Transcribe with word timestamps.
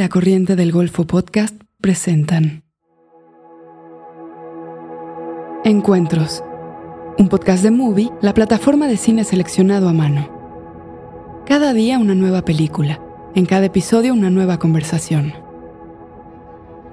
La 0.00 0.08
Corriente 0.08 0.56
del 0.56 0.72
Golfo 0.72 1.06
Podcast 1.06 1.54
presentan 1.78 2.64
Encuentros, 5.62 6.42
un 7.18 7.28
podcast 7.28 7.62
de 7.62 7.70
Movie, 7.70 8.08
la 8.22 8.32
plataforma 8.32 8.88
de 8.88 8.96
cine 8.96 9.24
seleccionado 9.24 9.90
a 9.90 9.92
mano. 9.92 11.42
Cada 11.44 11.74
día 11.74 11.98
una 11.98 12.14
nueva 12.14 12.46
película, 12.46 12.98
en 13.34 13.44
cada 13.44 13.66
episodio 13.66 14.14
una 14.14 14.30
nueva 14.30 14.58
conversación. 14.58 15.34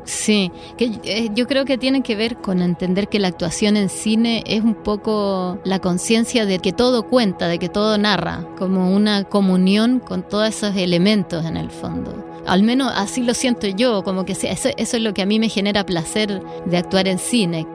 Sí, 0.03 0.51
que 0.77 0.99
eh, 1.05 1.29
yo 1.33 1.47
creo 1.47 1.63
que 1.63 1.77
tiene 1.77 2.03
que 2.03 2.17
ver 2.17 2.35
con 2.35 2.61
entender 2.61 3.07
que 3.07 3.19
la 3.19 3.29
actuación 3.29 3.77
en 3.77 3.87
cine 3.87 4.43
es 4.45 4.65
un 4.65 4.75
poco 4.75 5.61
la 5.63 5.79
conciencia 5.79 6.45
de 6.45 6.59
que 6.59 6.73
todo 6.73 7.07
cuenta, 7.07 7.47
de 7.47 7.57
que 7.57 7.69
todo 7.69 7.97
narra, 7.97 8.45
como 8.57 8.93
una 8.93 9.23
comunión 9.23 10.01
con 10.01 10.27
todos 10.27 10.49
esos 10.49 10.75
elementos 10.75 11.45
en 11.45 11.55
el 11.55 11.71
fondo. 11.71 12.26
Al 12.47 12.63
menos 12.63 12.91
así 12.95 13.21
lo 13.23 13.33
siento 13.33 13.67
yo, 13.67 14.03
como 14.03 14.25
que 14.25 14.33
eso, 14.33 14.47
eso 14.47 14.97
es 14.97 15.03
lo 15.03 15.13
que 15.13 15.21
a 15.21 15.25
mí 15.25 15.39
me 15.39 15.49
genera 15.49 15.85
placer 15.85 16.41
de 16.65 16.77
actuar 16.77 17.07
en 17.07 17.19
cine. 17.19 17.67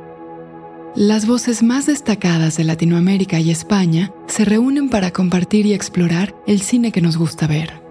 Las 0.94 1.26
voces 1.26 1.62
más 1.62 1.86
destacadas 1.86 2.56
de 2.56 2.64
Latinoamérica 2.64 3.40
y 3.40 3.50
España 3.50 4.12
se 4.26 4.44
reúnen 4.44 4.90
para 4.90 5.10
compartir 5.10 5.66
y 5.66 5.72
explorar 5.72 6.34
el 6.46 6.60
cine 6.60 6.92
que 6.92 7.00
nos 7.00 7.16
gusta 7.16 7.46
ver 7.46 7.82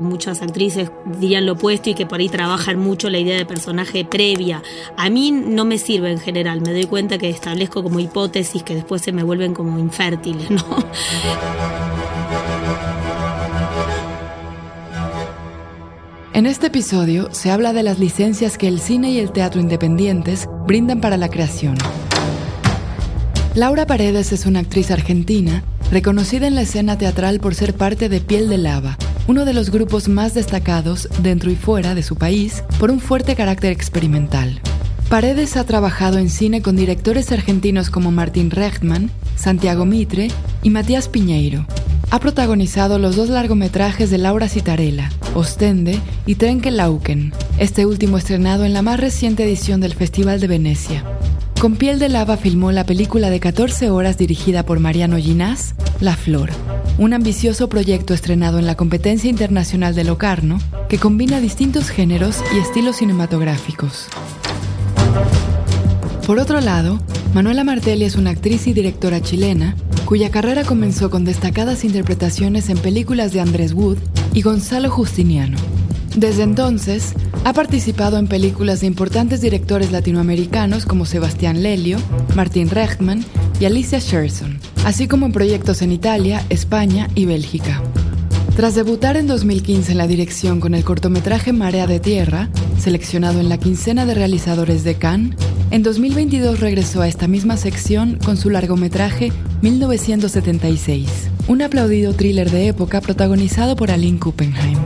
muchas 0.00 0.42
actrices 0.42 0.90
dirían 1.04 1.46
lo 1.46 1.52
opuesto 1.52 1.90
y 1.90 1.94
que 1.94 2.06
por 2.06 2.20
ahí 2.20 2.28
trabajan 2.28 2.78
mucho 2.78 3.08
la 3.10 3.18
idea 3.18 3.36
de 3.36 3.46
personaje 3.46 4.04
previa. 4.04 4.62
A 4.96 5.10
mí 5.10 5.30
no 5.30 5.64
me 5.64 5.78
sirve 5.78 6.10
en 6.10 6.18
general, 6.18 6.60
me 6.62 6.72
doy 6.72 6.84
cuenta 6.84 7.18
que 7.18 7.28
establezco 7.28 7.82
como 7.82 8.00
hipótesis 8.00 8.62
que 8.62 8.74
después 8.74 9.02
se 9.02 9.12
me 9.12 9.22
vuelven 9.22 9.54
como 9.54 9.78
infértiles, 9.78 10.50
¿no? 10.50 10.64
En 16.32 16.46
este 16.46 16.68
episodio 16.68 17.28
se 17.32 17.50
habla 17.50 17.72
de 17.72 17.82
las 17.82 17.98
licencias 17.98 18.56
que 18.56 18.68
el 18.68 18.78
cine 18.78 19.10
y 19.10 19.18
el 19.18 19.32
teatro 19.32 19.60
independientes 19.60 20.48
brindan 20.64 21.00
para 21.00 21.16
la 21.16 21.28
creación. 21.28 21.76
Laura 23.56 23.84
Paredes 23.84 24.30
es 24.30 24.46
una 24.46 24.60
actriz 24.60 24.92
argentina 24.92 25.64
reconocida 25.90 26.46
en 26.46 26.54
la 26.54 26.62
escena 26.62 26.96
teatral 26.96 27.40
por 27.40 27.56
ser 27.56 27.74
parte 27.74 28.08
de 28.08 28.20
Piel 28.20 28.48
de 28.48 28.58
Lava, 28.58 28.96
uno 29.26 29.44
de 29.44 29.54
los 29.54 29.70
grupos 29.70 30.08
más 30.08 30.32
destacados 30.32 31.08
dentro 31.20 31.50
y 31.50 31.56
fuera 31.56 31.96
de 31.96 32.04
su 32.04 32.14
país 32.14 32.62
por 32.78 32.92
un 32.92 33.00
fuerte 33.00 33.34
carácter 33.34 33.72
experimental. 33.72 34.60
Paredes 35.10 35.56
ha 35.56 35.64
trabajado 35.64 36.18
en 36.18 36.30
cine 36.30 36.62
con 36.62 36.76
directores 36.76 37.32
argentinos 37.32 37.90
como 37.90 38.12
Martín 38.12 38.52
Rechtman, 38.52 39.10
Santiago 39.34 39.84
Mitre 39.84 40.28
y 40.62 40.70
Matías 40.70 41.08
Piñeiro. 41.08 41.66
Ha 42.12 42.20
protagonizado 42.20 43.00
los 43.00 43.16
dos 43.16 43.28
largometrajes 43.28 44.10
de 44.10 44.18
Laura 44.18 44.48
Citarella, 44.48 45.10
Ostende 45.34 45.98
y 46.26 46.36
Trenke 46.36 46.70
Lauken, 46.70 47.32
este 47.58 47.86
último 47.86 48.18
estrenado 48.18 48.64
en 48.64 48.72
la 48.72 48.82
más 48.82 49.00
reciente 49.00 49.42
edición 49.42 49.80
del 49.80 49.94
Festival 49.94 50.38
de 50.38 50.46
Venecia. 50.46 51.04
Con 51.60 51.74
piel 51.74 51.98
de 51.98 52.08
lava 52.08 52.36
filmó 52.36 52.70
la 52.70 52.86
película 52.86 53.30
de 53.30 53.40
14 53.40 53.90
horas 53.90 54.16
dirigida 54.16 54.64
por 54.64 54.78
Mariano 54.78 55.16
Ginás, 55.16 55.74
La 55.98 56.14
Flor, 56.14 56.50
un 56.98 57.14
ambicioso 57.14 57.68
proyecto 57.68 58.14
estrenado 58.14 58.60
en 58.60 58.66
la 58.66 58.76
competencia 58.76 59.28
internacional 59.28 59.96
de 59.96 60.04
Locarno 60.04 60.60
que 60.88 60.98
combina 60.98 61.40
distintos 61.40 61.88
géneros 61.88 62.36
y 62.54 62.58
estilos 62.58 62.98
cinematográficos. 62.98 64.06
Por 66.30 66.38
otro 66.38 66.60
lado, 66.60 67.00
Manuela 67.34 67.64
Martelli 67.64 68.04
es 68.04 68.14
una 68.14 68.30
actriz 68.30 68.68
y 68.68 68.72
directora 68.72 69.20
chilena 69.20 69.74
cuya 70.04 70.30
carrera 70.30 70.62
comenzó 70.62 71.10
con 71.10 71.24
destacadas 71.24 71.82
interpretaciones 71.82 72.70
en 72.70 72.78
películas 72.78 73.32
de 73.32 73.40
Andrés 73.40 73.72
Wood 73.72 73.98
y 74.32 74.42
Gonzalo 74.42 74.90
Justiniano. 74.90 75.58
Desde 76.14 76.44
entonces, 76.44 77.14
ha 77.42 77.52
participado 77.52 78.16
en 78.16 78.28
películas 78.28 78.78
de 78.78 78.86
importantes 78.86 79.40
directores 79.40 79.90
latinoamericanos 79.90 80.86
como 80.86 81.04
Sebastián 81.04 81.64
Lelio, 81.64 81.98
Martín 82.36 82.70
Rechtman 82.70 83.24
y 83.58 83.64
Alicia 83.64 83.98
Sherson, 83.98 84.60
así 84.84 85.08
como 85.08 85.26
en 85.26 85.32
proyectos 85.32 85.82
en 85.82 85.90
Italia, 85.90 86.46
España 86.48 87.08
y 87.16 87.24
Bélgica. 87.24 87.82
Tras 88.54 88.76
debutar 88.76 89.16
en 89.16 89.26
2015 89.26 89.90
en 89.90 89.98
la 89.98 90.06
dirección 90.06 90.60
con 90.60 90.76
el 90.76 90.84
cortometraje 90.84 91.52
Marea 91.52 91.88
de 91.88 91.98
Tierra, 91.98 92.50
seleccionado 92.78 93.40
en 93.40 93.48
la 93.48 93.58
quincena 93.58 94.06
de 94.06 94.14
realizadores 94.14 94.84
de 94.84 94.94
Cannes, 94.94 95.34
en 95.70 95.82
2022 95.82 96.60
regresó 96.60 97.02
a 97.02 97.08
esta 97.08 97.28
misma 97.28 97.56
sección 97.56 98.18
con 98.24 98.36
su 98.36 98.50
largometraje 98.50 99.32
1976, 99.62 101.08
un 101.48 101.62
aplaudido 101.62 102.12
thriller 102.12 102.50
de 102.50 102.68
época 102.68 103.00
protagonizado 103.00 103.76
por 103.76 103.90
Aline 103.90 104.18
Kuppenheim. 104.18 104.78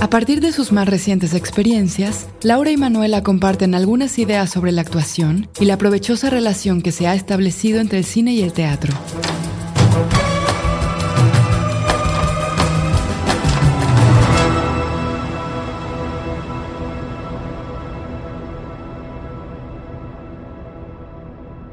A 0.00 0.10
partir 0.10 0.40
de 0.40 0.52
sus 0.52 0.70
más 0.70 0.88
recientes 0.88 1.34
experiencias, 1.34 2.28
Laura 2.42 2.70
y 2.70 2.76
Manuela 2.76 3.22
comparten 3.22 3.74
algunas 3.74 4.18
ideas 4.18 4.48
sobre 4.48 4.70
la 4.72 4.82
actuación 4.82 5.48
y 5.58 5.64
la 5.64 5.76
provechosa 5.76 6.30
relación 6.30 6.82
que 6.82 6.92
se 6.92 7.08
ha 7.08 7.14
establecido 7.14 7.80
entre 7.80 7.98
el 7.98 8.04
cine 8.04 8.32
y 8.32 8.42
el 8.42 8.52
teatro. 8.52 8.94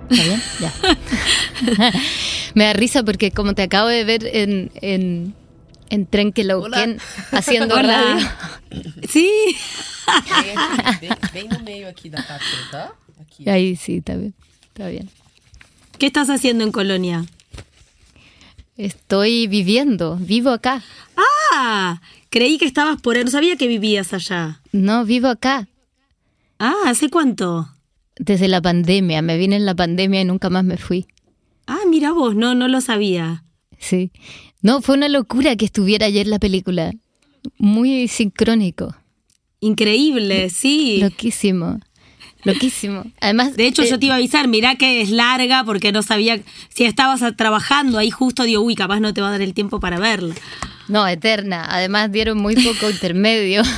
¿Está 0.09 0.23
bien? 0.23 0.41
Ya. 0.59 0.73
Me 2.53 2.65
da 2.65 2.73
risa 2.73 3.03
porque 3.03 3.31
como 3.31 3.53
te 3.53 3.63
acabo 3.63 3.87
de 3.87 4.03
ver 4.03 4.29
en 4.31 5.33
en 5.89 6.05
Trenquelauquen 6.05 6.99
haciendo 7.31 7.75
radio. 7.75 8.27
Sí. 9.09 9.29
Bem 11.33 11.47
no 11.49 11.59
meio 11.59 11.87
aqui 11.87 12.09
da 12.09 12.23
tá? 12.71 12.93
Ahí 13.47 13.75
sí, 13.75 13.97
está 13.97 14.15
bien. 14.15 14.33
Está 14.67 14.87
bien. 14.89 15.09
¿Qué 15.97 16.05
estás 16.07 16.29
haciendo 16.29 16.63
en 16.63 16.71
Colonia? 16.71 17.25
Estoy 18.77 19.47
viviendo, 19.47 20.17
vivo 20.17 20.49
acá. 20.49 20.83
Ah, 21.53 22.01
creí 22.29 22.57
que 22.57 22.65
estabas 22.65 23.01
por 23.01 23.15
ahí, 23.15 23.23
no 23.23 23.31
sabía 23.31 23.55
que 23.55 23.67
vivías 23.67 24.13
allá. 24.13 24.61
No, 24.73 25.05
vivo 25.05 25.27
acá. 25.27 25.67
Ah, 26.59 26.83
¿hace 26.87 27.09
cuánto? 27.09 27.69
Desde 28.17 28.47
la 28.47 28.61
pandemia, 28.61 29.21
me 29.21 29.37
vine 29.37 29.57
en 29.57 29.65
la 29.65 29.75
pandemia 29.75 30.21
y 30.21 30.25
nunca 30.25 30.49
más 30.49 30.63
me 30.63 30.77
fui. 30.77 31.05
Ah, 31.67 31.81
mira 31.89 32.11
vos, 32.11 32.35
no, 32.35 32.55
no 32.55 32.67
lo 32.67 32.81
sabía. 32.81 33.43
Sí. 33.77 34.11
No, 34.61 34.81
fue 34.81 34.95
una 34.95 35.09
locura 35.09 35.55
que 35.55 35.65
estuviera 35.65 36.05
ayer 36.05 36.27
la 36.27 36.39
película. 36.39 36.93
Muy 37.57 38.07
sincrónico. 38.07 38.95
Increíble, 39.59 40.49
sí. 40.49 40.99
Loquísimo. 41.01 41.79
Loquísimo. 42.43 43.03
Además. 43.19 43.55
De 43.55 43.65
hecho, 43.67 43.83
yo 43.83 43.99
te 43.99 44.05
iba 44.05 44.15
a 44.15 44.17
avisar, 44.17 44.47
mirá 44.47 44.75
que 44.75 45.01
es 45.01 45.09
larga 45.09 45.63
porque 45.63 45.91
no 45.91 46.03
sabía. 46.03 46.39
Si 46.69 46.85
estabas 46.85 47.21
trabajando 47.35 47.97
ahí 47.97 48.11
justo, 48.11 48.43
digo, 48.43 48.61
uy, 48.61 48.75
capaz 48.75 48.99
no 48.99 49.13
te 49.13 49.21
va 49.21 49.29
a 49.29 49.31
dar 49.31 49.41
el 49.41 49.53
tiempo 49.53 49.79
para 49.79 49.99
verla. 49.99 50.35
No, 50.87 51.07
eterna. 51.07 51.65
Además, 51.69 52.11
dieron 52.11 52.37
muy 52.37 52.55
poco 52.55 52.89
intermedio. 52.91 53.63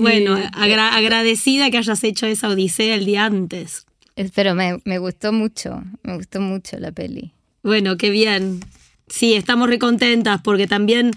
bueno, 0.00 0.36
agradecida 0.52 1.70
que 1.70 1.78
hayas 1.78 2.02
hecho 2.04 2.26
esa 2.26 2.48
odisea 2.48 2.94
el 2.94 3.04
día 3.04 3.24
antes. 3.24 3.86
Pero 4.34 4.54
me, 4.54 4.80
me 4.84 4.98
gustó 4.98 5.32
mucho, 5.32 5.82
me 6.02 6.16
gustó 6.16 6.40
mucho 6.40 6.78
la 6.78 6.92
peli. 6.92 7.32
Bueno, 7.62 7.96
qué 7.96 8.10
bien. 8.10 8.60
Sí, 9.08 9.34
estamos 9.34 9.68
recontentas 9.68 10.40
porque 10.42 10.66
también 10.66 11.12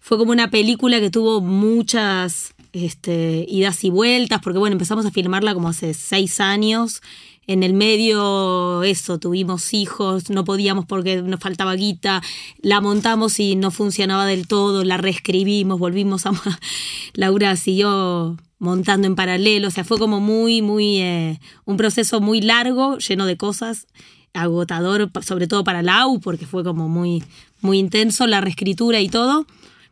fue 0.00 0.18
como 0.18 0.32
una 0.32 0.50
película 0.50 1.00
que 1.00 1.10
tuvo 1.10 1.40
muchas 1.40 2.54
este, 2.72 3.46
idas 3.48 3.84
y 3.84 3.90
vueltas, 3.90 4.40
porque 4.42 4.58
bueno, 4.58 4.74
empezamos 4.74 5.06
a 5.06 5.10
filmarla 5.10 5.54
como 5.54 5.68
hace 5.68 5.94
seis 5.94 6.40
años. 6.40 7.00
En 7.46 7.62
el 7.62 7.74
medio, 7.74 8.82
eso, 8.82 9.18
tuvimos 9.18 9.74
hijos, 9.74 10.30
no 10.30 10.44
podíamos 10.44 10.86
porque 10.86 11.20
nos 11.22 11.40
faltaba 11.40 11.74
guita, 11.74 12.22
la 12.62 12.80
montamos 12.80 13.38
y 13.38 13.54
no 13.56 13.70
funcionaba 13.70 14.26
del 14.26 14.46
todo, 14.46 14.84
la 14.84 14.96
reescribimos, 14.96 15.78
volvimos 15.78 16.26
a... 16.26 16.32
Laura 17.14 17.56
siguió 17.56 18.36
montando 18.58 19.06
en 19.06 19.14
paralelo, 19.14 19.68
o 19.68 19.70
sea, 19.70 19.84
fue 19.84 19.98
como 19.98 20.20
muy, 20.20 20.62
muy, 20.62 20.98
eh, 20.98 21.38
un 21.66 21.76
proceso 21.76 22.20
muy 22.20 22.40
largo, 22.40 22.96
lleno 22.98 23.26
de 23.26 23.36
cosas, 23.36 23.86
agotador, 24.32 25.10
sobre 25.22 25.46
todo 25.46 25.64
para 25.64 25.82
Lau, 25.82 26.20
porque 26.20 26.46
fue 26.46 26.64
como 26.64 26.88
muy, 26.88 27.22
muy 27.60 27.78
intenso 27.78 28.26
la 28.26 28.40
reescritura 28.40 29.00
y 29.00 29.08
todo, 29.08 29.46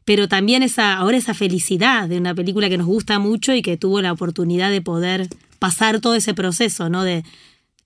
pero 0.04 0.26
también 0.28 0.62
esa, 0.62 0.94
ahora 0.94 1.16
esa 1.16 1.34
felicidad 1.34 2.08
de 2.08 2.18
una 2.18 2.34
película 2.34 2.68
que 2.68 2.78
nos 2.78 2.86
gusta 2.86 3.18
mucho 3.18 3.54
y 3.54 3.62
que 3.62 3.76
tuvo 3.76 4.00
la 4.00 4.12
oportunidad 4.12 4.70
de 4.70 4.80
poder 4.80 5.28
pasar 5.62 6.00
todo 6.00 6.16
ese 6.16 6.34
proceso, 6.34 6.88
¿no? 6.88 7.04
De 7.04 7.22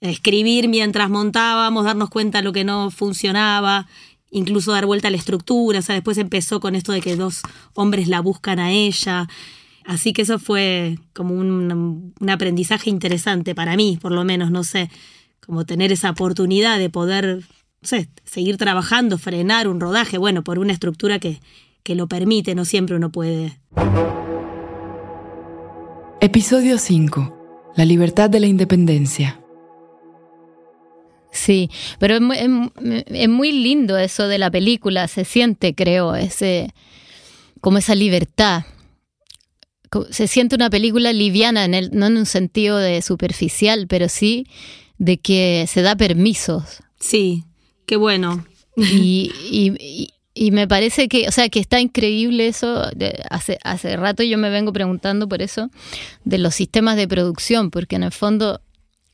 escribir 0.01 0.67
mientras 0.67 1.11
montábamos, 1.11 1.85
darnos 1.85 2.09
cuenta 2.09 2.39
de 2.39 2.45
lo 2.45 2.55
que 2.55 2.65
no 2.65 2.91
funcionaba, 2.91 3.87
incluso 4.31 4.73
dar 4.73 4.87
vuelta 4.87 5.09
a 5.09 5.11
la 5.11 5.19
estructura, 5.19 5.81
o 5.81 5.83
sea, 5.83 5.95
después 5.95 6.17
empezó 6.17 6.59
con 6.59 6.75
esto 6.75 6.93
de 6.93 7.03
que 7.03 7.17
dos 7.17 7.43
hombres 7.75 8.09
la 8.09 8.21
buscan 8.21 8.61
a 8.61 8.73
ella. 8.73 9.29
Así 9.85 10.15
que 10.15 10.23
eso 10.23 10.39
fue 10.39 10.99
como 11.13 11.35
un, 11.35 12.15
aprendizaje 12.27 12.89
interesante 12.89 13.55
para 13.55 13.77
mí, 13.77 13.99
por 14.01 14.11
lo 14.11 14.25
menos, 14.25 14.51
no 14.51 14.65
sé, 14.65 14.89
como 15.45 15.67
tener 15.67 15.93
esa 15.93 16.09
oportunidad 16.09 16.79
de 16.79 16.89
poder 16.89 17.45
sé, 17.83 18.09
seguir 18.25 18.57
trabajando, 18.57 19.19
frenar 19.19 19.69
un 19.69 19.81
rodaje, 19.81 20.17
bueno, 20.17 20.43
por 20.43 20.59
una 20.59 20.73
estructura 20.73 21.19
que, 21.19 21.41
que 21.83 21.95
lo 21.95 22.07
permite, 22.07 22.55
no 22.55 22.65
siempre 22.65 22.97
uno 22.97 23.13
puede. 23.13 23.61
Episodio 26.23 26.79
5. 26.79 27.36
La 27.77 27.85
libertad 27.85 28.31
de 28.31 28.41
la 28.41 28.47
independencia. 28.47 29.41
Sí, 31.31 31.71
pero 31.99 32.15
es 32.15 32.21
muy, 32.23 32.39
es- 32.39 33.05
es 33.07 33.29
muy 33.29 33.53
lindo 33.53 33.99
eso 33.99 34.27
de 34.29 34.39
la 34.39 34.51
película, 34.51 35.07
se 35.09 35.25
siente, 35.25 35.75
creo, 35.75 36.15
ese 36.15 36.73
como 37.61 37.79
esa 37.79 37.95
libertad. 37.95 38.65
Se 40.11 40.27
siente 40.27 40.57
una 40.57 40.71
película 40.71 41.13
liviana, 41.13 41.65
en 41.65 41.75
el, 41.75 41.91
no 41.93 42.07
en 42.07 42.17
un 42.17 42.27
sentido 42.27 42.79
de 42.79 43.03
superficial, 43.03 43.87
pero 43.87 44.09
sí 44.09 44.47
de 44.99 45.19
que 45.19 45.67
se 45.69 45.83
da 45.83 45.95
permisos. 45.97 46.83
Sí, 46.99 47.45
qué 47.87 47.97
bueno. 47.97 48.47
Y, 48.77 49.31
y- 49.51 50.11
y- 50.37 50.51
me 50.51 50.69
parece 50.69 51.09
que, 51.09 51.27
o 51.29 51.33
sea, 51.33 51.49
que 51.49 51.61
está 51.61 51.81
increíble 51.81 52.47
eso. 52.49 52.83
hace, 53.31 53.59
hace 53.65 53.97
rato 53.97 54.23
yo 54.23 54.39
me 54.39 54.51
vengo 54.51 54.73
preguntando 54.73 55.29
por 55.29 55.43
eso, 55.43 55.71
de 56.25 56.39
los 56.39 56.55
sistemas 56.55 56.97
de 56.97 57.09
producción, 57.09 57.71
porque 57.71 57.97
en 57.97 58.03
el 58.05 58.13
fondo 58.13 58.61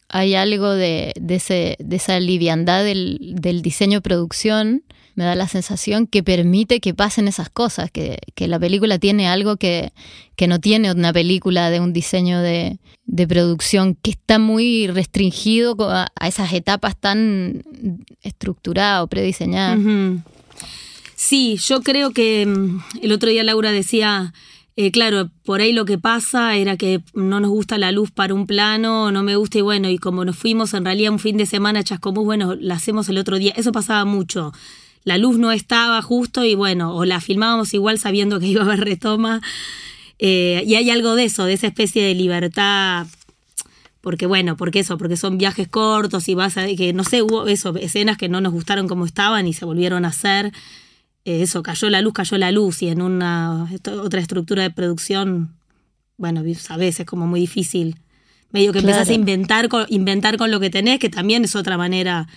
hay 0.09 0.35
algo 0.35 0.71
de, 0.71 1.13
de, 1.19 1.35
ese, 1.37 1.77
de 1.79 1.97
esa 1.97 2.21
liviandad 2.21 2.85
del, 2.85 3.35
del 3.37 3.63
diseño 3.63 3.99
de 3.99 4.03
producción, 4.03 4.83
me 5.15 5.25
da 5.25 5.35
la 5.35 5.49
sensación 5.49 6.07
que 6.07 6.23
permite 6.23 6.81
que 6.81 6.95
pasen 6.95 7.29
esas 7.29 7.51
cosas, 7.51 7.91
que, 7.91 8.19
que 8.35 8.49
la 8.49 8.59
película 8.59 8.99
tiene 8.99 9.29
algo 9.29 9.57
que, 9.57 9.93
que 10.37 10.47
no 10.47 10.59
tiene 10.59 10.91
una 10.91 11.13
película 11.13 11.71
de 11.71 11.81
un 11.81 11.93
diseño 11.93 12.41
de, 12.41 12.79
de 13.05 13.27
producción 13.27 13.95
que 13.95 14.13
está 14.13 14.39
muy 14.39 14.87
restringido 14.87 15.77
a, 15.91 16.11
esas 16.27 16.53
etapas 16.55 16.97
tan 16.97 17.63
estructuradas 18.23 19.03
o 19.03 19.07
prediseñadas. 19.07 19.79
Sí, 21.25 21.57
yo 21.57 21.83
creo 21.83 22.11
que 22.11 22.45
mm, 22.45 22.81
el 23.01 23.13
otro 23.13 23.31
día 23.31 23.45
Laura 23.45 23.71
decía, 23.71 24.35
eh, 24.75 24.91
claro, 24.91 25.31
por 25.45 25.61
ahí 25.61 25.73
lo 25.73 25.85
que 25.85 25.97
pasa 25.97 26.57
era 26.57 26.77
que 26.77 27.01
no 27.15 27.39
nos 27.39 27.49
gusta 27.49 27.79
la 27.79 27.93
luz 27.93 28.11
para 28.11 28.35
un 28.35 28.49
plano, 28.49 29.13
no 29.13 29.23
me 29.23 29.37
gusta 29.37 29.59
y 29.59 29.61
bueno, 29.61 29.89
y 29.89 29.99
como 29.99 30.25
nos 30.25 30.37
fuimos 30.37 30.75
en 30.75 30.85
realidad 30.85 31.13
un 31.13 31.21
fin 31.21 31.37
de 31.37 31.47
semana 31.47 31.79
a 31.79 31.85
Chascomús, 31.85 32.25
bueno, 32.25 32.57
la 32.57 32.75
hacemos 32.75 33.09
el 33.09 33.19
otro 33.19 33.39
día, 33.39 33.53
eso 33.57 33.71
pasaba 33.71 34.05
mucho. 34.05 34.53
La 35.05 35.17
luz 35.17 35.39
no 35.39 35.53
estaba 35.53 36.03
justo 36.03 36.45
y 36.45 36.57
bueno, 36.57 36.93
o 36.93 37.05
la 37.05 37.21
filmábamos 37.21 37.73
igual 37.73 38.01
sabiendo 38.01 38.41
que 38.41 38.47
iba 38.49 38.63
a 38.63 38.65
haber 38.65 38.81
retoma. 38.81 39.41
Eh, 40.19 40.65
y 40.67 40.75
hay 40.75 40.91
algo 40.91 41.15
de 41.15 41.27
eso, 41.27 41.45
de 41.45 41.53
esa 41.53 41.69
especie 41.69 42.05
de 42.05 42.17
libertad 42.17 43.07
porque 44.01 44.27
bueno, 44.27 44.57
porque 44.57 44.81
eso, 44.81 44.99
porque 44.99 45.17
son 45.17 45.39
viajes 45.39 45.69
cortos 45.69 46.29
y 46.29 46.35
vas 46.35 46.57
a, 46.59 46.67
que 46.67 46.93
no 46.93 47.05
sé, 47.05 47.23
hubo 47.23 47.47
eso, 47.47 47.77
escenas 47.77 48.19
que 48.19 48.29
no 48.29 48.41
nos 48.41 48.53
gustaron 48.53 48.89
como 48.89 49.07
estaban 49.07 49.47
y 49.47 49.53
se 49.53 49.65
volvieron 49.65 50.05
a 50.05 50.09
hacer. 50.09 50.53
Eso, 51.25 51.63
cayó 51.63 51.89
la 51.89 52.01
luz, 52.03 52.13
cayó 52.15 52.37
la 52.39 52.51
luz 52.51 52.83
y 52.83 52.89
en 52.89 53.01
una 53.03 53.69
otra 54.03 54.21
estructura 54.21 54.63
de 54.63 54.71
producción, 54.71 55.55
bueno, 56.17 56.43
a 56.69 56.77
veces 56.77 57.07
como 57.07 57.27
muy 57.27 57.41
difícil. 57.41 57.97
Medio 58.51 58.73
que 58.73 58.81
empezás 58.81 59.03
a 59.03 59.05
Claro. 59.05 59.21
inventar 59.21 59.69
con, 59.69 59.87
inventar 59.89 60.37
con 60.37 60.51
lo 60.51 60.61
que 60.61 60.69
tenés, 60.69 60.99
que 60.99 61.09
también 61.09 61.45
es 61.45 61.55
otra 61.57 61.79
manera 61.79 62.29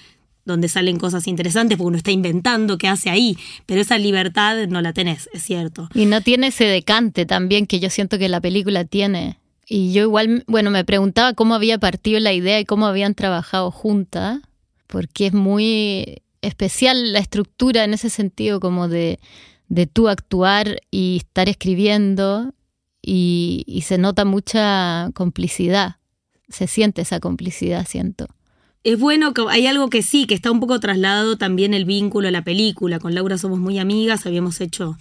donde 0.45 0.67
salen 0.69 0.97
cosas 0.99 1.27
interesantes, 1.27 1.77
porque 1.77 1.87
uno 1.87 1.97
está 1.97 2.11
inventando 2.11 2.77
qué 2.77 2.87
hace 2.87 3.09
ahí, 3.09 3.35
pero 3.65 3.81
esa 3.81 3.97
libertad 3.97 4.67
no 4.67 4.79
la 4.81 4.93
tenés, 4.93 5.27
es 5.33 5.41
cierto. 5.43 5.89
Y 5.95 6.05
no 6.05 6.21
tiene 6.21 6.47
ese 6.47 6.65
decante 6.65 7.25
también 7.25 7.65
que 7.65 7.79
yo 7.79 7.89
siento 7.89 8.19
que 8.19 8.29
la 8.29 8.39
película 8.39 8.85
tiene. 8.85 9.39
Y 9.67 9.91
yo 9.93 10.03
igual, 10.03 10.43
bueno, 10.45 10.69
me 10.69 10.85
preguntaba 10.85 11.33
cómo 11.33 11.55
había 11.55 11.79
partido 11.79 12.19
la 12.19 12.31
idea 12.33 12.59
y 12.59 12.65
cómo 12.65 12.85
habían 12.85 13.15
trabajado 13.15 13.71
juntas, 13.71 14.39
porque 14.85 15.25
es 15.27 15.33
muy 15.33 16.21
especial 16.41 17.13
la 17.13 17.19
estructura 17.19 17.83
en 17.83 17.93
ese 17.93 18.09
sentido 18.09 18.59
como 18.59 18.87
de, 18.87 19.19
de 19.67 19.87
tú 19.87 20.07
actuar 20.07 20.81
y 20.91 21.17
estar 21.17 21.49
escribiendo 21.49 22.53
y, 23.01 23.83
se 23.85 23.97
nota 23.97 24.25
mucha 24.25 25.11
complicidad, 25.13 25.97
se 26.49 26.67
siente 26.67 27.01
esa 27.01 27.19
complicidad, 27.19 27.85
siento. 27.87 28.27
Es 28.83 28.99
bueno 28.99 29.33
que 29.33 29.43
hay 29.49 29.67
algo 29.67 29.89
que 29.89 30.01
sí, 30.03 30.25
que 30.25 30.33
está 30.35 30.51
un 30.51 30.59
poco 30.59 30.79
trasladado 30.79 31.37
también 31.37 31.73
el 31.73 31.85
vínculo 31.85 32.27
a 32.27 32.31
la 32.31 32.43
película. 32.43 32.99
Con 32.99 33.15
Laura 33.15 33.37
somos 33.37 33.59
muy 33.59 33.79
amigas, 33.79 34.25
habíamos 34.25 34.61
hecho 34.61 34.97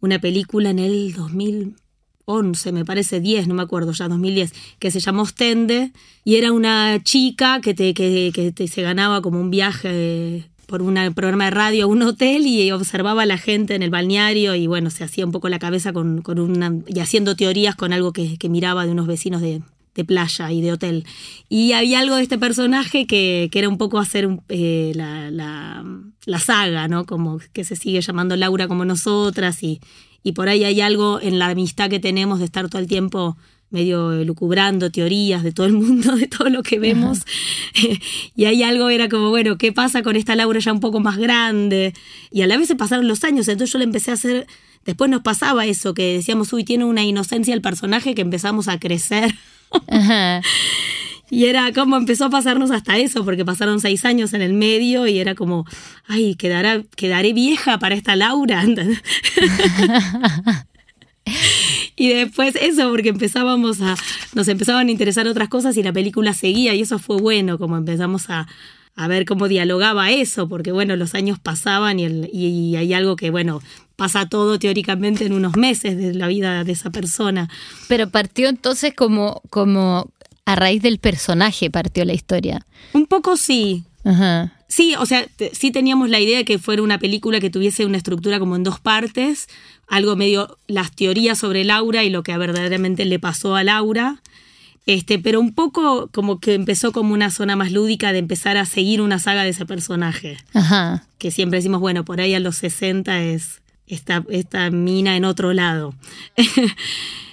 una 0.00 0.18
película 0.20 0.70
en 0.70 0.78
el 0.78 1.12
2011, 1.12 2.72
me 2.72 2.84
parece 2.84 3.20
10, 3.20 3.48
no 3.48 3.54
me 3.54 3.62
acuerdo 3.62 3.92
ya, 3.92 4.08
2010, 4.08 4.52
que 4.78 4.90
se 4.90 5.00
llamó 5.00 5.22
Ostende 5.22 5.92
y 6.24 6.36
era 6.36 6.52
una 6.52 7.02
chica 7.02 7.60
que, 7.60 7.74
te, 7.74 7.94
que, 7.94 8.30
que 8.34 8.52
te- 8.52 8.68
se 8.68 8.82
ganaba 8.82 9.22
como 9.22 9.40
un 9.40 9.50
viaje 9.50 10.49
por 10.70 10.82
un 10.82 10.94
programa 11.14 11.46
de 11.46 11.50
radio 11.50 11.84
a 11.84 11.86
un 11.88 12.00
hotel 12.02 12.46
y 12.46 12.70
observaba 12.70 13.22
a 13.22 13.26
la 13.26 13.38
gente 13.38 13.74
en 13.74 13.82
el 13.82 13.90
balneario 13.90 14.54
y 14.54 14.68
bueno, 14.68 14.88
se 14.90 15.02
hacía 15.02 15.26
un 15.26 15.32
poco 15.32 15.48
la 15.48 15.58
cabeza 15.58 15.92
con, 15.92 16.22
con 16.22 16.38
una, 16.38 16.72
y 16.86 17.00
haciendo 17.00 17.34
teorías 17.34 17.74
con 17.74 17.92
algo 17.92 18.12
que, 18.12 18.38
miraba 18.48 18.86
de 18.86 18.92
unos 18.92 19.08
vecinos 19.08 19.42
de, 19.42 19.62
de 19.96 20.04
playa 20.04 20.52
y 20.52 20.60
de 20.60 20.72
hotel. 20.72 21.04
Y 21.48 21.72
había 21.72 21.98
algo 21.98 22.14
de 22.14 22.22
este 22.22 22.38
personaje 22.38 23.08
que, 23.08 23.48
que 23.50 23.58
era 23.58 23.68
un 23.68 23.78
poco 23.78 23.98
hacer 23.98 24.28
eh, 24.48 24.92
la, 24.94 25.32
la, 25.32 25.84
la 26.24 26.38
saga, 26.38 26.86
¿no? 26.86 27.04
Como 27.04 27.40
que 27.52 27.64
se 27.64 27.74
sigue 27.74 28.00
llamando 28.00 28.36
Laura 28.36 28.68
como 28.68 28.84
nosotras 28.84 29.64
y, 29.64 29.80
y 30.22 30.32
por 30.32 30.48
ahí 30.48 30.62
hay 30.62 30.80
algo 30.80 31.18
en 31.20 31.40
la 31.40 31.48
amistad 31.48 31.90
que 31.90 31.98
tenemos 31.98 32.38
de 32.38 32.44
estar 32.44 32.68
todo 32.68 32.80
el 32.80 32.86
tiempo 32.86 33.36
medio 33.70 34.24
lucubrando 34.24 34.90
teorías 34.90 35.42
de 35.42 35.52
todo 35.52 35.66
el 35.66 35.72
mundo, 35.72 36.16
de 36.16 36.26
todo 36.26 36.48
lo 36.50 36.62
que 36.62 36.78
vemos. 36.78 37.20
y 38.36 38.44
hay 38.44 38.62
algo, 38.62 38.90
era 38.90 39.08
como, 39.08 39.30
bueno, 39.30 39.56
¿qué 39.58 39.72
pasa 39.72 40.02
con 40.02 40.16
esta 40.16 40.36
Laura 40.36 40.58
ya 40.60 40.72
un 40.72 40.80
poco 40.80 41.00
más 41.00 41.16
grande? 41.16 41.94
Y 42.30 42.42
a 42.42 42.46
la 42.46 42.56
vez 42.56 42.68
se 42.68 42.76
pasaron 42.76 43.08
los 43.08 43.24
años, 43.24 43.48
entonces 43.48 43.72
yo 43.72 43.78
le 43.78 43.84
empecé 43.84 44.10
a 44.10 44.14
hacer, 44.14 44.46
después 44.84 45.10
nos 45.10 45.22
pasaba 45.22 45.66
eso, 45.66 45.94
que 45.94 46.14
decíamos, 46.14 46.52
uy, 46.52 46.64
tiene 46.64 46.84
una 46.84 47.04
inocencia 47.04 47.54
el 47.54 47.62
personaje 47.62 48.14
que 48.14 48.22
empezamos 48.22 48.68
a 48.68 48.78
crecer. 48.78 49.34
Ajá. 49.88 50.42
Y 51.32 51.44
era 51.44 51.72
como 51.72 51.96
empezó 51.96 52.24
a 52.24 52.30
pasarnos 52.30 52.72
hasta 52.72 52.98
eso, 52.98 53.24
porque 53.24 53.44
pasaron 53.44 53.80
seis 53.80 54.04
años 54.04 54.34
en 54.34 54.42
el 54.42 54.52
medio 54.52 55.06
y 55.06 55.20
era 55.20 55.36
como, 55.36 55.64
ay, 56.08 56.34
quedará, 56.34 56.82
quedaré 56.96 57.32
vieja 57.32 57.78
para 57.78 57.94
esta 57.94 58.16
Laura. 58.16 58.64
Y 62.00 62.08
después 62.08 62.56
eso, 62.56 62.88
porque 62.88 63.10
empezábamos 63.10 63.82
a, 63.82 63.94
nos 64.32 64.48
empezaban 64.48 64.88
a 64.88 64.90
interesar 64.90 65.26
otras 65.28 65.50
cosas 65.50 65.76
y 65.76 65.82
la 65.82 65.92
película 65.92 66.32
seguía 66.32 66.74
y 66.74 66.80
eso 66.80 66.98
fue 66.98 67.18
bueno, 67.18 67.58
como 67.58 67.76
empezamos 67.76 68.30
a, 68.30 68.48
a 68.96 69.06
ver 69.06 69.26
cómo 69.26 69.48
dialogaba 69.48 70.10
eso, 70.10 70.48
porque 70.48 70.72
bueno, 70.72 70.96
los 70.96 71.14
años 71.14 71.38
pasaban 71.38 72.00
y, 72.00 72.04
el, 72.04 72.30
y 72.32 72.74
hay 72.76 72.94
algo 72.94 73.16
que, 73.16 73.28
bueno, 73.28 73.60
pasa 73.96 74.26
todo 74.26 74.58
teóricamente 74.58 75.26
en 75.26 75.34
unos 75.34 75.58
meses 75.58 75.98
de 75.98 76.14
la 76.14 76.26
vida 76.28 76.64
de 76.64 76.72
esa 76.72 76.88
persona. 76.88 77.50
Pero 77.86 78.08
partió 78.08 78.48
entonces 78.48 78.94
como, 78.94 79.42
como 79.50 80.10
a 80.46 80.56
raíz 80.56 80.80
del 80.80 81.00
personaje 81.00 81.70
partió 81.70 82.06
la 82.06 82.14
historia. 82.14 82.66
Un 82.94 83.04
poco 83.04 83.36
sí, 83.36 83.84
Ajá. 84.04 84.54
Sí, 84.70 84.94
o 84.96 85.04
sea, 85.04 85.26
te- 85.26 85.52
sí 85.52 85.72
teníamos 85.72 86.08
la 86.08 86.20
idea 86.20 86.38
de 86.38 86.44
que 86.44 86.58
fuera 86.60 86.80
una 86.82 86.98
película 86.98 87.40
que 87.40 87.50
tuviese 87.50 87.84
una 87.84 87.96
estructura 87.96 88.38
como 88.38 88.54
en 88.56 88.62
dos 88.62 88.78
partes, 88.80 89.48
algo 89.88 90.14
medio 90.14 90.56
las 90.68 90.92
teorías 90.92 91.38
sobre 91.38 91.64
Laura 91.64 92.04
y 92.04 92.10
lo 92.10 92.22
que 92.22 92.36
verdaderamente 92.38 93.04
le 93.04 93.18
pasó 93.18 93.56
a 93.56 93.64
Laura. 93.64 94.22
Este, 94.86 95.18
pero 95.18 95.40
un 95.40 95.52
poco 95.54 96.08
como 96.12 96.38
que 96.40 96.54
empezó 96.54 96.92
como 96.92 97.12
una 97.14 97.30
zona 97.30 97.56
más 97.56 97.70
lúdica 97.72 98.12
de 98.12 98.18
empezar 98.20 98.56
a 98.56 98.64
seguir 98.64 99.00
una 99.02 99.18
saga 99.18 99.42
de 99.42 99.50
ese 99.50 99.66
personaje. 99.66 100.38
Ajá. 100.54 101.04
Que 101.18 101.30
siempre 101.32 101.58
decimos, 101.58 101.80
bueno, 101.80 102.04
por 102.04 102.20
ahí 102.20 102.34
a 102.34 102.40
los 102.40 102.56
60 102.56 103.20
es 103.22 103.60
esta, 103.88 104.24
esta 104.30 104.70
mina 104.70 105.16
en 105.16 105.24
otro 105.24 105.52
lado. 105.52 105.94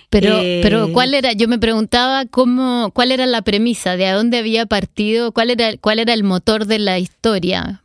Pero, 0.10 0.40
Eh, 0.42 0.62
pero 0.64 0.92
¿cuál 0.94 1.14
era? 1.14 1.34
Yo 1.34 1.48
me 1.48 1.60
preguntaba 1.60 2.26
cómo, 2.26 2.92
cuál 2.94 3.12
era 3.12 3.26
la 3.26 3.42
premisa, 3.42 3.98
de 3.98 4.08
a 4.08 4.16
dónde 4.16 4.38
había 4.38 4.66
partido, 4.66 5.32
cuál 5.32 5.50
era, 5.50 5.76
cuál 5.78 6.00
era 6.00 6.14
el 6.14 6.24
motor 6.24 6.66
de 6.66 6.80
la 6.80 6.98
historia. 6.98 7.84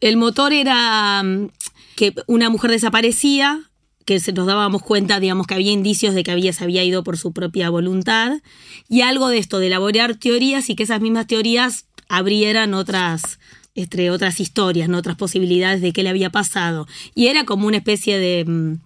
El 0.00 0.16
motor 0.16 0.52
era 0.52 1.22
mm, 1.22 1.48
que 1.96 2.14
una 2.26 2.48
mujer 2.48 2.70
desaparecía, 2.70 3.70
que 4.04 4.20
se 4.20 4.32
nos 4.32 4.46
dábamos 4.46 4.82
cuenta, 4.82 5.18
digamos, 5.18 5.46
que 5.46 5.54
había 5.54 5.72
indicios 5.72 6.14
de 6.14 6.22
que 6.22 6.30
había, 6.30 6.52
se 6.52 6.62
había 6.62 6.84
ido 6.84 7.02
por 7.02 7.18
su 7.18 7.32
propia 7.32 7.70
voluntad, 7.70 8.40
y 8.88 9.00
algo 9.00 9.28
de 9.28 9.38
esto, 9.38 9.58
de 9.58 9.68
elaborar 9.68 10.14
teorías 10.16 10.70
y 10.70 10.76
que 10.76 10.82
esas 10.82 11.00
mismas 11.00 11.26
teorías 11.26 11.86
abrieran 12.08 12.74
otras, 12.74 13.40
entre 13.74 14.10
otras 14.10 14.40
historias, 14.40 14.88
¿no? 14.88 14.98
otras 14.98 15.16
posibilidades 15.16 15.80
de 15.80 15.92
qué 15.92 16.02
le 16.02 16.10
había 16.10 16.30
pasado. 16.30 16.86
Y 17.14 17.28
era 17.28 17.44
como 17.44 17.66
una 17.66 17.78
especie 17.78 18.18
de... 18.18 18.76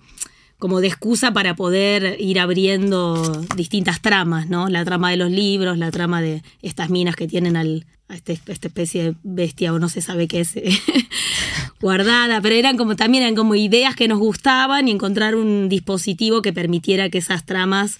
como 0.58 0.80
de 0.80 0.88
excusa 0.88 1.32
para 1.32 1.54
poder 1.54 2.16
ir 2.20 2.40
abriendo 2.40 3.42
distintas 3.56 4.00
tramas, 4.00 4.48
¿no? 4.48 4.68
La 4.68 4.84
trama 4.84 5.10
de 5.10 5.16
los 5.16 5.30
libros, 5.30 5.78
la 5.78 5.90
trama 5.90 6.20
de 6.20 6.42
estas 6.62 6.90
minas 6.90 7.14
que 7.16 7.28
tienen 7.28 7.56
al, 7.56 7.86
a 8.08 8.16
este- 8.16 8.40
esta 8.46 8.68
especie 8.68 9.02
de 9.04 9.14
bestia 9.22 9.72
o 9.72 9.78
no 9.78 9.88
se 9.88 10.00
sabe 10.00 10.26
qué 10.26 10.40
es 10.40 10.54
guardada, 11.80 12.40
pero 12.40 12.54
eran 12.54 12.76
como 12.76 12.96
también 12.96 13.22
eran 13.24 13.34
como 13.36 13.54
ideas 13.54 13.94
que 13.94 14.08
nos 14.08 14.18
gustaban 14.18 14.88
y 14.88 14.90
encontrar 14.90 15.34
un 15.36 15.68
dispositivo 15.68 16.42
que 16.42 16.52
permitiera 16.52 17.08
que 17.10 17.18
esas 17.18 17.44
tramas 17.46 17.98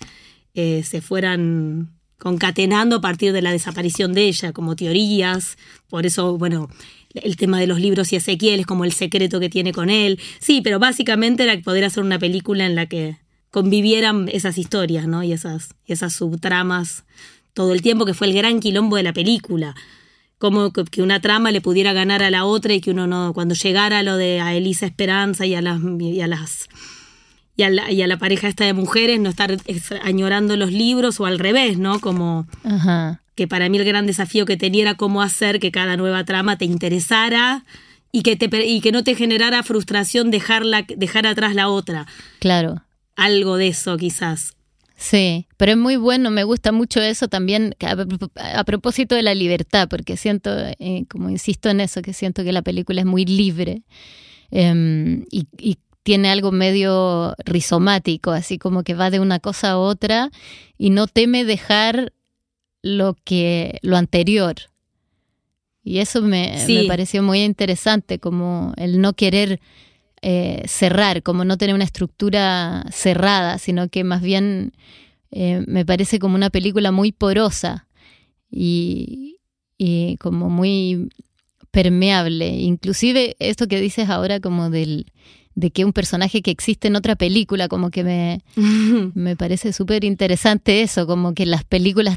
eh, 0.55 0.83
se 0.85 1.01
fueran 1.01 1.91
concatenando 2.19 2.97
a 2.97 3.01
partir 3.01 3.33
de 3.33 3.43
la 3.43 3.53
desaparición 3.53 4.13
de 4.13 4.25
ella, 4.25 4.53
como 4.53 4.77
teorías. 4.77 5.57
Por 5.89 6.05
eso, 6.05 6.37
bueno, 6.37 6.69
el 7.15 7.37
tema 7.37 7.61
de 7.61 7.67
los 7.67 7.81
libros 7.81 8.13
y 8.13 8.17
Ezequiel 8.17 8.61
es 8.61 8.67
como 8.67 8.85
el 8.85 8.93
secreto 8.93 9.41
que 9.41 9.49
tiene 9.49 9.73
con 9.73 9.89
él. 9.89 10.21
Sí, 10.41 10.61
pero 10.63 10.79
básicamente 10.79 11.45
era 11.45 11.61
poder 11.63 11.85
hacer 11.85 12.03
una 12.03 12.19
película 12.19 12.67
en 12.67 12.75
la 12.75 12.87
que 12.87 13.17
convivieran 13.51 14.29
esas 14.33 14.59
historias, 14.59 15.07
¿no? 15.07 15.23
Y 15.23 15.33
esas, 15.33 15.71
esas 15.87 16.13
subtramas 16.15 17.05
todo 17.55 17.73
el 17.73 17.83
tiempo, 17.83 18.05
que 18.05 18.15
fue 18.15 18.29
el 18.29 18.35
gran 18.35 18.61
quilombo 18.61 18.97
de 18.97 19.03
la 19.03 19.13
película. 19.13 19.75
Como 20.39 20.73
que 20.73 21.03
una 21.03 21.21
trama 21.21 21.51
le 21.51 21.61
pudiera 21.61 21.93
ganar 21.93 22.23
a 22.23 22.31
la 22.31 22.45
otra 22.45 22.73
y 22.73 22.81
que 22.81 22.93
uno 22.93 23.09
no, 23.09 23.33
cuando 23.35 23.57
llegara 23.57 24.05
lo 24.05 24.17
de 24.17 24.41
a 24.41 24.55
Elisa 24.55 24.87
Esperanza 24.87 25.45
y 25.45 25.57
a 25.57 25.63
las, 25.63 25.81
y 25.99 26.21
a 26.21 26.29
las 26.29 26.69
y 27.59 27.65
a, 27.65 27.71
la, 27.71 27.91
y 27.91 28.01
a 28.03 28.07
la 28.07 28.19
pareja 28.19 28.47
esta 28.47 28.65
de 28.65 28.73
mujeres, 28.73 29.19
no 29.19 29.29
estar 29.29 29.55
añorando 30.05 30.57
los 30.57 30.73
libros 30.73 31.19
o 31.19 31.27
al 31.27 31.41
revés, 31.41 31.77
¿no? 31.77 31.99
Como 31.99 32.47
Ajá. 32.63 33.21
que 33.35 33.49
para 33.49 33.69
mí 33.69 33.79
el 33.79 33.85
gran 33.85 34.07
desafío 34.07 34.47
que 34.47 34.57
tenía 34.57 34.83
era 34.83 34.95
cómo 34.95 35.23
hacer 35.23 35.59
que 35.59 35.73
cada 35.73 35.97
nueva 35.97 36.25
trama 36.25 36.57
te 36.57 36.67
interesara 36.67 37.65
y 38.13 38.23
que, 38.23 38.37
te, 38.37 38.65
y 38.65 38.81
que 38.81 38.93
no 38.93 39.03
te 39.03 39.17
generara 39.17 39.65
frustración 39.65 40.31
dejarla, 40.31 40.87
dejar 40.97 41.27
atrás 41.27 41.57
la 41.57 41.69
otra. 41.69 42.07
Claro. 42.39 42.85
Algo 43.17 43.57
de 43.57 43.67
eso 43.67 43.97
quizás. 43.97 44.55
Sí, 44.95 45.49
pero 45.57 45.73
es 45.73 45.79
muy 45.79 45.97
bueno, 45.97 46.31
me 46.31 46.45
gusta 46.45 46.71
mucho 46.71 47.01
eso 47.01 47.27
también 47.27 47.75
a, 47.81 47.97
a 48.61 48.65
propósito 48.65 49.17
de 49.17 49.25
la 49.25 49.35
libertad, 49.35 49.89
porque 49.89 50.17
siento, 50.17 50.51
eh, 50.79 51.07
como 51.11 51.29
insisto 51.29 51.71
en 51.71 51.81
eso, 51.81 52.03
que 52.03 52.13
siento 52.13 52.45
que 52.45 52.53
la 52.53 52.63
película 52.63 53.01
es 53.01 53.07
muy 53.07 53.25
libre 53.25 53.83
y, 54.51 55.47
y, 55.59 55.79
tiene 56.09 56.31
algo 56.31 56.53
medio 56.53 57.35
rizomático, 57.45 58.31
así 58.31 58.57
como 58.57 58.83
que 58.83 58.95
va 58.95 59.11
de 59.11 59.21
una 59.21 59.41
cosa 59.41 59.73
a 59.73 59.79
otra 59.79 60.31
y 60.79 60.89
no 60.89 61.07
teme 61.07 61.45
dejar 61.45 62.15
lo 62.81 63.15
que 63.25 63.79
lo 63.83 63.95
anterior. 63.95 64.55
Y 65.85 65.99
eso 65.99 66.23
me, 66.23 66.65
sí. 66.65 66.77
me 66.77 66.85
pareció 66.85 67.23
muy 67.23 67.43
interesante, 67.43 68.19
como 68.19 68.73
el 68.79 69.03
no 69.03 69.13
querer 69.13 69.61
eh, 70.23 70.63
cerrar, 70.67 71.23
como 71.23 71.45
no 71.45 71.59
tener 71.59 71.75
una 71.75 71.85
estructura 71.85 72.87
cerrada, 72.91 73.59
sino 73.59 73.91
que 73.91 74.03
más 74.03 74.23
bien 74.23 74.73
eh, 75.31 75.63
me 75.67 75.85
parece 75.85 76.19
como 76.19 76.37
una 76.37 76.49
película 76.49 76.91
muy 76.91 77.13
porosa 77.13 77.87
y, 78.51 79.41
y, 79.77 80.17
como 80.17 80.49
muy 80.49 81.11
permeable. 81.71 82.49
Inclusive 82.49 83.37
esto 83.41 83.69
que 83.69 83.79
dices 83.79 84.09
ahora 84.09 84.41
como 84.41 84.71
del 84.71 85.13
de 85.59 85.73
que 85.73 85.85
un 85.85 85.93
personaje 85.93 86.41
que 86.41 86.53
existe 86.53 86.87
en 86.87 86.95
otra 86.95 87.17
película, 87.17 87.67
como 87.67 87.91
que 87.91 88.05
me, 88.05 88.43
me 89.15 89.35
parece 89.35 89.73
súper 89.73 90.05
interesante 90.05 90.83
eso, 90.83 91.05
como 91.09 91.35
que 91.35 91.47
las 91.47 91.65
películas 91.65 92.17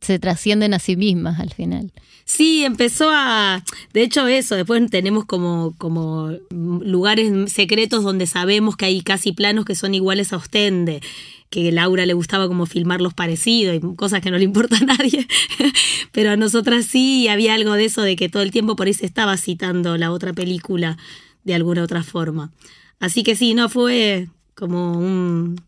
se 0.00 0.18
trascienden 0.18 0.74
a 0.74 0.78
sí 0.78 0.94
mismas 0.94 1.40
al 1.40 1.50
final. 1.50 1.92
Sí, 2.26 2.62
empezó 2.62 3.08
a, 3.10 3.64
de 3.94 4.02
hecho 4.02 4.26
eso, 4.26 4.54
después 4.54 4.82
tenemos 4.90 5.24
como, 5.24 5.74
como 5.78 6.30
lugares 6.50 7.50
secretos 7.50 8.04
donde 8.04 8.26
sabemos 8.26 8.76
que 8.76 8.84
hay 8.84 9.00
casi 9.00 9.32
planos 9.32 9.64
que 9.64 9.74
son 9.74 9.94
iguales 9.94 10.34
a 10.34 10.36
Ostende 10.36 11.00
que 11.48 11.68
a 11.68 11.72
Laura 11.72 12.04
le 12.04 12.14
gustaba 12.14 12.48
como 12.48 12.66
filmar 12.66 13.00
los 13.00 13.14
parecidos 13.14 13.76
y 13.76 13.96
cosas 13.96 14.20
que 14.20 14.30
no 14.30 14.38
le 14.38 14.44
importa 14.44 14.76
a 14.76 14.84
nadie, 14.84 15.26
pero 16.12 16.32
a 16.32 16.36
nosotras 16.36 16.84
sí 16.84 17.28
había 17.28 17.54
algo 17.54 17.74
de 17.74 17.84
eso 17.84 18.02
de 18.02 18.16
que 18.16 18.28
todo 18.28 18.42
el 18.42 18.50
tiempo 18.50 18.76
por 18.76 18.88
ahí 18.88 18.94
se 18.94 19.06
estaba 19.06 19.36
citando 19.36 19.96
la 19.96 20.10
otra 20.10 20.32
película 20.32 20.98
de 21.44 21.54
alguna 21.54 21.82
otra 21.82 22.02
forma. 22.02 22.52
Así 23.00 23.22
que 23.22 23.36
sí, 23.36 23.54
no 23.54 23.68
fue 23.68 24.28
como 24.54 24.92
un, 24.98 25.60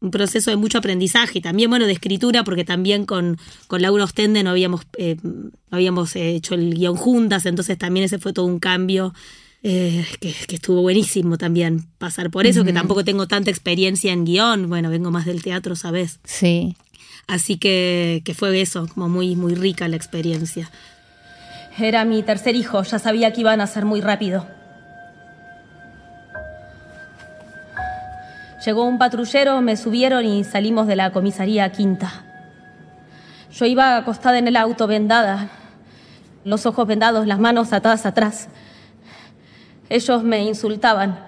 un 0.00 0.10
proceso 0.10 0.50
de 0.50 0.56
mucho 0.56 0.78
aprendizaje 0.78 1.38
y 1.38 1.42
también, 1.42 1.70
bueno, 1.70 1.86
de 1.86 1.92
escritura, 1.92 2.42
porque 2.42 2.64
también 2.64 3.04
con, 3.04 3.38
con 3.66 3.82
Laura 3.82 4.04
Ostende 4.04 4.42
no 4.42 4.50
habíamos, 4.50 4.82
eh, 4.96 5.16
no 5.22 5.50
habíamos 5.70 6.16
hecho 6.16 6.54
el 6.54 6.74
guion 6.74 6.96
juntas, 6.96 7.46
entonces 7.46 7.76
también 7.76 8.04
ese 8.04 8.18
fue 8.18 8.32
todo 8.32 8.46
un 8.46 8.58
cambio 8.58 9.12
eh, 9.62 10.06
que, 10.20 10.32
que, 10.48 10.54
estuvo 10.54 10.80
buenísimo 10.80 11.36
también 11.36 11.84
pasar 11.98 12.30
por 12.30 12.46
eso, 12.46 12.60
uh 12.60 12.62
-huh. 12.62 12.66
que 12.66 12.72
tampoco 12.72 13.04
tengo 13.04 13.28
tanta 13.28 13.50
experiencia 13.50 14.12
en 14.12 14.24
guion, 14.24 14.70
bueno, 14.70 14.88
vengo 14.88 15.10
más 15.10 15.26
del 15.26 15.42
teatro, 15.42 15.76
¿sabes? 15.76 16.18
Sí. 16.24 16.76
Así 17.26 17.58
que, 17.58 18.22
que 18.24 18.32
fue 18.32 18.58
eso, 18.60 18.88
como 18.94 19.08
muy, 19.08 19.36
muy 19.36 19.54
rica 19.54 19.86
la 19.86 19.96
experiencia. 19.96 20.70
Era 21.78 22.04
mi 22.04 22.22
tercer 22.22 22.56
hijo, 22.56 22.82
ya 22.82 22.98
sabía 22.98 23.32
que 23.32 23.42
iban 23.42 23.60
a 23.60 23.66
ser 23.66 23.84
muy 23.84 24.00
rápido. 24.00 24.46
Llegó 28.64 28.84
un 28.84 28.98
patrullero, 28.98 29.62
me 29.62 29.76
subieron 29.76 30.26
y 30.26 30.44
salimos 30.44 30.86
de 30.86 30.94
la 30.94 31.12
comisaría 31.12 31.70
quinta. 31.72 32.26
Yo 33.52 33.64
iba 33.64 33.96
acostada 33.96 34.38
en 34.38 34.48
el 34.48 34.56
auto, 34.56 34.86
vendada, 34.86 35.48
los 36.44 36.66
ojos 36.66 36.86
vendados, 36.86 37.26
las 37.26 37.40
manos 37.40 37.72
atadas 37.72 38.04
atrás. 38.04 38.48
Ellos 39.88 40.22
me 40.22 40.44
insultaban. 40.44 41.18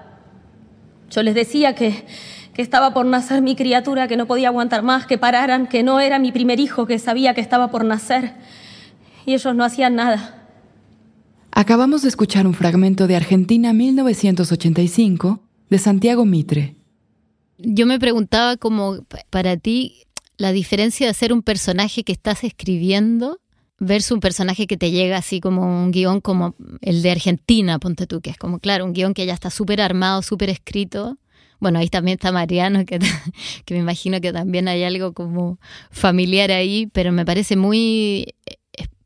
Yo 1.10 1.22
les 1.22 1.34
decía 1.34 1.74
que, 1.74 2.04
que 2.52 2.60
estaba 2.60 2.92
por 2.92 3.06
nacer 3.06 3.40
mi 3.40 3.56
criatura, 3.56 4.08
que 4.08 4.18
no 4.18 4.26
podía 4.26 4.48
aguantar 4.48 4.82
más, 4.82 5.06
que 5.06 5.16
pararan, 5.16 5.66
que 5.66 5.82
no 5.82 6.00
era 6.00 6.18
mi 6.18 6.32
primer 6.32 6.60
hijo, 6.60 6.86
que 6.86 6.98
sabía 6.98 7.32
que 7.32 7.40
estaba 7.40 7.70
por 7.70 7.84
nacer. 7.84 8.34
Y 9.24 9.32
ellos 9.32 9.54
no 9.54 9.64
hacían 9.64 9.94
nada. 9.94 10.48
Acabamos 11.50 12.02
de 12.02 12.08
escuchar 12.08 12.46
un 12.46 12.54
fragmento 12.54 13.06
de 13.06 13.16
Argentina 13.16 13.72
1985 13.72 15.40
de 15.70 15.78
Santiago 15.78 16.24
Mitre 16.26 16.81
yo 17.58 17.86
me 17.86 17.98
preguntaba 17.98 18.56
como 18.56 19.04
para 19.30 19.56
ti 19.56 20.04
la 20.36 20.52
diferencia 20.52 21.06
de 21.06 21.10
hacer 21.10 21.32
un 21.32 21.42
personaje 21.42 22.04
que 22.04 22.12
estás 22.12 22.44
escribiendo 22.44 23.38
versus 23.78 24.12
un 24.12 24.20
personaje 24.20 24.66
que 24.66 24.76
te 24.76 24.90
llega 24.90 25.16
así 25.16 25.40
como 25.40 25.62
un 25.62 25.90
guion 25.90 26.20
como 26.20 26.54
el 26.80 27.02
de 27.02 27.10
Argentina, 27.10 27.78
ponte 27.78 28.06
tú, 28.06 28.20
que 28.20 28.30
es 28.30 28.36
como, 28.36 28.60
claro, 28.60 28.84
un 28.84 28.92
guion 28.92 29.12
que 29.12 29.26
ya 29.26 29.34
está 29.34 29.50
súper 29.50 29.80
armado, 29.80 30.22
súper 30.22 30.50
escrito. 30.50 31.18
Bueno, 31.58 31.78
ahí 31.78 31.88
también 31.88 32.16
está 32.16 32.32
Mariano, 32.32 32.84
que, 32.84 32.98
que 33.64 33.74
me 33.74 33.80
imagino 33.80 34.20
que 34.20 34.32
también 34.32 34.68
hay 34.68 34.84
algo 34.84 35.12
como 35.12 35.58
familiar 35.90 36.50
ahí, 36.52 36.88
pero 36.92 37.12
me 37.12 37.24
parece 37.24 37.56
muy 37.56 38.34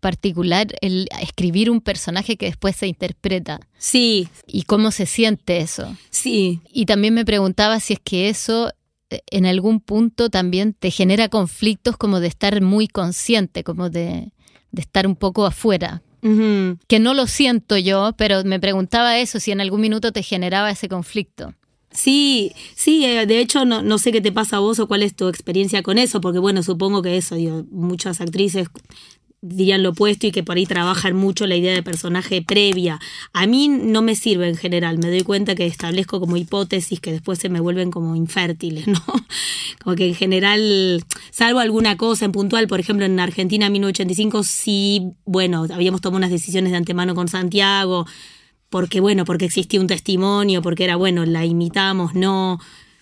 particular 0.06 0.68
el 0.82 1.08
escribir 1.20 1.68
un 1.68 1.80
personaje 1.80 2.36
que 2.36 2.46
después 2.46 2.76
se 2.76 2.86
interpreta. 2.86 3.58
Sí. 3.76 4.28
Y 4.46 4.62
cómo 4.62 4.92
se 4.92 5.04
siente 5.04 5.58
eso. 5.58 5.96
Sí. 6.10 6.60
Y 6.72 6.86
también 6.86 7.12
me 7.12 7.24
preguntaba 7.24 7.80
si 7.80 7.94
es 7.94 7.98
que 7.98 8.28
eso 8.28 8.70
en 9.10 9.46
algún 9.46 9.80
punto 9.80 10.30
también 10.30 10.74
te 10.74 10.92
genera 10.92 11.28
conflictos 11.28 11.96
como 11.96 12.20
de 12.20 12.28
estar 12.28 12.60
muy 12.60 12.86
consciente, 12.86 13.64
como 13.64 13.90
de, 13.90 14.30
de 14.70 14.80
estar 14.80 15.08
un 15.08 15.16
poco 15.16 15.44
afuera. 15.44 16.02
Uh 16.22 16.28
-huh. 16.28 16.78
Que 16.86 17.00
no 17.00 17.12
lo 17.12 17.26
siento 17.26 17.76
yo, 17.76 18.12
pero 18.16 18.44
me 18.44 18.60
preguntaba 18.60 19.18
eso, 19.18 19.40
si 19.40 19.50
en 19.50 19.60
algún 19.60 19.80
minuto 19.80 20.12
te 20.12 20.22
generaba 20.22 20.70
ese 20.70 20.88
conflicto. 20.88 21.52
Sí, 21.90 22.52
sí, 22.76 23.06
de 23.26 23.40
hecho 23.40 23.64
no, 23.64 23.82
no 23.82 23.98
sé 23.98 24.12
qué 24.12 24.20
te 24.20 24.30
pasa 24.30 24.56
a 24.56 24.60
vos 24.60 24.78
o 24.78 24.86
cuál 24.86 25.02
es 25.02 25.16
tu 25.16 25.26
experiencia 25.28 25.82
con 25.82 25.98
eso, 25.98 26.20
porque 26.20 26.38
bueno, 26.38 26.62
supongo 26.62 27.02
que 27.02 27.16
eso, 27.16 27.34
digo, 27.34 27.64
muchas 27.70 28.20
actrices 28.20 28.68
dirían 29.48 29.82
lo 29.82 29.90
opuesto 29.90 30.26
y 30.26 30.32
que 30.32 30.42
por 30.42 30.56
ahí 30.56 30.66
trabajan 30.66 31.14
mucho 31.14 31.46
la 31.46 31.56
idea 31.56 31.72
de 31.72 31.82
personaje 31.82 32.42
previa. 32.42 32.98
A 33.32 33.46
mí 33.46 33.68
no 33.68 34.02
me 34.02 34.16
sirve 34.16 34.48
en 34.48 34.56
general, 34.56 34.98
me 34.98 35.08
doy 35.08 35.22
cuenta 35.22 35.54
que 35.54 35.66
establezco 35.66 36.20
como 36.20 36.36
hipótesis 36.36 37.00
que 37.00 37.12
después 37.12 37.38
se 37.38 37.48
me 37.48 37.60
vuelven 37.60 37.90
como 37.90 38.16
infértiles, 38.16 38.86
¿no? 38.88 39.02
Como 39.82 39.96
que 39.96 40.08
en 40.08 40.14
general, 40.14 41.04
salvo 41.30 41.60
alguna 41.60 41.96
cosa 41.96 42.24
en 42.24 42.32
puntual, 42.32 42.66
por 42.66 42.80
ejemplo 42.80 43.06
en 43.06 43.18
Argentina 43.20 43.70
1985 43.70 44.42
sí, 44.42 45.12
bueno, 45.24 45.66
habíamos 45.72 46.00
tomado 46.00 46.18
unas 46.18 46.30
decisiones 46.30 46.72
de 46.72 46.78
antemano 46.78 47.14
con 47.14 47.28
Santiago, 47.28 48.06
porque 48.68 49.00
bueno, 49.00 49.24
porque 49.24 49.44
existía 49.44 49.80
un 49.80 49.86
testimonio, 49.86 50.62
porque 50.62 50.84
era 50.84 50.96
bueno, 50.96 51.24
la 51.24 51.44
imitamos, 51.44 52.14
no, 52.14 52.58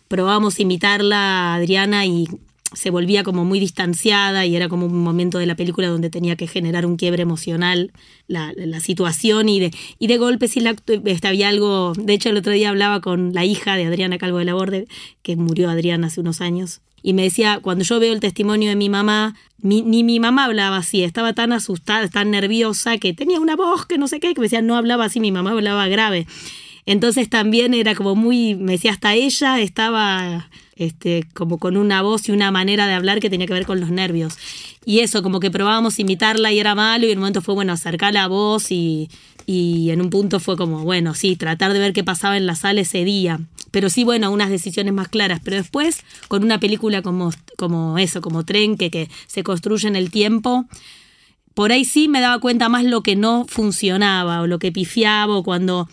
probamos 0.08 0.60
imitarla 0.60 1.54
Adriana 1.54 2.06
y 2.06 2.28
se 2.74 2.90
volvía 2.90 3.22
como 3.22 3.44
muy 3.44 3.60
distanciada 3.60 4.46
y 4.46 4.56
era 4.56 4.68
como 4.68 4.86
un 4.86 5.02
momento 5.02 5.38
de 5.38 5.46
la 5.46 5.56
película 5.56 5.88
donde 5.88 6.10
tenía 6.10 6.36
que 6.36 6.46
generar 6.46 6.86
un 6.86 6.96
quiebre 6.96 7.22
emocional 7.22 7.92
la, 8.26 8.52
la 8.56 8.80
situación 8.80 9.48
y 9.48 9.60
de, 9.60 9.70
y 9.98 10.06
de 10.06 10.18
golpe 10.18 10.48
sí 10.48 10.60
la, 10.60 10.76
este, 10.86 11.28
había 11.28 11.48
algo, 11.48 11.92
de 11.96 12.12
hecho 12.14 12.30
el 12.30 12.36
otro 12.36 12.52
día 12.52 12.70
hablaba 12.70 13.00
con 13.00 13.32
la 13.32 13.44
hija 13.44 13.76
de 13.76 13.86
Adriana 13.86 14.18
Calvo 14.18 14.38
de 14.38 14.44
la 14.44 14.54
Borde, 14.54 14.86
que 15.22 15.36
murió 15.36 15.70
Adriana 15.70 16.08
hace 16.08 16.20
unos 16.20 16.40
años, 16.40 16.80
y 17.02 17.12
me 17.12 17.22
decía, 17.22 17.60
cuando 17.60 17.84
yo 17.84 18.00
veo 18.00 18.14
el 18.14 18.20
testimonio 18.20 18.70
de 18.70 18.76
mi 18.76 18.88
mamá, 18.88 19.36
ni 19.58 19.82
mi 19.82 20.20
mamá 20.20 20.46
hablaba 20.46 20.78
así, 20.78 21.04
estaba 21.04 21.34
tan 21.34 21.52
asustada, 21.52 22.08
tan 22.08 22.30
nerviosa, 22.30 22.96
que 22.96 23.12
tenía 23.12 23.40
una 23.40 23.56
voz 23.56 23.84
que 23.84 23.98
no 23.98 24.08
sé 24.08 24.20
qué, 24.20 24.32
que 24.32 24.40
me 24.40 24.46
decía, 24.46 24.62
no 24.62 24.74
hablaba 24.74 25.04
así, 25.04 25.20
mi 25.20 25.30
mamá 25.30 25.50
hablaba 25.50 25.86
grave. 25.88 26.26
Entonces 26.86 27.28
también 27.28 27.74
era 27.74 27.94
como 27.94 28.14
muy, 28.14 28.54
me 28.54 28.72
decía, 28.72 28.92
hasta 28.92 29.12
ella 29.12 29.60
estaba 29.60 30.48
este, 30.76 31.26
como 31.34 31.58
con 31.58 31.76
una 31.76 32.02
voz 32.02 32.28
y 32.28 32.32
una 32.32 32.50
manera 32.50 32.86
de 32.86 32.94
hablar 32.94 33.20
que 33.20 33.30
tenía 33.30 33.46
que 33.46 33.52
ver 33.52 33.66
con 33.66 33.80
los 33.80 33.90
nervios. 33.90 34.36
Y 34.84 35.00
eso, 35.00 35.22
como 35.22 35.40
que 35.40 35.50
probábamos 35.50 35.98
imitarla 35.98 36.52
y 36.52 36.58
era 36.58 36.74
malo, 36.74 37.06
y 37.06 37.10
en 37.10 37.18
un 37.18 37.22
momento 37.22 37.42
fue, 37.42 37.54
bueno, 37.54 37.72
acercar 37.72 38.12
la 38.12 38.26
voz 38.26 38.70
y, 38.70 39.08
y 39.46 39.90
en 39.90 40.00
un 40.00 40.10
punto 40.10 40.40
fue 40.40 40.56
como, 40.56 40.84
bueno, 40.84 41.14
sí, 41.14 41.36
tratar 41.36 41.72
de 41.72 41.78
ver 41.78 41.92
qué 41.92 42.04
pasaba 42.04 42.36
en 42.36 42.46
la 42.46 42.54
sala 42.54 42.80
ese 42.80 43.04
día. 43.04 43.40
pero 43.70 43.90
sí, 43.90 44.04
bueno, 44.04 44.30
unas 44.30 44.50
decisiones 44.50 44.94
más 44.94 45.08
claras. 45.08 45.40
Pero 45.42 45.56
después, 45.56 46.02
con 46.28 46.44
una 46.44 46.60
película 46.60 47.02
como, 47.02 47.30
como 47.56 47.98
eso, 47.98 48.20
como 48.20 48.44
Tren, 48.44 48.76
que, 48.76 48.90
que 48.90 49.08
se 49.26 49.42
construye 49.42 49.88
en 49.88 49.96
el 49.96 50.10
tiempo, 50.10 50.66
por 51.54 51.72
ahí 51.72 51.84
sí 51.84 52.08
me 52.08 52.20
daba 52.20 52.38
cuenta 52.40 52.68
más 52.68 52.84
lo 52.84 53.02
que 53.02 53.16
no 53.16 53.46
funcionaba 53.48 54.42
o 54.42 54.46
lo 54.46 54.58
que 54.58 54.72
pifiaba 54.72 55.34
o 55.36 55.42
cuando 55.42 55.88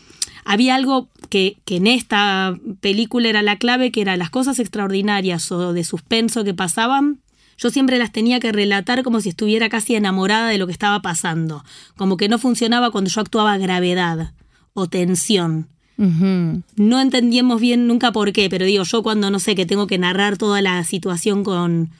había 0.45 0.75
algo 0.75 1.07
que, 1.29 1.57
que, 1.65 1.77
en 1.77 1.87
esta 1.87 2.57
película 2.79 3.29
era 3.29 3.41
la 3.41 3.57
clave, 3.57 3.91
que 3.91 4.01
eran 4.01 4.19
las 4.19 4.29
cosas 4.29 4.59
extraordinarias 4.59 5.51
o 5.51 5.73
de 5.73 5.83
suspenso 5.83 6.43
que 6.43 6.53
pasaban. 6.53 7.19
Yo 7.57 7.69
siempre 7.69 7.99
las 7.99 8.11
tenía 8.11 8.39
que 8.39 8.51
relatar 8.51 9.03
como 9.03 9.21
si 9.21 9.29
estuviera 9.29 9.69
casi 9.69 9.95
enamorada 9.95 10.49
de 10.49 10.57
lo 10.57 10.65
que 10.65 10.73
estaba 10.73 11.01
pasando, 11.01 11.63
como 11.95 12.17
que 12.17 12.27
no 12.27 12.39
funcionaba 12.39 12.91
cuando 12.91 13.09
yo 13.11 13.21
actuaba 13.21 13.57
gravedad 13.57 14.33
o 14.73 14.87
tensión. 14.87 15.67
No 15.97 16.99
entendíamos 16.99 17.61
bien 17.61 17.85
nunca 17.85 18.11
por 18.11 18.33
qué, 18.33 18.49
pero 18.49 18.65
digo, 18.65 18.83
yo 18.83 19.03
cuando 19.03 19.29
no 19.29 19.37
sé 19.37 19.53
que 19.53 19.67
tengo 19.67 19.85
que 19.85 19.99
narrar 19.99 20.35
toda 20.35 20.59
la 20.59 20.83
situación 20.83 21.43
con 21.43 21.91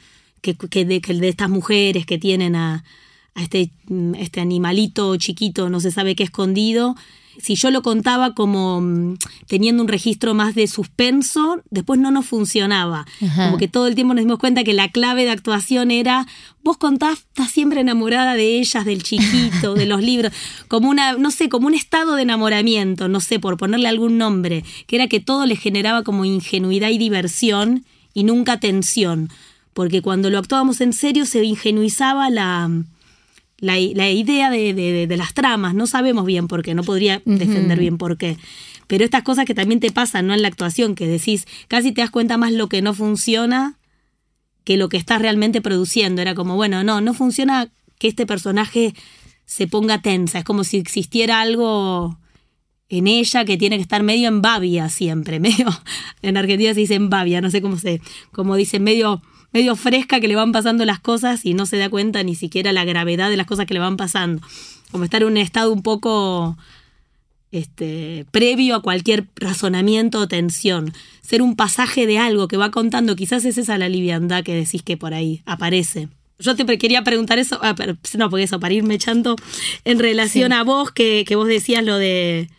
que, 0.41 0.55
que 0.55 0.85
de, 0.85 1.01
que 1.01 1.13
de 1.13 1.29
estas 1.29 1.51
mujeres 1.51 2.07
que 2.07 2.17
tienen 2.17 2.55
a, 2.55 2.83
a 3.35 3.43
este, 3.43 3.69
este 4.17 4.41
animalito 4.41 5.15
chiquito, 5.17 5.69
no 5.69 5.79
se 5.79 5.91
sabe 5.91 6.15
qué 6.15 6.23
escondido. 6.23 6.95
Si 7.39 7.55
yo 7.55 7.71
lo 7.71 7.81
contaba 7.81 8.33
como 8.33 8.81
mm, 8.81 9.17
teniendo 9.47 9.83
un 9.83 9.87
registro 9.89 10.33
más 10.33 10.55
de 10.55 10.67
suspenso, 10.67 11.61
después 11.69 11.99
no 11.99 12.11
nos 12.11 12.25
funcionaba. 12.25 13.05
Como 13.35 13.57
que 13.57 13.67
todo 13.67 13.87
el 13.87 13.95
tiempo 13.95 14.13
nos 14.13 14.23
dimos 14.23 14.39
cuenta 14.39 14.63
que 14.63 14.73
la 14.73 14.89
clave 14.89 15.23
de 15.23 15.31
actuación 15.31 15.91
era, 15.91 16.27
vos 16.63 16.77
contás, 16.77 17.19
estás 17.19 17.51
siempre 17.51 17.81
enamorada 17.81 18.33
de 18.33 18.59
ellas, 18.59 18.85
del 18.85 19.03
chiquito, 19.03 19.73
de 19.75 19.85
los 19.85 20.01
libros, 20.01 20.33
como 20.67 20.89
una, 20.89 21.13
no 21.13 21.31
sé, 21.31 21.49
como 21.49 21.67
un 21.67 21.73
estado 21.73 22.15
de 22.15 22.23
enamoramiento, 22.23 23.07
no 23.07 23.19
sé, 23.19 23.39
por 23.39 23.57
ponerle 23.57 23.87
algún 23.87 24.17
nombre, 24.17 24.63
que 24.87 24.97
era 24.97 25.07
que 25.07 25.19
todo 25.19 25.45
le 25.45 25.55
generaba 25.55 26.03
como 26.03 26.25
ingenuidad 26.25 26.89
y 26.89 26.97
diversión 26.97 27.85
y 28.13 28.23
nunca 28.23 28.59
tensión. 28.59 29.29
Porque 29.73 30.01
cuando 30.01 30.29
lo 30.29 30.37
actuábamos 30.37 30.81
en 30.81 30.91
serio 30.91 31.25
se 31.25 31.43
ingenuizaba 31.45 32.29
la, 32.29 32.69
la, 33.61 33.79
idea 33.79 34.49
de, 34.49 35.15
las 35.15 35.33
tramas. 35.33 35.73
No 35.73 35.87
sabemos 35.87 36.25
bien 36.25 36.47
por 36.47 36.63
qué, 36.63 36.73
no 36.73 36.83
podría 36.83 37.21
defender 37.23 37.79
bien 37.79 37.97
por 37.97 38.17
qué. 38.17 38.37
Pero 38.87 39.05
estas 39.05 39.23
cosas 39.23 39.45
que 39.45 39.55
también 39.55 39.79
te 39.79 39.91
pasan, 39.91 40.27
¿no? 40.27 40.33
En 40.33 40.41
la 40.41 40.49
actuación, 40.49 40.95
que 40.95 41.07
decís, 41.07 41.47
casi 41.69 41.93
te 41.93 42.01
das 42.01 42.09
cuenta 42.09 42.37
más 42.37 42.51
lo 42.51 42.67
que 42.67 42.81
no 42.81 42.93
funciona 42.93 43.77
que 44.63 44.77
lo 44.77 44.89
que 44.89 44.97
estás 44.97 45.21
realmente 45.21 45.61
produciendo. 45.61 46.21
Era 46.21 46.35
como, 46.35 46.55
bueno, 46.55 46.83
no, 46.83 46.99
no 46.99 47.13
funciona 47.13 47.69
que 47.97 48.07
este 48.07 48.25
personaje 48.25 48.93
se 49.45 49.67
ponga 49.67 50.01
tensa. 50.01 50.39
Es 50.39 50.43
como 50.43 50.63
si 50.63 50.77
existiera 50.77 51.39
algo 51.39 52.17
en 52.89 53.07
ella 53.07 53.45
que 53.45 53.57
tiene 53.57 53.77
que 53.77 53.83
estar 53.83 54.03
medio 54.03 54.27
en 54.27 54.41
babia 54.41 54.89
siempre, 54.89 55.39
medio, 55.39 55.67
en 56.21 56.35
Argentina 56.35 56.73
se 56.73 56.81
dice 56.81 56.95
en 56.95 57.09
babia, 57.09 57.41
no 57.41 57.49
sé 57.49 57.61
cómo 57.61 57.77
se, 57.77 58.01
como 58.31 58.55
dice, 58.55 58.79
medio 58.79 59.21
medio 59.51 59.75
fresca 59.75 60.19
que 60.19 60.27
le 60.27 60.35
van 60.35 60.51
pasando 60.51 60.85
las 60.85 60.99
cosas 60.99 61.45
y 61.45 61.53
no 61.53 61.65
se 61.65 61.77
da 61.77 61.89
cuenta 61.89 62.23
ni 62.23 62.35
siquiera 62.35 62.71
la 62.71 62.85
gravedad 62.85 63.29
de 63.29 63.37
las 63.37 63.47
cosas 63.47 63.65
que 63.65 63.73
le 63.73 63.79
van 63.79 63.97
pasando. 63.97 64.41
Como 64.91 65.03
estar 65.03 65.21
en 65.21 65.29
un 65.29 65.37
estado 65.37 65.71
un 65.71 65.83
poco 65.83 66.57
este, 67.51 68.25
previo 68.31 68.75
a 68.75 68.81
cualquier 68.81 69.27
razonamiento 69.35 70.19
o 70.19 70.27
tensión. 70.27 70.93
Ser 71.21 71.41
un 71.41 71.55
pasaje 71.55 72.07
de 72.07 72.17
algo 72.17 72.47
que 72.47 72.57
va 72.57 72.71
contando, 72.71 73.15
quizás 73.15 73.45
es 73.45 73.57
esa 73.57 73.77
la 73.77 73.89
liviandad 73.89 74.43
que 74.43 74.55
decís 74.55 74.83
que 74.83 74.97
por 74.97 75.13
ahí 75.13 75.41
aparece. 75.45 76.07
Yo 76.39 76.55
te 76.55 76.65
quería 76.77 77.03
preguntar 77.03 77.37
eso, 77.37 77.59
ah, 77.61 77.75
no, 78.17 78.29
porque 78.29 78.43
eso, 78.43 78.59
para 78.59 78.73
irme 78.73 78.95
echando, 78.95 79.35
en 79.85 79.99
relación 79.99 80.53
a 80.53 80.63
vos, 80.63 80.91
que, 80.91 81.23
que, 81.27 81.35
vos 81.35 81.47
decías 81.47 81.85
lo 81.85 81.97
de, 81.97 82.49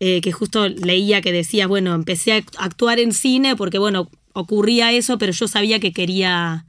eh, 0.00 0.20
que 0.20 0.32
justo 0.32 0.68
leía 0.68 1.22
que 1.22 1.32
decías, 1.32 1.66
bueno, 1.66 1.94
empecé 1.94 2.32
a 2.32 2.42
actuar 2.58 2.98
en 2.98 3.12
cine 3.12 3.56
porque, 3.56 3.78
bueno, 3.78 4.10
ocurría 4.32 4.92
eso, 4.92 5.18
pero 5.18 5.32
yo 5.32 5.48
sabía 5.48 5.80
que 5.80 5.92
quería 5.92 6.66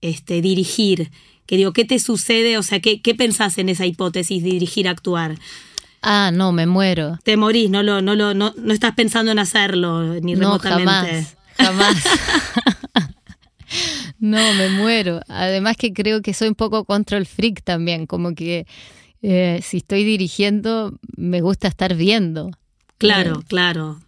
este, 0.00 0.42
dirigir. 0.42 1.10
Que 1.46 1.56
digo, 1.56 1.72
¿qué 1.72 1.84
te 1.84 1.98
sucede? 1.98 2.56
O 2.58 2.62
sea, 2.62 2.80
¿qué, 2.80 3.02
¿qué 3.02 3.14
pensás 3.14 3.58
en 3.58 3.68
esa 3.68 3.86
hipótesis 3.86 4.42
de 4.42 4.50
dirigir, 4.50 4.88
actuar? 4.88 5.36
Ah, 6.02 6.30
no, 6.32 6.52
me 6.52 6.66
muero. 6.66 7.18
Te 7.24 7.36
morís, 7.36 7.70
no, 7.70 7.82
lo, 7.82 8.02
no, 8.02 8.14
lo, 8.14 8.34
no, 8.34 8.52
no 8.56 8.72
estás 8.72 8.94
pensando 8.94 9.32
en 9.32 9.38
hacerlo, 9.38 10.20
ni 10.20 10.34
no, 10.34 10.58
remotamente. 10.58 11.26
Jamás, 11.56 11.96
jamás. 11.96 12.04
no, 14.18 14.54
me 14.54 14.68
muero. 14.68 15.20
Además 15.28 15.76
que 15.78 15.94
creo 15.94 16.20
que 16.20 16.34
soy 16.34 16.48
un 16.48 16.54
poco 16.54 16.84
control 16.84 17.24
freak 17.24 17.62
también, 17.62 18.06
como 18.06 18.34
que 18.34 18.66
eh, 19.22 19.60
si 19.62 19.78
estoy 19.78 20.04
dirigiendo, 20.04 20.98
me 21.16 21.40
gusta 21.40 21.68
estar 21.68 21.94
viendo. 21.94 22.50
Claro, 22.98 23.40
eh, 23.40 23.44
claro. 23.48 24.00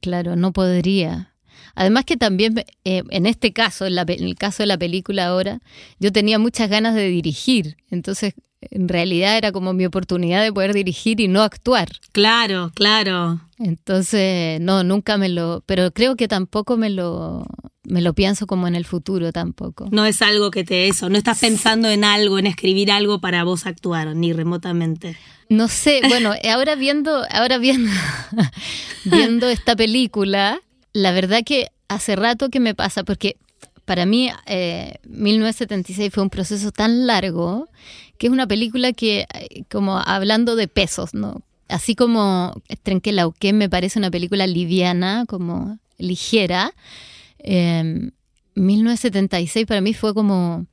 Claro, 0.00 0.34
no 0.34 0.52
podría. 0.52 1.32
Además 1.74 2.04
que 2.04 2.16
también 2.16 2.64
eh, 2.84 3.02
en 3.10 3.26
este 3.26 3.52
caso, 3.52 3.86
en, 3.86 3.98
el 3.98 4.34
caso 4.36 4.62
de 4.62 4.66
la 4.66 4.78
película 4.78 5.26
ahora, 5.26 5.60
yo 5.98 6.12
tenía 6.12 6.38
muchas 6.38 6.68
ganas 6.68 6.94
de 6.94 7.08
dirigir. 7.08 7.76
Entonces, 7.90 8.34
en 8.60 8.88
realidad 8.88 9.36
era 9.36 9.52
como 9.52 9.72
mi 9.72 9.86
oportunidad 9.86 10.42
de 10.42 10.52
poder 10.52 10.74
dirigir 10.74 11.20
y 11.20 11.28
no 11.28 11.42
actuar. 11.42 11.88
Claro, 12.12 12.72
claro. 12.74 13.40
Entonces, 13.58 14.60
no, 14.60 14.82
nunca 14.84 15.16
me 15.16 15.28
lo, 15.28 15.62
pero 15.66 15.92
creo 15.92 16.16
que 16.16 16.28
tampoco 16.28 16.76
me 16.76 16.90
lo 16.90 17.44
me 17.88 18.02
lo 18.02 18.12
pienso 18.12 18.46
como 18.46 18.68
en 18.68 18.74
el 18.74 18.84
futuro 18.84 19.32
tampoco. 19.32 19.88
No 19.90 20.04
es 20.04 20.20
algo 20.22 20.50
que 20.50 20.62
te 20.62 20.88
eso, 20.88 21.08
no 21.08 21.16
estás 21.16 21.38
pensando 21.38 21.88
en 21.88 22.04
algo, 22.04 22.38
en 22.38 22.46
escribir 22.46 22.92
algo 22.92 23.20
para 23.20 23.44
vos 23.44 23.66
actuar, 23.66 24.14
ni 24.14 24.32
remotamente. 24.32 25.16
No 25.48 25.68
sé, 25.68 26.02
bueno, 26.06 26.34
ahora 26.52 26.74
viendo, 26.74 27.24
ahora 27.30 27.56
viendo, 27.56 27.90
viendo 29.04 29.48
esta 29.48 29.74
película, 29.74 30.60
la 30.98 31.12
verdad 31.12 31.44
que 31.44 31.68
hace 31.88 32.16
rato 32.16 32.50
que 32.50 32.60
me 32.60 32.74
pasa, 32.74 33.04
porque 33.04 33.36
para 33.84 34.04
mí 34.04 34.30
1976 35.06 35.98
eh, 35.98 36.10
fue 36.10 36.22
un 36.22 36.30
proceso 36.30 36.72
tan 36.72 37.06
largo 37.06 37.68
que 38.18 38.26
es 38.26 38.32
una 38.32 38.46
película 38.46 38.92
que, 38.92 39.26
eh, 39.32 39.62
como 39.70 39.98
hablando 39.98 40.56
de 40.56 40.68
pesos, 40.68 41.14
¿no? 41.14 41.42
Así 41.68 41.94
como 41.94 42.54
Trenquelauquén 42.82 43.56
me 43.56 43.68
parece 43.68 43.98
una 43.98 44.10
película 44.10 44.46
liviana, 44.46 45.24
como 45.26 45.78
ligera, 45.98 46.74
1976 47.44 49.62
em, 49.62 49.66
para 49.66 49.80
mí 49.80 49.94
fue 49.94 50.14
como 50.14 50.66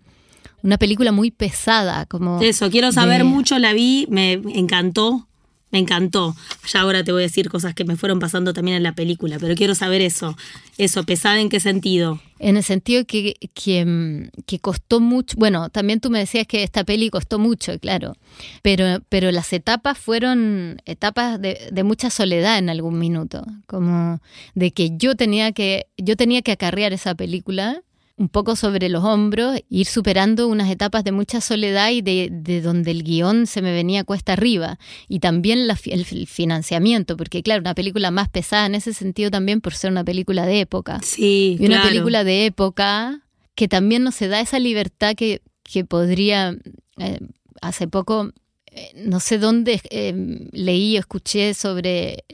una 0.63 0.77
película 0.77 1.11
muy 1.11 1.31
pesada, 1.31 2.05
como... 2.07 2.41
Eso, 2.41 2.71
quiero 2.71 2.91
saber 2.91 3.23
mucho, 3.23 3.59
la 3.59 3.73
vi, 3.73 4.07
me 4.09 4.33
encantó, 4.33 5.27
me 5.75 5.79
encantó. 5.79 6.37
Ya 6.71 6.79
ahora 6.79 7.03
te 7.03 7.11
voy 7.11 7.23
a 7.23 7.27
decir 7.27 7.49
cosas 7.49 7.75
que 7.75 7.83
me 7.83 7.97
fueron 7.97 8.19
pasando 8.19 8.53
también 8.53 8.77
en 8.77 8.83
la 8.83 8.93
película, 8.93 9.39
pero 9.41 9.55
quiero 9.55 9.75
saber 9.75 10.01
eso. 10.01 10.37
Eso, 10.77 11.03
pesada 11.03 11.41
en 11.41 11.49
qué 11.49 11.59
sentido. 11.59 12.21
En 12.39 12.55
el 12.55 12.63
sentido 12.63 13.03
que, 13.05 13.35
que, 13.53 14.29
que, 14.45 14.59
costó 14.59 15.01
mucho, 15.01 15.35
bueno, 15.37 15.69
también 15.69 15.99
tú 15.99 16.09
me 16.09 16.19
decías 16.19 16.47
que 16.47 16.63
esta 16.63 16.85
peli 16.85 17.09
costó 17.09 17.39
mucho, 17.39 17.77
claro, 17.79 18.15
pero, 18.61 19.01
pero 19.09 19.31
las 19.31 19.51
etapas 19.51 19.97
fueron 19.97 20.81
etapas 20.85 21.41
de, 21.41 21.69
de 21.71 21.83
mucha 21.83 22.09
soledad 22.09 22.57
en 22.57 22.69
algún 22.69 22.97
minuto, 22.99 23.45
como 23.67 24.21
de 24.53 24.71
que 24.71 24.91
yo 24.97 25.15
tenía 25.15 25.51
que, 25.51 25.87
yo 25.97 26.15
tenía 26.15 26.41
que 26.41 26.51
acarrear 26.51 26.91
esa 26.93 27.15
película 27.15 27.81
un 28.17 28.29
poco 28.29 28.55
sobre 28.55 28.87
los 28.87 29.03
hombros, 29.03 29.59
ir 29.69 29.87
superando 29.87 30.47
unas 30.47 30.69
etapas 30.69 31.03
de 31.03 31.11
mucha 31.11 31.41
soledad 31.41 31.91
y 31.91 32.01
de, 32.01 32.29
de 32.31 32.61
donde 32.61 32.91
el 32.91 33.03
guion 33.03 33.45
se 33.45 33.61
me 33.61 33.73
venía 33.73 34.05
cuesta 34.05 34.33
arriba. 34.33 34.79
Y 35.09 35.19
también 35.19 35.67
el, 35.69 36.05
financiamiento, 36.05 37.17
porque 37.17 37.43
claro, 37.43 37.59
una 37.59 37.75
película 37.75 38.11
más 38.11 38.29
pesada 38.29 38.67
en 38.67 38.75
ese 38.75 38.93
sentido 38.93 39.31
también 39.31 39.59
por 39.59 39.73
ser 39.73 39.91
una 39.91 40.05
película 40.05 40.45
de 40.45 40.61
época. 40.61 41.01
Sí. 41.03 41.57
Y 41.59 41.65
una 41.65 41.83
película 41.83 42.23
de 42.23 42.45
época 42.45 43.21
que 43.53 43.67
también 43.67 44.03
no 44.03 44.11
se 44.11 44.27
da 44.27 44.39
esa 44.39 44.59
libertad 44.59 45.15
que, 45.15 45.41
que 45.63 45.83
podría... 45.83 46.57
Eh, 46.97 47.19
hace 47.61 47.87
poco 47.87 48.31
eh, 48.67 48.91
no 48.95 49.19
sé 49.21 49.37
dónde 49.37 49.81
eh, 49.89 50.13
leí 50.51 50.97
o 50.97 50.99
escuché 50.99 51.53
sobre 51.53 52.25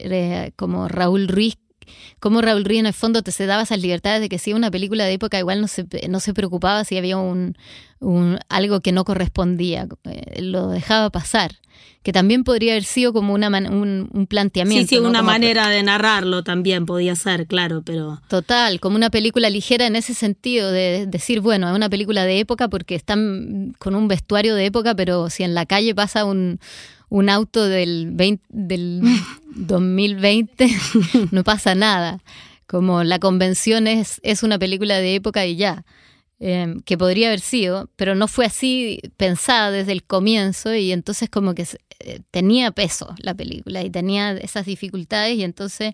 como 0.56 0.88
Raúl 0.88 1.28
Ruiz 1.28 1.56
como 2.20 2.40
Raúl 2.40 2.64
Río 2.64 2.80
en 2.80 2.86
el 2.86 2.92
fondo 2.92 3.22
te 3.22 3.32
se 3.32 3.46
daba 3.46 3.62
esas 3.62 3.80
libertades 3.80 4.20
de 4.20 4.28
que 4.28 4.38
si 4.38 4.52
una 4.52 4.70
película 4.70 5.04
de 5.04 5.12
época 5.12 5.38
igual 5.38 5.60
no 5.60 5.68
se, 5.68 5.86
no 6.08 6.20
se 6.20 6.34
preocupaba 6.34 6.84
si 6.84 6.96
había 6.96 7.16
un, 7.16 7.56
algo 8.48 8.80
que 8.80 8.92
no 8.92 9.04
correspondía, 9.04 9.86
eh, 10.04 10.42
lo 10.42 10.68
dejaba 10.68 11.10
pasar, 11.10 11.52
que 12.02 12.12
también 12.12 12.42
podría 12.42 12.72
haber 12.72 12.84
sido 12.84 13.12
como 13.12 13.32
una 13.32 13.48
un, 13.48 14.26
planteamiento. 14.28 14.88
Sí, 14.88 14.96
sí, 14.96 15.00
una 15.00 15.22
manera 15.22 15.68
de 15.68 15.82
narrarlo 15.82 16.42
también 16.42 16.84
podía 16.84 17.14
ser, 17.14 17.46
claro, 17.46 17.82
pero... 17.84 18.20
Total, 18.28 18.80
como 18.80 18.96
una 18.96 19.10
película 19.10 19.50
ligera 19.50 19.86
en 19.86 19.94
ese 19.94 20.14
sentido, 20.14 20.72
de 20.72 21.06
decir, 21.06 21.40
bueno, 21.40 21.68
es 21.68 21.76
una 21.76 21.88
película 21.88 22.24
de 22.24 22.40
época 22.40 22.68
porque 22.68 22.94
están 22.94 23.74
con 23.78 23.94
un 23.94 24.08
vestuario 24.08 24.54
de 24.54 24.66
época, 24.66 24.94
pero 24.94 25.30
si 25.30 25.44
en 25.44 25.54
la 25.54 25.66
calle 25.66 25.94
pasa 25.94 26.24
un 26.24 26.58
un 27.12 27.28
auto 27.28 27.68
del, 27.68 28.10
20, 28.12 28.46
del 28.48 29.02
2020, 29.54 30.66
no 31.30 31.44
pasa 31.44 31.74
nada. 31.74 32.22
Como 32.66 33.04
la 33.04 33.18
convención 33.18 33.86
es, 33.86 34.18
es 34.22 34.42
una 34.42 34.58
película 34.58 34.96
de 34.96 35.16
época 35.16 35.44
y 35.44 35.56
ya. 35.56 35.84
eh, 36.40 36.74
que 36.86 36.96
podría 36.96 37.28
haber 37.28 37.40
sido, 37.40 37.90
pero 37.96 38.14
no 38.14 38.28
fue 38.28 38.46
así 38.46 38.98
pensada 39.18 39.70
desde 39.70 39.92
el 39.92 40.04
comienzo 40.04 40.74
y 40.74 40.90
entonces 40.90 41.28
como 41.28 41.54
que 41.54 41.66
eh, 42.00 42.20
tenía 42.30 42.70
peso 42.72 43.14
la 43.18 43.34
película 43.34 43.82
y 43.82 43.90
tenía 43.90 44.32
esas 44.32 44.64
dificultades 44.66 45.36
y 45.36 45.44
entonces, 45.44 45.92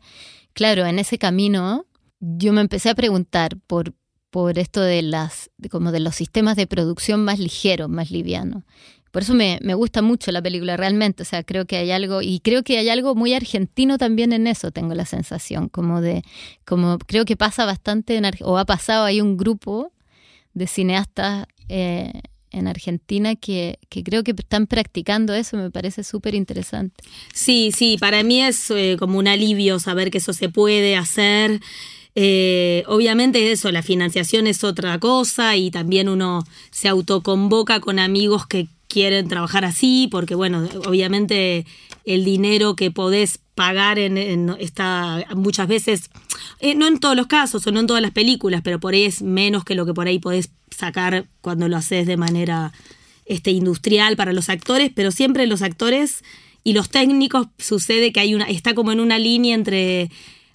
claro, 0.55 0.87
en 0.87 1.01
ese 1.01 1.19
camino 1.19 1.85
yo 2.21 2.53
me 2.53 2.61
empecé 2.61 2.91
a 2.91 2.95
preguntar 2.95 3.57
por, 3.67 3.93
por 4.31 4.59
esto 4.59 4.81
de 4.81 5.03
las, 5.03 5.51
como 5.71 5.91
de 5.91 6.01
los 6.01 6.15
sistemas 6.15 6.57
de 6.57 6.67
producción 6.69 7.25
más 7.25 7.41
ligeros, 7.41 7.89
más 7.89 8.11
livianos. 8.13 8.63
Por 9.11 9.23
eso 9.23 9.35
me, 9.35 9.59
me, 9.63 9.75
gusta 9.75 10.03
mucho 10.03 10.31
la 10.33 10.43
película 10.43 10.77
realmente, 10.77 11.23
o 11.23 11.27
sea, 11.27 11.43
creo 11.43 11.67
que 11.67 11.77
hay 11.77 11.91
algo, 11.91 12.23
y 12.23 12.41
creo 12.41 12.63
que 12.63 12.79
hay 12.79 12.89
algo 12.89 13.15
muy 13.15 13.35
argentino 13.35 13.99
también 13.99 14.33
en 14.33 14.47
eso, 14.47 14.71
tengo 14.71 14.95
la 14.95 15.07
sensación, 15.07 15.69
como 15.69 16.01
de, 16.01 16.23
como 16.65 16.99
creo 16.99 17.25
que 17.25 17.37
pasa 17.37 17.65
bastante, 17.65 18.17
en, 18.17 18.25
o 18.43 18.59
ha 18.59 18.65
pasado, 18.65 19.05
hay 19.05 19.21
un 19.21 19.37
grupo 19.37 19.93
de 20.55 20.67
cineastas 20.67 21.47
eh, 21.69 22.13
en 22.51 22.67
Argentina 22.67 23.37
que, 23.37 23.79
que, 23.89 24.03
creo 24.03 24.25
que 24.25 24.33
están 24.33 24.67
practicando 24.67 25.35
eso, 25.35 25.57
me 25.57 25.71
parece 25.71 26.03
súper 26.05 26.35
interesante. 26.35 27.03
Sí, 27.33 27.71
sí, 27.75 27.97
para 27.99 28.23
mí 28.23 28.43
es 28.43 28.71
eh, 28.71 28.97
como 28.99 29.19
un 29.19 29.29
alivio 29.29 29.79
saber 29.79 30.11
que 30.11 30.19
eso 30.19 30.33
se 30.33 30.49
puede 30.49 30.97
hacer. 30.97 31.61
Eh, 32.15 32.85
obviamente 32.87 33.53
eso, 33.53 33.71
la 33.71 33.83
financiación 33.83 34.47
es 34.47 34.65
otra 34.65 34.99
cosa 34.99 35.57
y 35.57 35.71
también 35.71 36.09
uno 36.09 36.45
se 36.71 36.89
autoconvoca 36.89 37.81
con 37.81 37.99
amigos 37.99 38.47
que 38.47 38.67
quieren 38.89 39.29
trabajar 39.29 39.65
así, 39.65 40.09
porque 40.11 40.35
bueno, 40.35 40.67
obviamente 40.87 41.67
el 42.05 42.25
dinero 42.25 42.75
que 42.75 42.91
podés 42.91 43.39
pagar 43.55 43.99
en, 43.99 44.17
en 44.17 44.55
muchas 45.37 45.69
veces, 45.69 46.11
eh, 46.61 46.75
no 46.75 46.87
en 46.87 46.99
todos 46.99 47.17
los 47.17 47.27
casos 47.27 47.67
o 47.67 47.73
no 47.73 47.81
en 47.81 47.87
todas 47.87 48.03
las 48.03 48.13
películas, 48.13 48.63
pero 48.65 48.81
por 48.81 48.95
ahí 48.95 49.05
es 49.05 49.21
menos 49.21 49.65
que 49.65 49.75
lo 49.75 49.85
que 49.85 49.95
por 49.95 50.07
ahí 50.07 50.19
podés 50.19 50.51
sacar 50.75 51.27
cuando 51.41 51.69
lo 51.69 51.77
haces 51.77 52.07
de 52.07 52.17
manera 52.17 52.73
este, 53.27 53.51
industrial 53.51 54.17
para 54.17 54.33
los 54.33 54.49
actores, 54.49 54.91
pero 54.95 55.11
siempre 55.11 55.47
los 55.47 55.63
actores 55.63 56.25
y 56.65 56.73
los 56.73 56.89
técnicos 56.89 57.49
sucede 57.59 58.13
que 58.13 58.21
hay 58.21 58.35
una, 58.35 58.45
está 58.47 58.75
como 58.75 58.93
en 58.93 59.01
una 59.01 59.19
línea 59.19 59.55
entre 59.55 60.11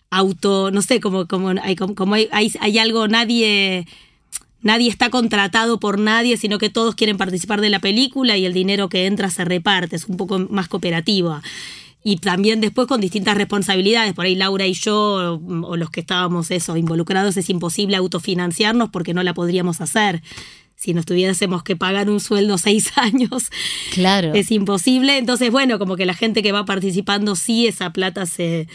auto, 0.10 0.72
no 0.72 0.82
sé, 0.82 1.00
como, 1.00 1.28
como, 1.28 1.50
hay, 1.62 1.76
como 1.76 2.15
hay, 2.15 2.30
hay, 2.32 2.52
hay 2.60 2.78
algo, 2.78 3.08
nadie 3.08 3.86
nadie 4.63 4.89
está 4.89 5.10
contratado 5.10 5.80
por 5.80 5.99
nadie, 5.99 6.38
sino 6.38 6.58
que 6.58 6.69
todos 6.69 6.95
quieren 6.95 7.17
participar 7.17 7.62
de 7.62 7.69
la 7.69 7.80
película 7.80 8.38
y 8.38 8.45
el 8.45 8.54
dinero 8.54 8.89
que 8.89 9.06
entra 9.06 9.30
se 9.30 9.45
reparte, 9.45 9.95
es 9.95 10.06
un 10.06 10.17
poco 10.17 10.39
más 10.39 10.67
cooperativa. 10.67 11.43
Y 12.04 12.17
también 12.17 12.60
después 12.60 12.88
con 12.88 12.99
distintas 12.99 13.38
responsabilidades, 13.38 14.13
por 14.13 14.26
ahí 14.26 14.36
Laura 14.36 14.65
y 14.65 14.73
yo, 14.73 15.39
o 15.63 15.78
los 15.78 15.89
que 15.89 16.02
estábamos 16.02 16.52
eso, 16.52 16.76
involucrados, 16.76 17.38
es 17.38 17.49
imposible 17.49 17.95
autofinanciarnos 17.95 18.89
porque 18.89 19.13
no 19.13 19.23
la 19.23 19.34
podríamos 19.34 19.80
hacer. 19.80 20.21
Si 20.76 20.93
nos 20.93 21.06
tuviésemos 21.06 21.63
que 21.63 21.78
pagar 21.78 22.10
un 22.10 22.19
sueldo 22.19 22.58
seis 22.58 22.91
años, 22.97 23.49
claro. 23.93 24.34
es 24.34 24.52
imposible. 24.52 25.17
Entonces, 25.17 25.49
bueno, 25.49 25.80
como 25.80 25.95
que 25.95 26.06
la 26.06 26.13
gente 26.13 26.43
que 26.43 26.52
va 26.52 26.65
participando, 26.65 27.38
sí, 27.38 27.67
esa 27.67 27.93
plata 27.93 28.26
se, 28.26 28.67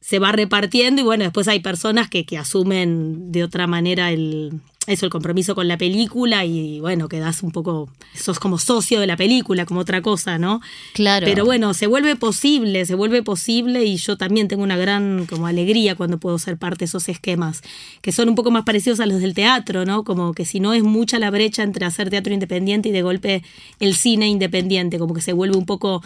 se 0.00 0.20
va 0.20 0.30
repartiendo 0.30 1.00
y 1.00 1.04
bueno, 1.04 1.24
después 1.24 1.48
hay 1.48 1.58
personas 1.58 2.08
que, 2.08 2.24
que 2.24 2.38
asumen 2.38 3.32
de 3.32 3.42
otra 3.42 3.66
manera 3.66 4.12
el, 4.12 4.60
eso, 4.86 5.06
el 5.06 5.10
compromiso 5.10 5.54
con 5.54 5.68
la 5.68 5.78
película 5.78 6.44
y 6.44 6.80
bueno, 6.80 7.08
quedas 7.08 7.42
un 7.42 7.50
poco, 7.50 7.88
sos 8.14 8.38
como 8.38 8.58
socio 8.58 9.00
de 9.00 9.06
la 9.06 9.16
película, 9.16 9.66
como 9.66 9.80
otra 9.80 10.02
cosa, 10.02 10.38
¿no? 10.38 10.60
Claro. 10.92 11.26
Pero 11.26 11.44
bueno, 11.44 11.74
se 11.74 11.86
vuelve 11.86 12.16
posible, 12.16 12.86
se 12.86 12.94
vuelve 12.94 13.22
posible 13.22 13.84
y 13.84 13.96
yo 13.96 14.16
también 14.16 14.48
tengo 14.48 14.62
una 14.62 14.76
gran 14.76 15.26
como 15.26 15.46
alegría 15.46 15.94
cuando 15.94 16.18
puedo 16.18 16.38
ser 16.38 16.56
parte 16.56 16.80
de 16.80 16.84
esos 16.86 17.08
esquemas, 17.08 17.62
que 18.00 18.12
son 18.12 18.28
un 18.28 18.34
poco 18.34 18.50
más 18.50 18.64
parecidos 18.64 19.00
a 19.00 19.06
los 19.06 19.20
del 19.20 19.34
teatro, 19.34 19.84
¿no? 19.84 20.04
Como 20.04 20.34
que 20.34 20.44
si 20.44 20.60
no 20.60 20.72
es 20.72 20.82
mucha 20.82 21.18
la 21.18 21.30
brecha 21.30 21.62
entre 21.62 21.84
hacer 21.84 22.10
teatro 22.10 22.32
independiente 22.32 22.88
y 22.88 22.92
de 22.92 23.02
golpe 23.02 23.42
el 23.80 23.96
cine 23.96 24.28
independiente, 24.28 24.98
como 24.98 25.14
que 25.14 25.20
se 25.20 25.32
vuelve 25.32 25.56
un 25.56 25.66
poco 25.66 26.02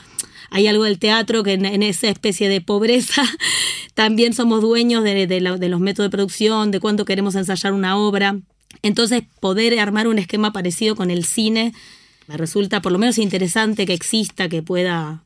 hay 0.50 0.66
algo 0.66 0.84
del 0.84 0.98
teatro 0.98 1.42
que 1.42 1.52
en, 1.52 1.82
esa 1.82 2.08
especie 2.08 2.48
de 2.48 2.60
pobreza 2.60 3.22
también 3.94 4.34
somos 4.34 4.60
dueños 4.60 5.04
de, 5.04 5.26
de, 5.26 5.40
de, 5.40 5.68
los 5.68 5.80
métodos 5.80 6.10
de 6.10 6.16
producción, 6.16 6.70
de 6.70 6.80
cuánto 6.80 7.04
queremos 7.04 7.34
ensayar 7.36 7.72
una 7.72 7.96
obra. 7.96 8.36
Entonces, 8.82 9.24
poder 9.40 9.78
armar 9.78 10.08
un 10.08 10.18
esquema 10.18 10.52
parecido 10.52 10.96
con 10.96 11.10
el 11.10 11.24
cine 11.24 11.72
me 12.26 12.36
resulta 12.36 12.80
por 12.80 12.92
lo 12.92 12.98
menos 12.98 13.18
interesante 13.18 13.86
que 13.86 13.94
exista, 13.94 14.48
que 14.48 14.62
pueda 14.62 15.24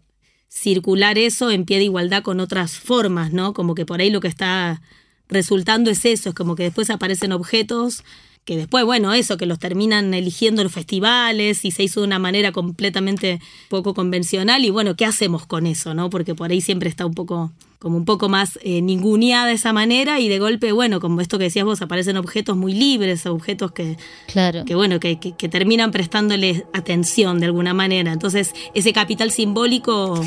circular 0.48 1.18
eso 1.18 1.50
en 1.50 1.64
pie 1.64 1.78
de 1.78 1.84
igualdad 1.84 2.22
con 2.22 2.40
otras 2.40 2.78
formas, 2.78 3.32
¿no? 3.32 3.52
Como 3.52 3.74
que 3.74 3.84
por 3.84 4.00
ahí 4.00 4.10
lo 4.10 4.20
que 4.20 4.28
está 4.28 4.80
resultando 5.28 5.90
es 5.90 6.04
eso, 6.04 6.30
es 6.30 6.34
como 6.34 6.54
que 6.54 6.62
después 6.62 6.90
aparecen 6.90 7.32
objetos 7.32 8.04
que 8.44 8.56
después, 8.56 8.84
bueno, 8.84 9.12
eso, 9.14 9.36
que 9.36 9.46
los 9.46 9.58
terminan 9.58 10.12
eligiendo 10.12 10.62
los 10.62 10.72
festivales 10.72 11.64
y 11.64 11.70
se 11.70 11.82
hizo 11.82 12.00
de 12.00 12.06
una 12.06 12.18
manera 12.18 12.52
completamente 12.52 13.40
poco 13.68 13.94
convencional 13.94 14.64
y 14.64 14.70
bueno, 14.70 14.96
¿qué 14.96 15.06
hacemos 15.06 15.46
con 15.46 15.66
eso, 15.66 15.94
no? 15.94 16.10
Porque 16.10 16.34
por 16.34 16.50
ahí 16.50 16.60
siempre 16.60 16.88
está 16.88 17.06
un 17.06 17.14
poco, 17.14 17.52
como 17.78 17.96
un 17.96 18.04
poco 18.04 18.28
más 18.28 18.58
eh, 18.62 18.80
ninguneada 18.80 19.52
esa 19.52 19.72
manera 19.72 20.20
y 20.20 20.28
de 20.28 20.38
golpe, 20.38 20.72
bueno, 20.72 21.00
como 21.00 21.20
esto 21.20 21.38
que 21.38 21.44
decías 21.44 21.64
vos, 21.64 21.82
aparecen 21.82 22.16
objetos 22.16 22.56
muy 22.56 22.72
libres, 22.72 23.26
objetos 23.26 23.72
que, 23.72 23.96
claro. 24.26 24.64
que 24.64 24.74
bueno, 24.74 25.00
que, 25.00 25.18
que, 25.18 25.32
que 25.32 25.48
terminan 25.48 25.90
prestándole 25.90 26.64
atención 26.72 27.40
de 27.40 27.46
alguna 27.46 27.74
manera. 27.74 28.12
Entonces, 28.12 28.54
ese 28.74 28.92
capital 28.92 29.30
simbólico 29.30 30.20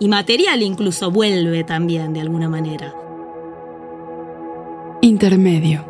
y 0.00 0.08
material 0.08 0.62
incluso 0.62 1.10
vuelve 1.10 1.64
también 1.64 2.12
de 2.12 2.20
alguna 2.20 2.48
manera. 2.48 2.94
Intermedio. 5.00 5.84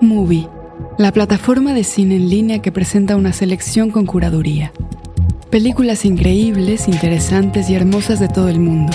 Movie, 0.00 0.48
la 0.98 1.12
plataforma 1.12 1.72
de 1.72 1.84
cine 1.84 2.16
en 2.16 2.28
línea 2.28 2.62
que 2.62 2.70
presenta 2.70 3.16
una 3.16 3.32
selección 3.32 3.90
con 3.90 4.06
curaduría. 4.06 4.72
Películas 5.50 6.04
increíbles, 6.04 6.88
interesantes 6.88 7.70
y 7.70 7.74
hermosas 7.74 8.20
de 8.20 8.28
todo 8.28 8.50
el 8.50 8.60
mundo. 8.60 8.92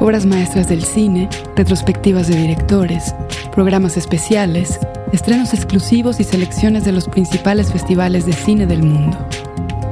Obras 0.00 0.26
maestras 0.26 0.68
del 0.68 0.84
cine, 0.84 1.30
retrospectivas 1.56 2.28
de 2.28 2.36
directores, 2.36 3.14
programas 3.52 3.96
especiales, 3.96 4.78
estrenos 5.14 5.54
exclusivos 5.54 6.20
y 6.20 6.24
selecciones 6.24 6.84
de 6.84 6.92
los 6.92 7.08
principales 7.08 7.72
festivales 7.72 8.26
de 8.26 8.34
cine 8.34 8.66
del 8.66 8.82
mundo. 8.82 9.16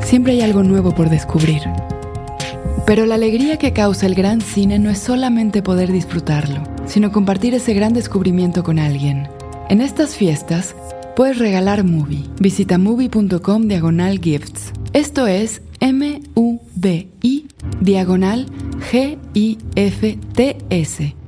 Siempre 0.05 0.35
hay 0.35 0.43
algo 0.43 0.63
nuevo 0.63 0.95
por 0.95 1.09
descubrir. 1.09 1.63
Pero 2.85 3.07
la 3.07 3.15
alegría 3.15 3.57
que 3.57 3.73
causa 3.73 4.05
el 4.05 4.15
gran 4.15 4.43
cine 4.43 4.79
no 4.79 4.91
es 4.91 4.99
solamente 4.99 5.63
poder 5.63 5.91
disfrutarlo, 5.91 6.63
sino 6.85 7.11
compartir 7.11 7.55
ese 7.55 7.73
gran 7.73 7.95
descubrimiento 7.95 8.63
con 8.63 8.79
alguien. 8.79 9.29
En 9.71 9.81
estas 9.81 10.15
fiestas, 10.15 10.77
puedes 11.17 11.39
regalar 11.39 11.85
Movie. 11.85 12.25
Visita 12.39 12.77
movie.com 12.77 13.67
diagonal 13.67 14.21
gifts. 14.21 14.73
Esto 14.93 15.27
es 15.27 15.63
M-U-V-I 16.87 17.47
diagonal 17.81 18.47
G-I-F-T-S. 18.91 19.17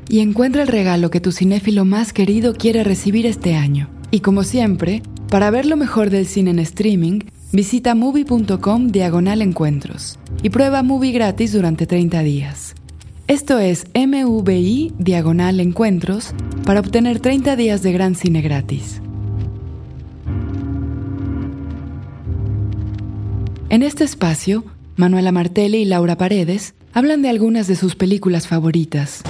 Y 0.09 0.21
encuentra 0.21 0.62
el 0.62 0.68
regalo 0.68 1.11
que 1.11 1.21
tu 1.21 1.33
cinéfilo 1.33 1.85
más 1.85 2.12
querido 2.12 2.55
quiere 2.55 2.85
recibir 2.85 3.27
este 3.27 3.57
año. 3.57 3.90
Y 4.11 4.21
como 4.21 4.44
siempre, 4.44 5.03
para 5.29 5.51
ver 5.51 5.66
lo 5.66 5.77
mejor 5.77 6.09
del 6.11 6.27
cine 6.27 6.51
en 6.51 6.61
streaming, 6.61 7.21
visita 7.53 7.94
movie.com 7.94 8.88
diagonal 8.88 9.42
encuentros 9.42 10.18
y 10.42 10.49
prueba 10.51 10.83
Movie 10.83 11.12
gratis 11.12 11.53
durante 11.53 11.87
30 11.87 12.23
días. 12.23 12.75
Esto 13.27 13.59
es 13.59 13.87
MVI 13.94 14.94
Diagonal 14.99 15.61
Encuentros 15.61 16.33
para 16.64 16.81
obtener 16.81 17.21
30 17.21 17.57
días 17.57 17.83
de 17.83 17.92
gran 17.92 18.14
cine 18.14 18.40
gratis. 18.40 19.03
En 23.68 23.83
este 23.83 24.05
espacio, 24.05 24.64
Manuela 24.98 25.30
Martelli 25.30 25.78
y 25.78 25.84
Laura 25.84 26.18
Paredes 26.18 26.74
hablan 26.92 27.22
de 27.22 27.28
algunas 27.28 27.68
de 27.68 27.76
sus 27.76 27.94
películas 27.94 28.48
favoritas. 28.48 29.22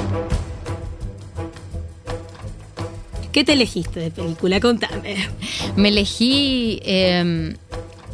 ¿Qué 3.33 3.45
te 3.45 3.53
elegiste 3.53 4.01
de 4.01 4.11
película? 4.11 4.61
Contame. 4.61 5.17
Me 5.77 5.91
elegí, 5.91 6.81
eh, 6.85 7.55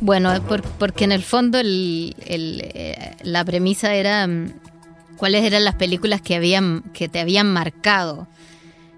bueno, 0.00 0.32
por, 0.48 0.62
porque 0.62 1.04
en 1.04 1.12
el 1.12 1.22
fondo 1.22 1.60
el, 1.60 2.16
el, 2.26 2.60
eh, 2.74 3.14
la 3.22 3.44
premisa 3.44 3.94
era 3.94 4.28
cuáles 5.16 5.44
eran 5.44 5.62
las 5.62 5.76
películas 5.76 6.20
que, 6.22 6.34
habían, 6.34 6.82
que 6.92 7.08
te 7.08 7.20
habían 7.20 7.52
marcado. 7.52 8.26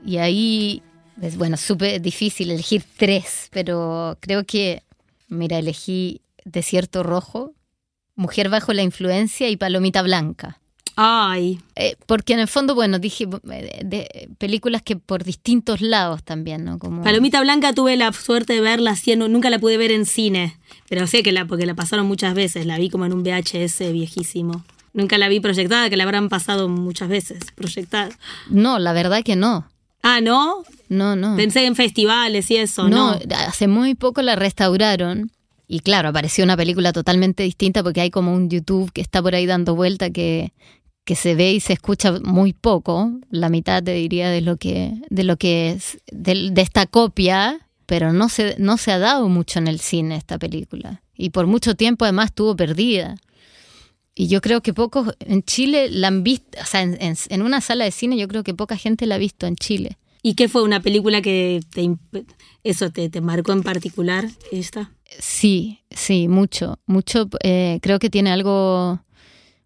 Y 0.02 0.16
ahí, 0.16 0.82
es 1.20 1.36
bueno, 1.36 1.58
súper 1.58 2.00
difícil 2.00 2.50
elegir 2.50 2.84
tres, 2.96 3.48
pero 3.50 4.16
creo 4.20 4.44
que, 4.44 4.82
mira, 5.28 5.58
elegí 5.58 6.22
Desierto 6.46 7.02
Rojo, 7.02 7.52
Mujer 8.16 8.48
bajo 8.48 8.72
la 8.72 8.82
influencia 8.82 9.48
y 9.48 9.56
Palomita 9.56 10.02
Blanca. 10.02 10.58
Ay. 10.96 11.60
Eh, 11.74 11.96
porque 12.06 12.32
en 12.32 12.40
el 12.40 12.48
fondo, 12.48 12.74
bueno, 12.74 12.98
dije 12.98 13.26
de, 13.26 13.82
de, 13.84 14.28
películas 14.38 14.80
que 14.80 14.96
por 14.96 15.24
distintos 15.24 15.82
lados 15.82 16.22
también, 16.24 16.64
¿no? 16.64 16.78
Como... 16.78 17.02
Palomita 17.02 17.40
Blanca 17.42 17.74
tuve 17.74 17.96
la 17.96 18.10
suerte 18.14 18.54
de 18.54 18.62
verla 18.62 18.92
haciendo, 18.92 19.28
nunca 19.28 19.50
la 19.50 19.58
pude 19.58 19.76
ver 19.76 19.92
en 19.92 20.06
cine, 20.06 20.56
pero 20.88 21.06
sé 21.06 21.22
que 21.22 21.32
la, 21.32 21.44
porque 21.44 21.66
la 21.66 21.74
pasaron 21.74 22.06
muchas 22.06 22.34
veces, 22.34 22.64
la 22.64 22.78
vi 22.78 22.88
como 22.88 23.04
en 23.04 23.12
un 23.12 23.22
VHS 23.22 23.92
viejísimo. 23.92 24.64
Nunca 24.94 25.18
la 25.18 25.28
vi 25.28 25.40
proyectada, 25.40 25.90
que 25.90 25.98
la 25.98 26.04
habrán 26.04 26.30
pasado 26.30 26.70
muchas 26.70 27.10
veces 27.10 27.40
proyectada. 27.54 28.08
No, 28.48 28.78
la 28.78 28.94
verdad 28.94 29.22
que 29.22 29.36
no. 29.36 29.68
Ah, 30.02 30.22
¿no? 30.22 30.64
No, 30.88 31.14
no. 31.14 31.36
Pensé 31.36 31.66
en 31.66 31.76
festivales 31.76 32.50
y 32.50 32.56
eso, 32.56 32.88
no, 32.88 33.16
¿no? 33.16 33.36
hace 33.46 33.68
muy 33.68 33.94
poco 33.94 34.22
la 34.22 34.36
restauraron. 34.36 35.30
Y 35.68 35.80
claro, 35.80 36.08
apareció 36.10 36.44
una 36.44 36.56
película 36.56 36.92
totalmente 36.92 37.42
distinta 37.42 37.82
porque 37.82 38.00
hay 38.00 38.10
como 38.10 38.32
un 38.32 38.48
YouTube 38.48 38.92
que 38.92 39.00
está 39.00 39.20
por 39.22 39.34
ahí 39.34 39.46
dando 39.46 39.74
vuelta 39.74 40.10
que, 40.10 40.52
que 41.04 41.16
se 41.16 41.34
ve 41.34 41.52
y 41.52 41.60
se 41.60 41.72
escucha 41.72 42.12
muy 42.22 42.52
poco, 42.52 43.12
la 43.30 43.48
mitad 43.48 43.82
te 43.82 43.92
diría 43.92 44.28
de 44.30 44.40
lo 44.42 44.56
que, 44.56 44.92
de 45.10 45.24
lo 45.24 45.36
que 45.36 45.70
es, 45.70 45.98
de, 46.12 46.52
esta 46.60 46.86
copia, 46.86 47.68
pero 47.86 48.12
no 48.12 48.28
se, 48.28 48.54
no 48.58 48.76
se 48.76 48.92
ha 48.92 48.98
dado 48.98 49.28
mucho 49.28 49.58
en 49.58 49.66
el 49.66 49.80
cine 49.80 50.16
esta 50.16 50.38
película. 50.38 51.02
Y 51.16 51.30
por 51.30 51.46
mucho 51.46 51.74
tiempo 51.74 52.04
además 52.04 52.26
estuvo 52.26 52.54
perdida. 52.54 53.16
Y 54.14 54.28
yo 54.28 54.40
creo 54.40 54.62
que 54.62 54.72
pocos 54.72 55.14
en 55.20 55.42
Chile 55.42 55.88
la 55.90 56.08
han 56.08 56.22
visto, 56.22 56.58
o 56.60 56.64
sea, 56.64 56.82
en- 56.82 56.98
en 57.28 57.42
una 57.42 57.60
sala 57.60 57.84
de 57.84 57.90
cine 57.90 58.16
yo 58.16 58.28
creo 58.28 58.42
que 58.44 58.54
poca 58.54 58.76
gente 58.76 59.06
la 59.06 59.16
ha 59.16 59.18
visto 59.18 59.46
en 59.46 59.56
Chile. 59.56 59.98
¿Y 60.26 60.34
qué 60.34 60.48
fue 60.48 60.64
una 60.64 60.80
película 60.80 61.22
que 61.22 61.60
te, 61.72 61.88
eso 62.64 62.90
te, 62.90 63.08
te 63.08 63.20
marcó 63.20 63.52
en 63.52 63.62
particular? 63.62 64.24
Esta. 64.50 64.90
Sí, 65.20 65.84
sí, 65.92 66.26
mucho, 66.26 66.80
mucho. 66.84 67.28
eh, 67.44 67.78
creo 67.80 68.00
que 68.00 68.10
tiene 68.10 68.32
algo, 68.32 68.98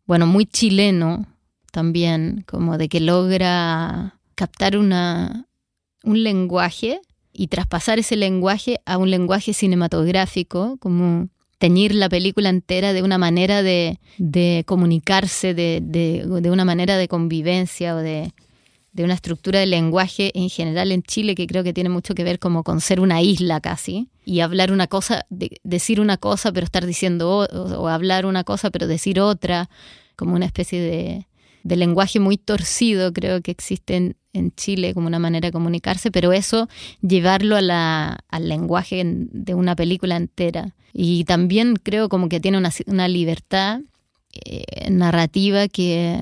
bueno, 0.04 0.26
muy 0.26 0.44
chileno 0.44 1.26
también, 1.72 2.44
como 2.46 2.76
de 2.76 2.90
que 2.90 3.00
logra 3.00 4.20
captar 4.34 4.76
una, 4.76 5.46
un 6.04 6.22
lenguaje 6.22 7.00
y 7.32 7.46
traspasar 7.46 7.98
ese 7.98 8.16
lenguaje 8.16 8.82
a 8.84 8.98
un 8.98 9.10
lenguaje 9.10 9.54
cinematográfico, 9.54 10.76
como 10.76 11.30
teñir 11.56 11.94
la 11.94 12.10
película 12.10 12.50
entera 12.50 12.92
de 12.92 13.02
una 13.02 13.16
manera 13.16 13.62
de, 13.62 13.98
de 14.18 14.64
comunicarse, 14.66 15.54
de, 15.54 15.80
de, 15.82 16.26
de 16.42 16.50
una 16.50 16.66
manera 16.66 16.98
de 16.98 17.08
convivencia 17.08 17.96
o 17.96 17.98
de, 18.00 18.34
de 18.92 19.04
una 19.04 19.14
estructura 19.14 19.60
de 19.60 19.66
lenguaje 19.66 20.32
en 20.38 20.48
general 20.48 20.90
en 20.92 21.02
Chile 21.02 21.34
que 21.34 21.46
creo 21.46 21.62
que 21.62 21.72
tiene 21.72 21.90
mucho 21.90 22.14
que 22.14 22.24
ver 22.24 22.38
como 22.38 22.64
con 22.64 22.80
ser 22.80 23.00
una 23.00 23.22
isla 23.22 23.60
casi 23.60 24.08
y 24.24 24.40
hablar 24.40 24.72
una 24.72 24.86
cosa, 24.88 25.26
de- 25.30 25.60
decir 25.62 26.00
una 26.00 26.16
cosa 26.16 26.52
pero 26.52 26.64
estar 26.64 26.84
diciendo 26.86 27.30
o, 27.30 27.44
o 27.80 27.88
hablar 27.88 28.26
una 28.26 28.42
cosa 28.44 28.70
pero 28.70 28.86
decir 28.88 29.20
otra, 29.20 29.70
como 30.16 30.34
una 30.34 30.46
especie 30.46 30.80
de, 30.80 31.26
de 31.62 31.76
lenguaje 31.76 32.18
muy 32.20 32.36
torcido 32.36 33.12
creo 33.12 33.42
que 33.42 33.52
existe 33.52 33.94
en, 33.96 34.16
en 34.32 34.52
Chile 34.54 34.92
como 34.94 35.06
una 35.06 35.18
manera 35.18 35.48
de 35.48 35.52
comunicarse, 35.52 36.10
pero 36.10 36.32
eso 36.32 36.68
llevarlo 37.00 37.56
al 37.56 38.48
lenguaje 38.48 39.00
en- 39.00 39.28
de 39.32 39.54
una 39.54 39.74
película 39.76 40.16
entera. 40.16 40.74
Y 40.92 41.24
también 41.24 41.76
creo 41.76 42.08
como 42.08 42.28
que 42.28 42.40
tiene 42.40 42.58
una, 42.58 42.70
una 42.86 43.06
libertad 43.08 43.80
eh, 44.44 44.90
narrativa 44.90 45.68
que, 45.68 46.20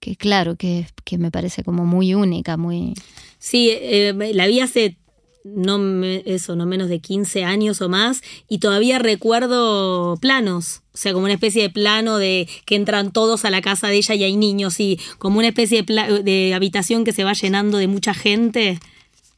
que 0.00 0.16
claro, 0.16 0.56
que, 0.56 0.86
que 1.04 1.18
me 1.18 1.30
parece 1.30 1.64
como 1.64 1.84
muy 1.86 2.14
única, 2.14 2.56
muy... 2.56 2.94
Sí, 3.38 3.70
eh, 3.72 4.12
la 4.34 4.46
vi 4.46 4.60
hace 4.60 4.96
no 5.44 5.78
me- 5.78 6.22
eso, 6.26 6.56
no 6.56 6.66
menos 6.66 6.88
de 6.88 6.98
15 7.00 7.44
años 7.44 7.80
o 7.80 7.88
más, 7.88 8.20
y 8.48 8.58
todavía 8.58 8.98
recuerdo 8.98 10.16
planos, 10.20 10.82
o 10.92 10.96
sea, 10.98 11.12
como 11.12 11.24
una 11.24 11.34
especie 11.34 11.62
de 11.62 11.70
plano 11.70 12.18
de 12.18 12.48
que 12.66 12.74
entran 12.76 13.12
todos 13.12 13.44
a 13.44 13.50
la 13.50 13.62
casa 13.62 13.88
de 13.88 13.96
ella 13.96 14.14
y 14.14 14.24
hay 14.24 14.36
niños, 14.36 14.78
y 14.80 14.98
como 15.18 15.38
una 15.38 15.48
especie 15.48 15.82
de, 15.82 16.22
de 16.22 16.54
habitación 16.54 17.04
que 17.04 17.12
se 17.12 17.24
va 17.24 17.32
llenando 17.32 17.78
de 17.78 17.86
mucha 17.86 18.12
gente. 18.14 18.78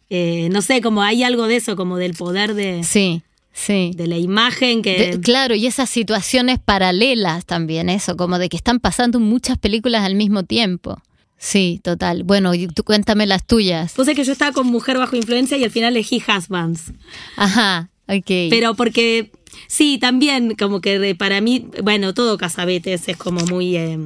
Eh, 0.09 0.49
no 0.51 0.61
sé, 0.63 0.81
como 0.81 1.03
hay 1.03 1.23
algo 1.23 1.47
de 1.47 1.57
eso, 1.57 1.77
como 1.77 1.97
del 1.97 2.15
poder 2.15 2.55
de, 2.55 2.83
Sí, 2.83 3.23
sí. 3.61 3.93
de 3.95 4.07
la 4.07 4.17
imagen 4.17 4.83
que... 4.83 5.13
De- 5.13 5.21
claro, 5.21 5.55
y 5.55 5.67
esas 5.67 5.91
situaciones 5.91 6.59
paralelas 6.59 7.45
también, 7.45 7.89
eso, 7.89 8.17
como 8.17 8.39
de 8.39 8.49
que 8.49 8.57
están 8.57 8.81
pasando 8.81 9.21
muchas 9.21 9.59
películas 9.59 10.05
al 10.05 10.15
mismo 10.15 10.45
tiempo. 10.45 11.01
Sí, 11.39 11.81
total. 11.83 12.23
Bueno, 12.25 12.53
tú 12.75 12.85
cuéntame 12.85 13.27
las 13.27 13.47
tuyas. 13.47 13.93
Sabés 13.93 14.15
que 14.15 14.25
yo 14.25 14.33
estaba 14.33 14.53
con 14.53 14.67
Mujer 14.67 14.99
Bajo 14.99 15.17
Influencia 15.17 15.57
y 15.57 15.65
al 15.65 15.71
final 15.71 15.95
elegí 15.95 16.23
Husbands. 16.27 16.93
Ajá, 17.37 17.89
ok. 18.09 18.51
Pero 18.51 18.75
porque, 18.75 19.33
sí, 19.67 19.99
también 19.99 20.55
como 20.59 20.81
que 20.83 21.15
para 21.15 21.41
mí, 21.41 21.67
bueno, 21.83 22.13
todo 22.13 22.37
Casabetes 22.37 23.09
es 23.09 23.17
como 23.17 23.41
muy... 23.47 23.77
Eh, 23.77 23.99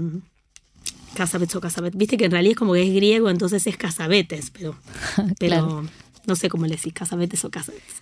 Casabetes 1.15 1.57
o. 1.57 1.61
Viste 1.95 2.17
que 2.17 2.27
en 2.27 2.33
realidad 2.33 2.53
es 2.53 2.59
como 2.59 2.75
que 2.75 2.83
es 2.83 2.93
griego, 2.95 3.31
entonces 3.31 3.67
es 3.67 3.77
Casabetes, 3.77 4.51
pero, 4.51 4.77
pero 5.39 5.39
Claro. 5.39 5.89
No 6.27 6.37
sé 6.37 6.49
cómo 6.49 6.67
le 6.67 6.77
decís, 6.77 6.93
Casabetes 6.93 7.45
o 7.45 7.51
Casabetes. 7.51 7.95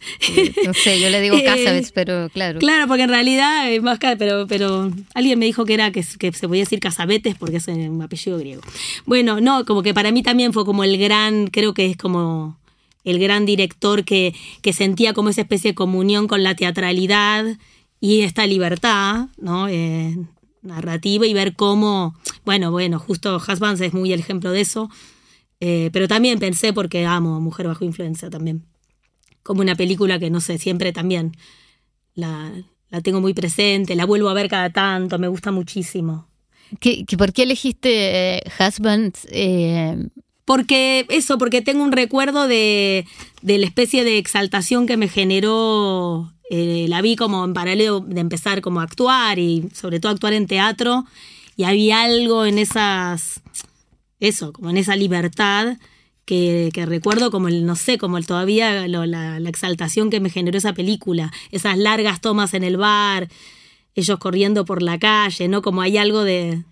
no 0.64 0.74
sé, 0.74 1.00
yo 1.00 1.10
le 1.10 1.20
digo 1.20 1.36
Eh, 1.42 1.44
Casabets, 1.44 1.92
pero 1.92 2.28
claro. 2.30 2.58
Claro, 2.60 2.86
porque 2.86 3.02
en 3.02 3.08
realidad 3.10 3.70
es 3.72 3.82
más 3.82 3.98
ca- 3.98 4.16
pero, 4.16 4.46
pero 4.46 4.90
alguien 5.14 5.38
me 5.38 5.46
dijo 5.46 5.64
que 5.64 5.74
era 5.74 5.90
que, 5.92 6.04
que 6.18 6.32
se 6.32 6.48
podía 6.48 6.62
decir 6.62 6.80
Casabetes 6.80 7.34
porque 7.36 7.56
es 7.56 7.68
un 7.68 8.00
apellido 8.02 8.38
griego. 8.38 8.62
Bueno, 9.06 9.40
no, 9.40 9.64
como 9.64 9.82
que 9.82 9.92
para 9.94 10.12
mí 10.12 10.22
también 10.22 10.52
fue 10.52 10.64
como 10.64 10.84
el 10.84 10.96
gran, 10.98 11.48
creo 11.48 11.74
que 11.74 11.86
es 11.86 11.96
como 11.96 12.58
el 13.04 13.18
gran 13.18 13.44
director 13.46 14.04
que, 14.04 14.34
que 14.62 14.72
sentía 14.72 15.12
como 15.12 15.28
esa 15.30 15.40
especie 15.40 15.72
de 15.72 15.74
comunión 15.74 16.28
con 16.28 16.42
la 16.44 16.54
teatralidad 16.54 17.44
y 18.00 18.20
esta 18.20 18.46
libertad, 18.46 19.26
¿no? 19.38 19.66
Eh, 19.68 20.16
narrativa 20.62 21.26
y 21.26 21.34
ver 21.34 21.54
cómo, 21.56 22.14
bueno, 22.44 22.70
bueno, 22.70 23.00
justo 23.00 23.36
Husbands 23.36 23.80
es 23.80 23.92
muy 23.92 24.12
el 24.12 24.20
ejemplo 24.20 24.52
de 24.52 24.60
eso, 24.60 24.88
eh, 25.64 25.90
pero 25.92 26.06
también 26.08 26.38
pensé 26.40 26.72
porque 26.72 27.06
amo 27.06 27.40
Mujer 27.40 27.66
bajo 27.68 27.84
influencia 27.84 28.28
también, 28.30 28.64
como 29.44 29.60
una 29.62 29.76
película 29.76 30.18
que 30.18 30.28
no 30.30 30.40
sé, 30.40 30.58
siempre 30.58 30.92
también 30.92 31.32
la, 32.14 32.52
la 32.90 33.00
tengo 33.00 33.20
muy 33.20 33.32
presente, 33.34 33.94
la 33.94 34.04
vuelvo 34.06 34.28
a 34.28 34.34
ver 34.34 34.48
cada 34.48 34.70
tanto, 34.70 35.18
me 35.18 35.28
gusta 35.28 35.50
muchísimo. 35.52 36.26
¿Qué, 36.80 37.04
qué- 37.06 37.16
por 37.16 37.32
qué 37.32 37.42
elegiste 37.44 37.90
eh, 38.38 38.42
Husbands? 38.58 39.26
Eh, 39.30 40.08
Porque 40.44 41.06
eso, 41.10 41.38
porque 41.38 41.62
tengo 41.62 41.84
un 41.84 41.92
recuerdo 41.92 42.48
de, 42.48 43.04
de 43.42 43.58
la 43.58 43.66
especie 43.66 44.02
de 44.04 44.18
exaltación 44.18 44.86
que 44.86 44.96
me 44.96 45.06
generó, 45.08 46.32
eh, 46.50 46.86
la 46.88 47.00
vi 47.02 47.14
como 47.14 47.44
en 47.44 47.52
paralelo 47.54 48.00
de 48.00 48.20
empezar 48.20 48.60
como 48.62 48.80
a 48.80 48.84
actuar 48.84 49.38
y 49.38 49.68
sobre 49.74 50.00
todo 50.00 50.10
actuar 50.12 50.32
en 50.32 50.46
teatro 50.46 51.04
y 51.56 51.64
había 51.64 52.02
algo 52.02 52.44
en 52.46 52.58
esas, 52.58 53.41
eso, 54.28 54.52
como 54.52 54.70
en 54.70 54.76
esa 54.76 54.94
libertad 54.96 55.76
que, 56.24 56.70
que 56.72 56.86
recuerdo 56.86 57.30
como 57.30 57.48
el, 57.48 57.66
no 57.66 57.74
sé, 57.76 57.98
como 57.98 58.16
el 58.18 58.26
todavía 58.26 58.86
lo- 58.86 59.06
la, 59.06 59.40
la 59.40 59.48
exaltación 59.48 60.08
que 60.10 60.20
me 60.20 60.30
generó 60.30 60.56
esa 60.56 60.72
película, 60.72 61.32
esas 61.50 61.76
largas 61.76 62.20
tomas 62.20 62.54
en 62.54 62.62
el 62.62 62.76
bar, 62.76 63.28
ellos 63.94 64.18
corriendo 64.18 64.64
por 64.64 64.82
la 64.82 64.98
calle, 64.98 65.48
¿no? 65.48 65.60
Como 65.62 65.82
hay 65.82 65.96
algo 65.98 66.22
de, 66.24 66.62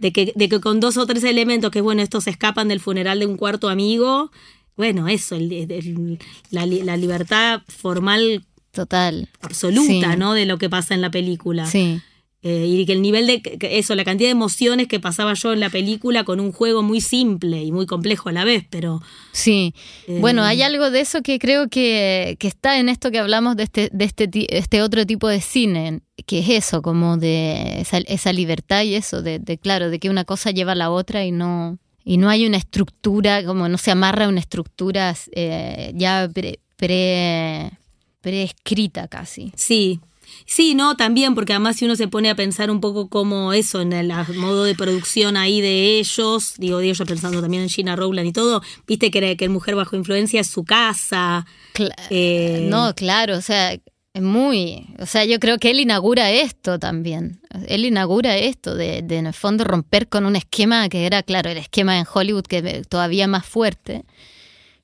de 0.00 0.12
que, 0.12 0.32
de 0.36 0.48
que 0.48 0.60
con 0.60 0.80
dos 0.80 0.96
o 0.96 1.06
tres 1.06 1.24
elementos, 1.24 1.70
que 1.70 1.80
bueno, 1.80 2.02
estos 2.02 2.26
escapan 2.26 2.68
del 2.68 2.80
funeral 2.80 3.18
de 3.20 3.26
un 3.26 3.36
cuarto 3.36 3.68
amigo, 3.68 4.30
bueno, 4.76 5.08
eso, 5.08 5.34
el- 5.36 5.50
el- 5.52 6.18
la, 6.50 6.66
la 6.66 6.96
libertad 6.96 7.62
formal 7.68 8.44
Total. 8.70 9.28
absoluta, 9.40 10.12
Sí. 10.12 10.18
¿no? 10.18 10.34
De 10.34 10.44
lo 10.46 10.58
que 10.58 10.68
pasa 10.70 10.94
en 10.94 11.00
la 11.00 11.10
película. 11.10 11.66
Sí. 11.66 12.00
Eh, 12.42 12.66
y 12.68 12.86
que 12.86 12.92
el 12.92 13.02
nivel 13.02 13.26
de, 13.26 13.42
que- 13.42 13.78
eso, 13.78 13.96
la 13.96 14.04
cantidad 14.04 14.28
de 14.28 14.32
emociones 14.32 14.86
que 14.86 15.00
pasaba 15.00 15.34
yo 15.34 15.52
en 15.52 15.58
la 15.58 15.70
película 15.70 16.22
con 16.22 16.38
un 16.38 16.52
juego 16.52 16.82
muy 16.84 17.00
simple 17.00 17.64
y 17.64 17.72
muy 17.72 17.84
complejo 17.86 18.28
a 18.28 18.32
la 18.32 18.44
vez, 18.44 18.64
pero 18.70 19.02
Sí, 19.32 19.74
Eh, 20.06 20.18
bueno, 20.20 20.44
hay 20.44 20.62
algo 20.62 20.92
de 20.92 21.00
eso 21.00 21.20
que 21.22 21.40
creo 21.40 21.68
que, 21.68 22.36
que 22.38 22.46
está 22.46 22.78
en 22.78 22.88
esto 22.88 23.10
que 23.10 23.18
hablamos 23.18 23.56
de 23.56 23.64
este, 23.64 23.90
de 23.92 24.04
este, 24.04 24.28
este 24.56 24.82
otro 24.82 25.04
tipo 25.04 25.26
de 25.26 25.40
cine, 25.40 26.00
que 26.26 26.38
es 26.38 26.48
eso, 26.50 26.80
como 26.80 27.16
de 27.16 27.80
esa, 27.80 27.98
esa 27.98 28.32
libertad 28.32 28.84
y 28.84 28.94
eso, 28.94 29.20
de, 29.20 29.40
de, 29.40 29.58
claro, 29.58 29.90
de 29.90 29.98
que 29.98 30.08
una 30.08 30.24
cosa 30.24 30.52
lleva 30.52 30.72
a 30.72 30.76
la 30.76 30.90
otra 30.90 31.24
y 31.24 31.32
no, 31.32 31.78
y 32.04 32.18
no 32.18 32.28
hay 32.30 32.46
una 32.46 32.56
estructura, 32.58 33.44
como 33.44 33.68
no 33.68 33.78
se 33.78 33.90
amarra 33.90 34.28
una 34.28 34.38
estructura 34.40 35.12
eh, 35.32 35.90
ya 35.96 36.28
pre, 36.32 36.60
pre- 36.76 37.72
preescrita 38.20 39.08
casi. 39.08 39.52
Sí. 39.56 40.00
Sí, 40.50 40.74
no, 40.74 40.96
también, 40.96 41.34
porque 41.34 41.52
además 41.52 41.76
si 41.76 41.84
uno 41.84 41.94
se 41.94 42.08
pone 42.08 42.30
a 42.30 42.34
pensar 42.34 42.70
un 42.70 42.80
poco 42.80 43.10
como 43.10 43.52
eso, 43.52 43.82
en 43.82 43.92
el 43.92 44.10
modo 44.36 44.64
de 44.64 44.74
producción 44.74 45.36
ahí 45.36 45.60
de 45.60 45.98
ellos, 45.98 46.54
digo 46.56 46.78
de 46.78 46.86
ellos 46.88 47.02
pensando 47.06 47.42
también 47.42 47.64
en 47.64 47.68
Gina 47.68 47.96
Rowland 47.96 48.28
y 48.28 48.32
todo, 48.32 48.62
viste 48.86 49.10
que, 49.10 49.36
que 49.36 49.44
el 49.44 49.50
Mujer 49.50 49.74
Bajo 49.74 49.94
Influencia 49.94 50.40
es 50.40 50.46
su 50.46 50.64
casa. 50.64 51.44
Cla- 51.74 51.94
Eh, 52.08 52.66
No, 52.70 52.94
claro, 52.94 53.36
o 53.36 53.42
sea, 53.42 53.74
es 53.74 54.22
muy, 54.22 54.86
o 54.98 55.04
sea, 55.04 55.26
yo 55.26 55.38
creo 55.38 55.58
que 55.58 55.70
él 55.70 55.80
inaugura 55.80 56.30
esto 56.30 56.78
también. 56.78 57.42
Él 57.68 57.84
inaugura 57.84 58.38
esto 58.38 58.74
de, 58.74 59.02
de 59.02 59.18
en 59.18 59.26
el 59.26 59.34
fondo 59.34 59.64
romper 59.64 60.08
con 60.08 60.24
un 60.24 60.34
esquema 60.34 60.88
que 60.88 61.04
era, 61.04 61.22
claro, 61.22 61.50
el 61.50 61.58
esquema 61.58 61.98
en 61.98 62.06
Hollywood 62.10 62.44
que 62.44 62.58
es 62.64 62.88
todavía 62.88 63.26
más 63.28 63.44
fuerte. 63.44 64.06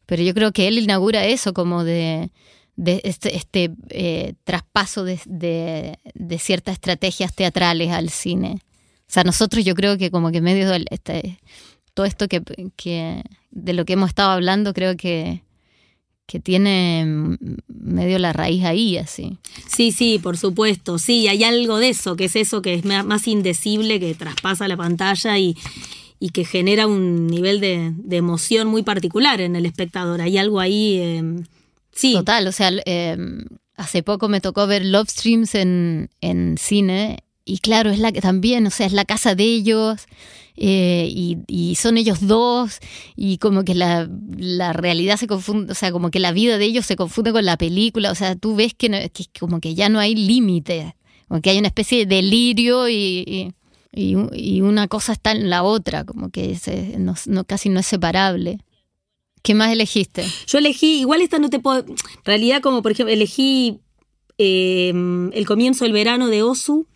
Pero 0.05 0.22
yo 0.22 0.35
creo 0.35 0.53
que 0.53 0.68
él 0.68 0.79
inaugura 0.79 1.24
eso 1.24 1.55
como 1.55 1.85
de, 1.85 2.31
de 2.77 3.01
este, 3.05 3.37
este 3.37 3.71
eh, 3.91 4.35
traspaso 4.45 5.05
de, 5.05 5.19
de- 5.27 6.39
ciertas 6.39 6.75
estrategias 6.75 7.35
teatrales 7.35 7.91
al 7.91 8.11
cine. 8.11 8.59
O 9.01 9.13
sea, 9.15 9.23
nosotros 9.25 9.65
yo 9.65 9.75
creo 9.75 9.97
que 9.99 10.11
como 10.11 10.33
que 10.33 10.41
medio 10.41 10.73
este, 10.91 11.39
todo 11.95 12.07
esto 12.07 12.27
que, 12.27 12.43
que 12.77 13.23
de 13.51 13.73
lo 13.75 13.85
que 13.85 13.93
hemos 13.93 14.09
estado 14.09 14.31
hablando 14.31 14.73
creo 14.75 14.97
que 14.97 15.43
que 16.27 16.41
tiene 16.41 17.37
medio 17.69 18.19
la 18.19 18.33
raíz 18.33 18.65
ahí, 18.65 18.97
así. 18.97 19.37
Sí, 19.69 19.93
sí, 19.93 20.19
por 20.19 20.39
supuesto. 20.39 20.99
Sí, 20.99 21.29
hay 21.29 21.45
algo 21.45 21.77
de 21.77 21.91
eso, 21.91 22.17
que 22.17 22.25
es 22.25 22.35
eso 22.37 22.63
que 22.63 22.73
es 22.73 22.85
más 22.87 23.29
indecible, 23.29 24.01
que 24.01 24.15
traspasa 24.15 24.67
la 24.67 24.77
pantalla 24.79 25.39
y, 25.39 25.55
y 26.19 26.31
que 26.31 26.47
genera 26.47 26.87
un 26.87 27.27
nivel 27.27 27.61
de, 27.61 27.93
de 27.95 28.17
emoción 28.17 28.69
muy 28.69 28.83
particular 28.83 29.43
en 29.43 29.55
el 29.55 29.67
espectador. 29.67 30.23
Hay 30.23 30.39
algo 30.39 30.61
ahí, 30.61 30.97
eh, 30.99 31.23
Total, 32.00 32.46
o 32.46 32.52
sea, 32.52 32.70
eh, 32.87 33.16
hace 33.76 34.02
poco 34.02 34.28
me 34.28 34.40
tocó 34.40 34.66
ver 34.66 34.85
Love 34.85 35.09
Streams 35.09 35.54
en, 35.54 36.11
en 36.20 36.57
cine 36.59 37.24
y 37.44 37.59
claro, 37.59 37.90
es 37.90 37.98
la 37.98 38.12
que 38.12 38.20
también, 38.20 38.66
o 38.66 38.70
sea, 38.70 38.87
es 38.87 38.92
la 38.92 39.04
casa 39.04 39.35
de 39.35 39.44
ellos 39.44 40.07
eh, 40.57 41.09
y, 41.11 41.38
y, 41.46 41.74
son 41.74 41.98
ellos 41.98 42.26
dos 42.26 42.78
y 43.16 43.38
como 43.38 43.64
que 43.64 43.74
la, 43.74 44.09
la, 44.38 44.72
realidad 44.72 45.16
se 45.16 45.26
confunde, 45.26 45.72
o 45.72 45.74
sea, 45.74 45.92
como 45.92 46.11
que 46.11 46.20
la 46.20 46.33
vida 46.33 46.59
de 46.59 46.64
ellos 46.64 46.87
se 46.87 46.96
confunde 46.96 47.33
con 47.33 47.44
la 47.44 47.57
película, 47.57 48.11
o 48.11 48.14
sea, 48.14 48.37
tú 48.37 48.54
ves 48.54 48.72
que, 48.72 48.88
no, 48.88 48.98
que 49.12 49.24
como 49.38 49.61
que 49.61 49.74
ya 49.74 49.88
no 49.88 49.98
hay 49.98 50.14
límite, 50.14 50.96
como 51.28 51.42
que 51.42 51.50
hay 51.50 51.59
una 51.59 51.68
especie 51.68 52.07
de 52.07 52.16
delirio 52.16 52.88
y, 52.88 53.52
y, 53.92 54.61
una 54.61 54.88
cosa 54.88 55.12
está 55.12 55.33
en 55.33 55.50
la 55.50 55.62
otra, 55.64 56.04
como 56.04 56.30
que 56.30 56.57
no, 56.98 57.14
no, 57.26 57.44
casi 57.44 57.68
no 57.68 57.80
es 57.80 57.87
separable. 57.87 58.59
¿Qué 59.44 59.54
más 59.54 59.70
elegiste? 59.70 60.24
Yo 60.46 60.57
elegí, 60.57 61.00
igual 61.00 61.20
esta 61.20 61.38
no 61.38 61.50
te 61.50 61.61
puedo, 61.61 61.80
en 61.80 61.96
realidad 62.24 62.62
como 62.62 62.80
por 62.80 62.92
ejemplo, 62.92 63.12
elegí 63.12 63.78
eh, 64.38 64.88
El 64.88 65.44
comienzo 65.46 65.85
del 65.85 65.92
verano 65.92 66.28
de 66.28 66.42
Osu. 66.42 66.87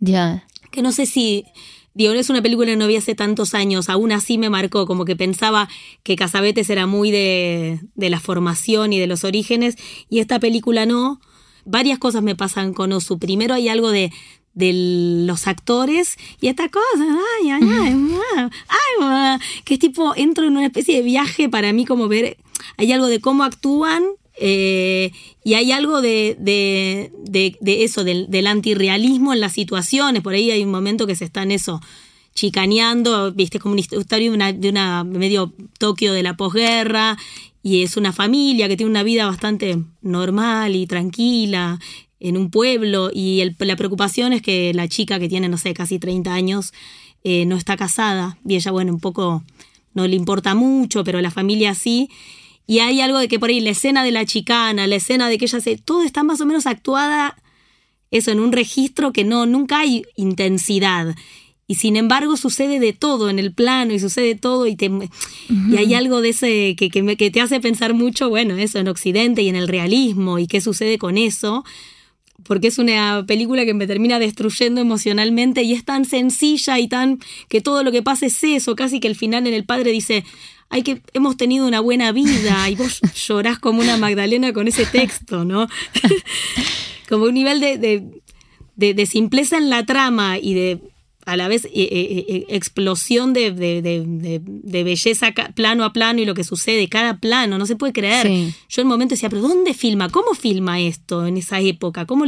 Ya. 0.00 0.46
Que 0.70 0.82
no 0.82 0.92
sé 0.92 1.06
si, 1.06 1.46
digo, 1.94 2.12
no 2.12 2.20
es 2.20 2.28
una 2.28 2.42
película 2.42 2.66
que 2.66 2.76
no 2.76 2.86
vi 2.88 2.96
hace 2.96 3.14
tantos 3.14 3.54
años, 3.54 3.88
aún 3.88 4.12
así 4.12 4.36
me 4.36 4.50
marcó, 4.50 4.84
como 4.86 5.06
que 5.06 5.16
pensaba 5.16 5.66
que 6.02 6.14
Casabetes 6.14 6.68
era 6.68 6.86
muy 6.86 7.10
de, 7.10 7.80
de 7.94 8.10
la 8.10 8.20
formación 8.20 8.92
y 8.92 8.98
de 9.00 9.06
los 9.06 9.24
orígenes, 9.24 9.76
y 10.10 10.18
esta 10.18 10.38
película 10.38 10.84
no. 10.84 11.22
Varias 11.64 11.98
cosas 11.98 12.22
me 12.22 12.36
pasan 12.36 12.74
con 12.74 12.92
Osu. 12.92 13.18
Primero 13.18 13.54
hay 13.54 13.70
algo 13.70 13.90
de, 13.90 14.12
de 14.54 15.24
los 15.26 15.46
actores 15.46 16.16
y 16.40 16.48
esta 16.48 16.68
cosa, 16.68 16.84
ay, 17.40 17.50
ay, 17.50 17.60
ay, 17.62 18.48
ay, 19.00 19.38
que 19.64 19.74
es 19.74 19.80
tipo, 19.80 20.14
entro 20.16 20.44
en 20.46 20.56
una 20.56 20.66
especie 20.66 20.96
de 20.96 21.02
viaje 21.02 21.48
para 21.48 21.72
mí 21.72 21.84
como 21.84 22.08
ver, 22.08 22.36
hay 22.76 22.92
algo 22.92 23.08
de 23.08 23.20
cómo 23.20 23.44
actúan 23.44 24.04
eh, 24.36 25.12
y 25.44 25.54
hay 25.54 25.72
algo 25.72 26.00
de, 26.00 26.36
de, 26.38 27.12
de, 27.24 27.56
de 27.60 27.84
eso, 27.84 28.04
del, 28.04 28.30
del 28.30 28.46
antirrealismo 28.46 29.32
en 29.32 29.40
las 29.40 29.52
situaciones, 29.52 30.22
por 30.22 30.34
ahí 30.34 30.50
hay 30.50 30.62
un 30.62 30.70
momento 30.70 31.06
que 31.06 31.16
se 31.16 31.24
están 31.24 31.50
eso 31.50 31.80
chicaneando, 32.34 33.32
viste, 33.32 33.60
como 33.60 33.72
una 33.72 33.80
historia 33.80 34.28
de 34.28 34.34
una, 34.34 34.52
de 34.52 34.68
una 34.68 35.04
medio 35.04 35.52
Tokio 35.78 36.12
de 36.12 36.22
la 36.22 36.36
posguerra, 36.36 37.16
y 37.62 37.82
es 37.82 37.96
una 37.96 38.12
familia 38.12 38.68
que 38.68 38.76
tiene 38.76 38.90
una 38.90 39.02
vida 39.02 39.26
bastante 39.26 39.78
normal 40.02 40.76
y 40.76 40.86
tranquila, 40.86 41.78
en 42.20 42.36
un 42.36 42.50
pueblo 42.50 43.10
y 43.12 43.40
el, 43.40 43.56
la 43.58 43.76
preocupación 43.76 44.32
es 44.32 44.42
que 44.42 44.72
la 44.74 44.88
chica 44.88 45.18
que 45.18 45.28
tiene, 45.28 45.48
no 45.48 45.58
sé, 45.58 45.74
casi 45.74 45.98
30 45.98 46.32
años, 46.32 46.72
eh, 47.22 47.46
no 47.46 47.56
está 47.56 47.76
casada 47.76 48.38
y 48.46 48.56
ella, 48.56 48.70
bueno, 48.70 48.92
un 48.92 49.00
poco 49.00 49.42
no 49.94 50.06
le 50.06 50.16
importa 50.16 50.54
mucho, 50.54 51.04
pero 51.04 51.20
la 51.22 51.30
familia 51.30 51.74
sí. 51.74 52.10
Y 52.66 52.80
hay 52.80 53.00
algo 53.00 53.18
de 53.18 53.28
que 53.28 53.38
por 53.38 53.48
ahí 53.48 53.60
la 53.60 53.70
escena 53.70 54.04
de 54.04 54.10
la 54.10 54.26
chicana, 54.26 54.86
la 54.86 54.96
escena 54.96 55.28
de 55.28 55.38
que 55.38 55.46
ella 55.46 55.60
se... 55.60 55.78
Todo 55.78 56.02
está 56.02 56.22
más 56.22 56.40
o 56.40 56.46
menos 56.46 56.66
actuada, 56.66 57.36
eso, 58.10 58.30
en 58.30 58.40
un 58.40 58.52
registro 58.52 59.12
que 59.12 59.24
no, 59.24 59.46
nunca 59.46 59.80
hay 59.80 60.04
intensidad. 60.16 61.14
Y 61.66 61.76
sin 61.76 61.96
embargo 61.96 62.36
sucede 62.36 62.78
de 62.78 62.92
todo 62.92 63.30
en 63.30 63.38
el 63.38 63.52
plano 63.54 63.94
y 63.94 63.98
sucede 63.98 64.34
todo 64.34 64.66
y, 64.66 64.76
te, 64.76 64.90
uh 64.90 64.98
-huh. 64.98 65.72
y 65.72 65.76
hay 65.78 65.94
algo 65.94 66.20
de 66.20 66.28
ese 66.30 66.76
que, 66.76 66.90
que, 66.90 67.02
me, 67.02 67.16
que 67.16 67.30
te 67.30 67.40
hace 67.40 67.58
pensar 67.60 67.94
mucho, 67.94 68.28
bueno, 68.28 68.56
eso 68.56 68.78
en 68.78 68.88
Occidente 68.88 69.42
y 69.42 69.48
en 69.48 69.56
el 69.56 69.68
realismo 69.68 70.38
y 70.38 70.46
qué 70.46 70.60
sucede 70.60 70.98
con 70.98 71.16
eso 71.16 71.64
porque 72.42 72.68
es 72.68 72.78
una 72.78 73.24
película 73.26 73.64
que 73.64 73.74
me 73.74 73.86
termina 73.86 74.18
destruyendo 74.18 74.80
emocionalmente 74.80 75.62
y 75.62 75.72
es 75.72 75.84
tan 75.84 76.04
sencilla 76.04 76.78
y 76.78 76.88
tan 76.88 77.20
que 77.48 77.60
todo 77.60 77.82
lo 77.82 77.92
que 77.92 78.02
pasa 78.02 78.26
es 78.26 78.42
eso, 78.42 78.74
casi 78.76 79.00
que 79.00 79.08
el 79.08 79.16
final 79.16 79.46
en 79.46 79.54
el 79.54 79.64
padre 79.64 79.92
dice, 79.92 80.24
ay 80.68 80.82
que 80.82 81.00
hemos 81.12 81.36
tenido 81.36 81.66
una 81.66 81.80
buena 81.80 82.12
vida 82.12 82.68
y 82.68 82.74
vos 82.74 83.00
llorás 83.26 83.58
como 83.58 83.80
una 83.80 83.96
Magdalena 83.96 84.52
con 84.52 84.68
ese 84.68 84.86
texto, 84.86 85.44
¿no? 85.44 85.68
como 87.08 87.24
un 87.24 87.34
nivel 87.34 87.60
de, 87.60 87.78
de, 87.78 88.22
de, 88.76 88.94
de 88.94 89.06
simpleza 89.06 89.56
en 89.56 89.70
la 89.70 89.86
trama 89.86 90.38
y 90.38 90.54
de 90.54 90.93
a 91.26 91.36
la 91.36 91.48
vez 91.48 91.64
eh, 91.64 91.70
eh, 91.74 92.46
explosión 92.48 93.32
de, 93.32 93.50
de, 93.50 93.82
de, 93.82 94.40
de, 94.44 94.84
belleza 94.84 95.32
plano 95.54 95.84
a 95.84 95.92
plano 95.92 96.20
y 96.20 96.24
lo 96.24 96.34
que 96.34 96.44
sucede, 96.44 96.88
cada 96.88 97.18
plano, 97.18 97.58
no 97.58 97.66
se 97.66 97.76
puede 97.76 97.92
creer. 97.92 98.26
Sí. 98.26 98.54
Yo 98.68 98.82
en 98.82 98.88
un 98.88 98.92
momento 98.92 99.14
decía, 99.14 99.30
pero 99.30 99.42
¿dónde 99.42 99.74
filma? 99.74 100.08
¿Cómo 100.10 100.34
filma 100.34 100.80
esto 100.80 101.26
en 101.26 101.36
esa 101.36 101.60
época? 101.60 102.06
¿Cómo, 102.06 102.26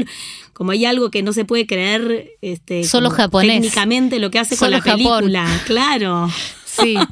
como 0.53 0.71
hay 0.71 0.85
algo 0.85 1.11
que 1.11 1.23
no 1.23 1.33
se 1.33 1.45
puede 1.45 1.67
creer 1.67 2.31
este, 2.41 2.85
Solo 2.85 3.11
japonés. 3.11 3.57
técnicamente 3.57 4.19
lo 4.19 4.31
que 4.31 4.39
hace 4.39 4.57
Solo 4.57 4.81
con 4.81 4.89
la 4.89 4.95
película. 4.95 5.63
Claro. 5.67 6.31
Sí. 6.67 6.95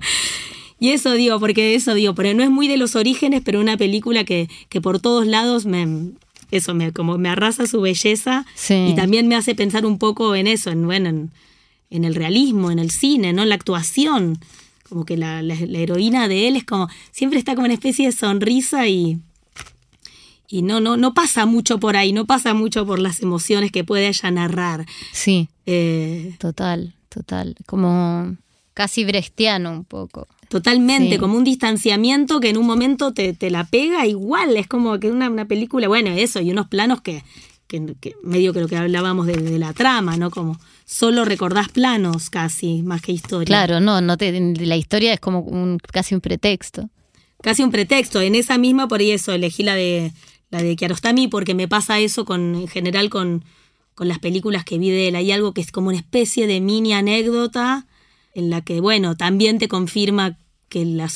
Y 0.80 0.90
eso 0.90 1.12
digo, 1.12 1.40
porque 1.40 1.74
eso 1.74 1.94
digo, 1.94 2.14
pero 2.14 2.34
no 2.34 2.42
es 2.42 2.50
muy 2.50 2.68
de 2.68 2.76
los 2.76 2.94
orígenes, 2.94 3.40
pero 3.42 3.58
una 3.58 3.78
película 3.78 4.24
que, 4.24 4.50
que 4.68 4.82
por 4.82 5.00
todos 5.00 5.26
lados 5.26 5.64
me, 5.64 6.10
eso 6.50 6.74
me, 6.74 6.92
como 6.92 7.16
me 7.16 7.30
arrasa 7.30 7.66
su 7.66 7.80
belleza 7.80 8.44
sí. 8.54 8.88
y 8.90 8.94
también 8.94 9.26
me 9.26 9.36
hace 9.36 9.54
pensar 9.54 9.86
un 9.86 9.98
poco 9.98 10.34
en 10.34 10.46
eso, 10.46 10.70
en 10.70 10.84
bueno, 10.84 11.08
en, 11.08 11.30
en 11.94 12.04
el 12.04 12.16
realismo, 12.16 12.72
en 12.72 12.80
el 12.80 12.90
cine, 12.90 13.32
¿no? 13.32 13.42
En 13.42 13.48
la 13.48 13.54
actuación. 13.54 14.38
Como 14.88 15.04
que 15.06 15.16
la, 15.16 15.42
la, 15.42 15.54
la, 15.54 15.78
heroína 15.78 16.26
de 16.28 16.48
él 16.48 16.56
es 16.56 16.64
como, 16.64 16.88
siempre 17.12 17.38
está 17.38 17.54
como 17.54 17.66
una 17.66 17.74
especie 17.74 18.06
de 18.06 18.12
sonrisa 18.12 18.88
y, 18.88 19.20
y 20.48 20.62
no, 20.62 20.80
no, 20.80 20.96
no 20.96 21.14
pasa 21.14 21.46
mucho 21.46 21.78
por 21.78 21.96
ahí, 21.96 22.12
no 22.12 22.26
pasa 22.26 22.52
mucho 22.52 22.84
por 22.84 22.98
las 22.98 23.20
emociones 23.22 23.70
que 23.70 23.84
puede 23.84 24.08
ella 24.08 24.30
narrar. 24.32 24.86
Sí. 25.12 25.48
Eh, 25.66 26.34
total, 26.38 26.94
total. 27.08 27.54
Como 27.64 28.36
casi 28.74 29.04
brechtiano 29.04 29.70
un 29.70 29.84
poco. 29.84 30.26
Totalmente, 30.48 31.14
sí. 31.14 31.18
como 31.18 31.38
un 31.38 31.44
distanciamiento 31.44 32.40
que 32.40 32.50
en 32.50 32.56
un 32.56 32.66
momento 32.66 33.12
te, 33.14 33.34
te 33.34 33.50
la 33.50 33.64
pega 33.64 34.06
igual, 34.06 34.56
es 34.56 34.66
como 34.66 34.98
que 34.98 35.10
una, 35.10 35.30
una 35.30 35.46
película, 35.46 35.86
bueno, 35.86 36.10
eso, 36.10 36.40
y 36.40 36.50
unos 36.50 36.66
planos 36.66 37.00
que, 37.00 37.22
que, 37.66 37.94
que 38.00 38.14
medio 38.22 38.52
que 38.52 38.60
lo 38.60 38.68
que 38.68 38.76
hablábamos 38.76 39.26
de, 39.26 39.34
de, 39.34 39.58
la 39.58 39.72
trama, 39.72 40.16
¿no? 40.16 40.30
Como 40.30 40.58
solo 40.84 41.24
recordás 41.24 41.68
planos 41.68 42.30
casi, 42.30 42.82
más 42.82 43.02
que 43.02 43.12
historia. 43.12 43.46
Claro, 43.46 43.80
no, 43.80 44.00
no 44.00 44.16
te, 44.16 44.38
la 44.40 44.76
historia 44.76 45.12
es 45.12 45.20
como 45.20 45.40
un, 45.40 45.78
casi 45.78 46.14
un 46.14 46.20
pretexto. 46.20 46.88
Casi 47.42 47.62
un 47.62 47.70
pretexto. 47.70 48.20
En 48.20 48.34
esa 48.34 48.58
misma, 48.58 48.88
por 48.88 49.02
eso, 49.02 49.32
elegí 49.32 49.62
la 49.62 49.74
de 49.74 50.12
la 50.54 50.62
de 50.62 50.76
Kiarostami 50.76 51.26
porque 51.26 51.54
me 51.54 51.66
pasa 51.66 51.98
eso 51.98 52.24
con, 52.24 52.54
en 52.54 52.68
general 52.68 53.10
con, 53.10 53.44
con 53.94 54.06
las 54.06 54.20
películas 54.20 54.64
que 54.64 54.78
vi 54.78 54.90
de 54.90 55.08
él. 55.08 55.16
Hay 55.16 55.32
algo 55.32 55.52
que 55.52 55.60
es 55.60 55.72
como 55.72 55.88
una 55.88 55.98
especie 55.98 56.46
de 56.46 56.60
mini 56.60 56.92
anécdota 56.92 57.86
en 58.34 58.50
la 58.50 58.60
que, 58.60 58.80
bueno, 58.80 59.16
también 59.16 59.58
te 59.58 59.68
confirma 59.68 60.38
que 60.68 60.84
la 60.84 61.08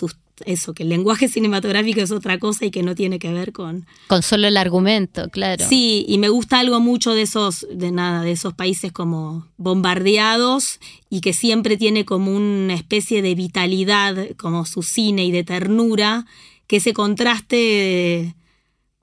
eso, 0.47 0.75
que 0.75 0.83
el 0.83 0.89
lenguaje 0.89 1.29
cinematográfico 1.29 2.01
es 2.01 2.11
otra 2.11 2.39
cosa 2.39 2.67
y 2.67 2.71
que 2.71 2.83
no 2.83 2.95
tiene 2.95 3.19
que 3.19 3.33
ver 3.33 3.53
con... 3.53 3.87
Con 4.07 4.23
solo 4.23 4.47
el 4.47 4.57
argumento, 4.57 5.29
claro. 5.31 5.65
Sí, 5.69 6.05
y 6.09 6.19
me 6.19 6.29
gusta 6.29 6.59
algo 6.59 6.81
mucho 6.81 7.15
de 7.15 7.23
esos, 7.23 7.67
de 7.73 7.91
nada, 7.91 8.23
de 8.23 8.33
esos 8.33 8.55
países 8.55 8.93
como 8.93 9.47
bombardeados 9.57 10.81
y 11.11 11.21
que 11.21 11.33
siempre 11.33 11.77
tiene 11.77 12.05
como 12.05 12.35
una 12.35 12.75
especie 12.75 13.23
de 13.23 13.35
vitalidad, 13.35 14.29
como 14.37 14.65
su 14.65 14.83
cine 14.83 15.25
y 15.25 15.33
de 15.33 15.45
ternura, 15.45 16.27
que 16.67 16.77
ese 16.77 16.93
contraste 16.93 18.35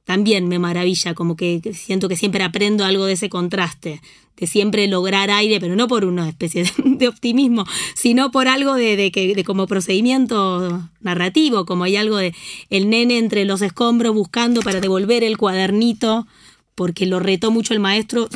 también 0.06 0.48
me 0.48 0.60
maravilla, 0.60 1.14
como 1.16 1.36
que 1.36 1.62
siento 1.74 2.08
que 2.08 2.16
siempre 2.16 2.44
aprendo 2.44 2.86
algo 2.86 3.06
de 3.06 3.14
ese 3.14 3.28
contraste, 3.28 4.02
de 4.38 4.48
siempre 4.48 4.88
lograr 4.88 5.32
aire, 5.32 5.60
pero 5.60 5.76
no 5.76 5.88
por 5.88 6.06
una 6.06 6.30
especie 6.30 6.66
de, 6.84 7.08
optimismo, 7.08 7.66
sino 7.96 8.32
por 8.32 8.48
algo 8.48 8.76
de, 8.76 8.96
de, 8.98 9.12
que, 9.12 9.34
de 9.34 9.44
como 9.44 9.68
procedimiento 9.68 10.90
narrativo, 11.02 11.66
como 11.66 11.86
hay 11.86 11.96
algo 11.96 12.18
de 12.18 12.34
el 12.70 12.90
nene 12.90 13.18
entre 13.18 13.46
los 13.46 13.62
escombros 13.62 14.14
buscando 14.14 14.62
para 14.62 14.80
devolver 14.80 15.24
el 15.24 15.38
cuadernito, 15.38 16.28
porque 16.76 17.06
lo 17.06 17.20
retó 17.20 17.52
mucho 17.52 17.74
el 17.74 17.80
maestro. 17.80 18.30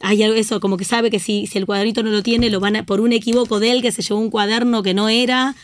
Hay 0.00 0.22
algo 0.22 0.36
eso, 0.36 0.60
como 0.60 0.76
que 0.76 0.84
sabe 0.84 1.10
que 1.10 1.20
si, 1.20 1.46
si 1.46 1.58
el 1.58 1.66
cuadernito 1.66 2.02
no 2.02 2.10
lo 2.10 2.22
tiene, 2.22 2.50
lo 2.50 2.60
van 2.60 2.76
a, 2.76 2.86
por 2.86 3.00
un 3.00 3.12
equivoco 3.12 3.60
de 3.60 3.70
él 3.72 3.82
que 3.82 3.92
se 3.92 4.02
llevó 4.02 4.20
un 4.20 4.30
cuaderno 4.30 4.82
que 4.82 4.94
no 4.94 5.08
era, 5.08 5.54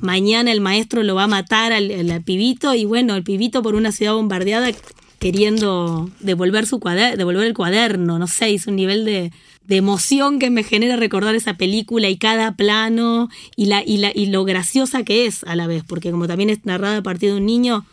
mañana 0.00 0.52
el 0.52 0.60
maestro 0.60 1.02
lo 1.02 1.14
va 1.14 1.24
a 1.24 1.28
matar 1.28 1.72
al, 1.72 1.90
al, 2.10 2.22
pibito 2.22 2.74
y 2.74 2.84
bueno, 2.84 3.14
el 3.14 3.22
pibito 3.22 3.62
por 3.62 3.74
una 3.74 3.92
ciudad 3.92 4.14
bombardeada 4.14 4.70
queriendo 5.18 6.10
devolver 6.20 6.66
su 6.66 6.80
cuaderno, 6.80 7.16
devolver 7.16 7.46
el 7.46 7.54
cuaderno, 7.54 8.18
no 8.18 8.26
sé, 8.26 8.52
es 8.52 8.66
un 8.66 8.76
nivel 8.76 9.04
de, 9.04 9.32
de, 9.66 9.76
emoción 9.76 10.38
que 10.38 10.50
me 10.50 10.64
genera 10.64 10.96
recordar 10.96 11.34
esa 11.34 11.54
película 11.54 12.08
y 12.08 12.16
cada 12.16 12.56
plano 12.56 13.28
y, 13.56 13.66
la, 13.66 13.82
y, 13.84 13.98
la, 13.98 14.12
y 14.14 14.26
lo 14.26 14.44
graciosa 14.44 15.02
que 15.02 15.26
es 15.26 15.44
a 15.44 15.56
la 15.56 15.66
vez, 15.66 15.82
porque 15.86 16.10
como 16.10 16.26
también 16.26 16.50
es 16.50 16.64
narrada 16.64 16.98
a 16.98 17.02
partir 17.02 17.30
de 17.30 17.36
un 17.38 17.46
niño, 17.46 17.86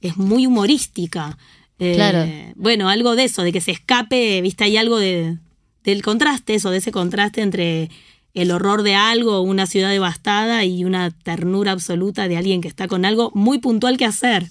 es 0.00 0.16
muy 0.16 0.46
humorística. 0.46 1.38
Claro. 1.78 2.22
Eh, 2.22 2.52
bueno, 2.56 2.88
algo 2.88 3.16
de 3.16 3.24
eso, 3.24 3.42
de 3.42 3.52
que 3.52 3.60
se 3.60 3.72
escape, 3.72 4.40
viste, 4.40 4.64
hay 4.64 4.76
algo 4.76 4.98
de, 4.98 5.38
del 5.84 6.02
contraste, 6.02 6.54
eso, 6.54 6.70
de 6.70 6.78
ese 6.78 6.92
contraste 6.92 7.42
entre 7.42 7.90
el 8.34 8.50
horror 8.50 8.82
de 8.82 8.94
algo, 8.96 9.40
una 9.40 9.66
ciudad 9.66 9.90
devastada 9.90 10.64
y 10.64 10.84
una 10.84 11.10
ternura 11.10 11.72
absoluta 11.72 12.28
de 12.28 12.36
alguien 12.36 12.60
que 12.60 12.68
está 12.68 12.88
con 12.88 13.04
algo 13.04 13.30
muy 13.34 13.58
puntual 13.58 13.96
que 13.96 14.04
hacer, 14.04 14.48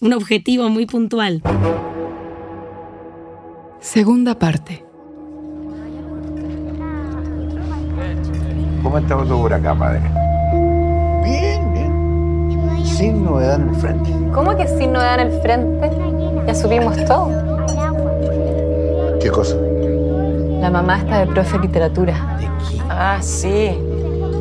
un 0.00 0.12
objetivo 0.12 0.68
muy 0.68 0.86
puntual. 0.86 1.42
Segunda 3.80 4.38
parte. 4.38 4.84
¿Cómo 8.82 8.98
está 8.98 9.16
todo 9.16 9.42
por 9.42 9.52
acá, 9.52 9.78
padre? 9.78 10.00
sin 13.00 13.24
novedad 13.24 13.54
en 13.54 13.68
el 13.70 13.76
frente. 13.76 14.10
¿Cómo 14.34 14.54
que 14.58 14.68
sin 14.68 14.92
novedad 14.92 15.20
en 15.20 15.28
el 15.28 15.40
frente? 15.40 15.90
Ya 16.46 16.54
subimos 16.54 17.02
todo. 17.06 17.30
¿Qué 19.22 19.30
cosa? 19.30 19.56
La 20.60 20.70
mamá 20.70 20.98
está 20.98 21.20
de 21.20 21.26
profe 21.32 21.56
de 21.56 21.66
literatura. 21.66 22.36
¿De 22.38 22.44
qué? 22.44 22.82
Ah, 22.90 23.18
sí. 23.22 23.70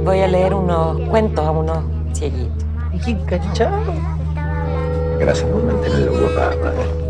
Voy 0.04 0.20
a 0.20 0.28
leer 0.28 0.54
unos 0.54 1.00
cuentos 1.08 1.46
a 1.46 1.52
unos 1.52 1.78
cieguitos. 2.14 2.66
¿Y 2.94 3.00
qué 3.00 3.18
cachado? 3.26 3.94
Gracias 5.18 5.50
por 5.50 5.64
mantenerlo 5.64 6.12
ocupada, 6.14 6.56
madre. 6.58 7.10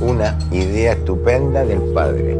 Una 0.00 0.38
idea 0.52 0.92
estupenda 0.92 1.64
del 1.64 1.80
padre. 1.94 2.38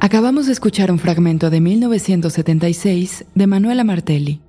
Acabamos 0.00 0.46
de 0.46 0.52
escuchar 0.52 0.90
un 0.90 0.98
fragmento 0.98 1.50
de 1.50 1.60
1976 1.60 3.26
de 3.34 3.46
Manuela 3.46 3.84
Martelli. 3.84 4.40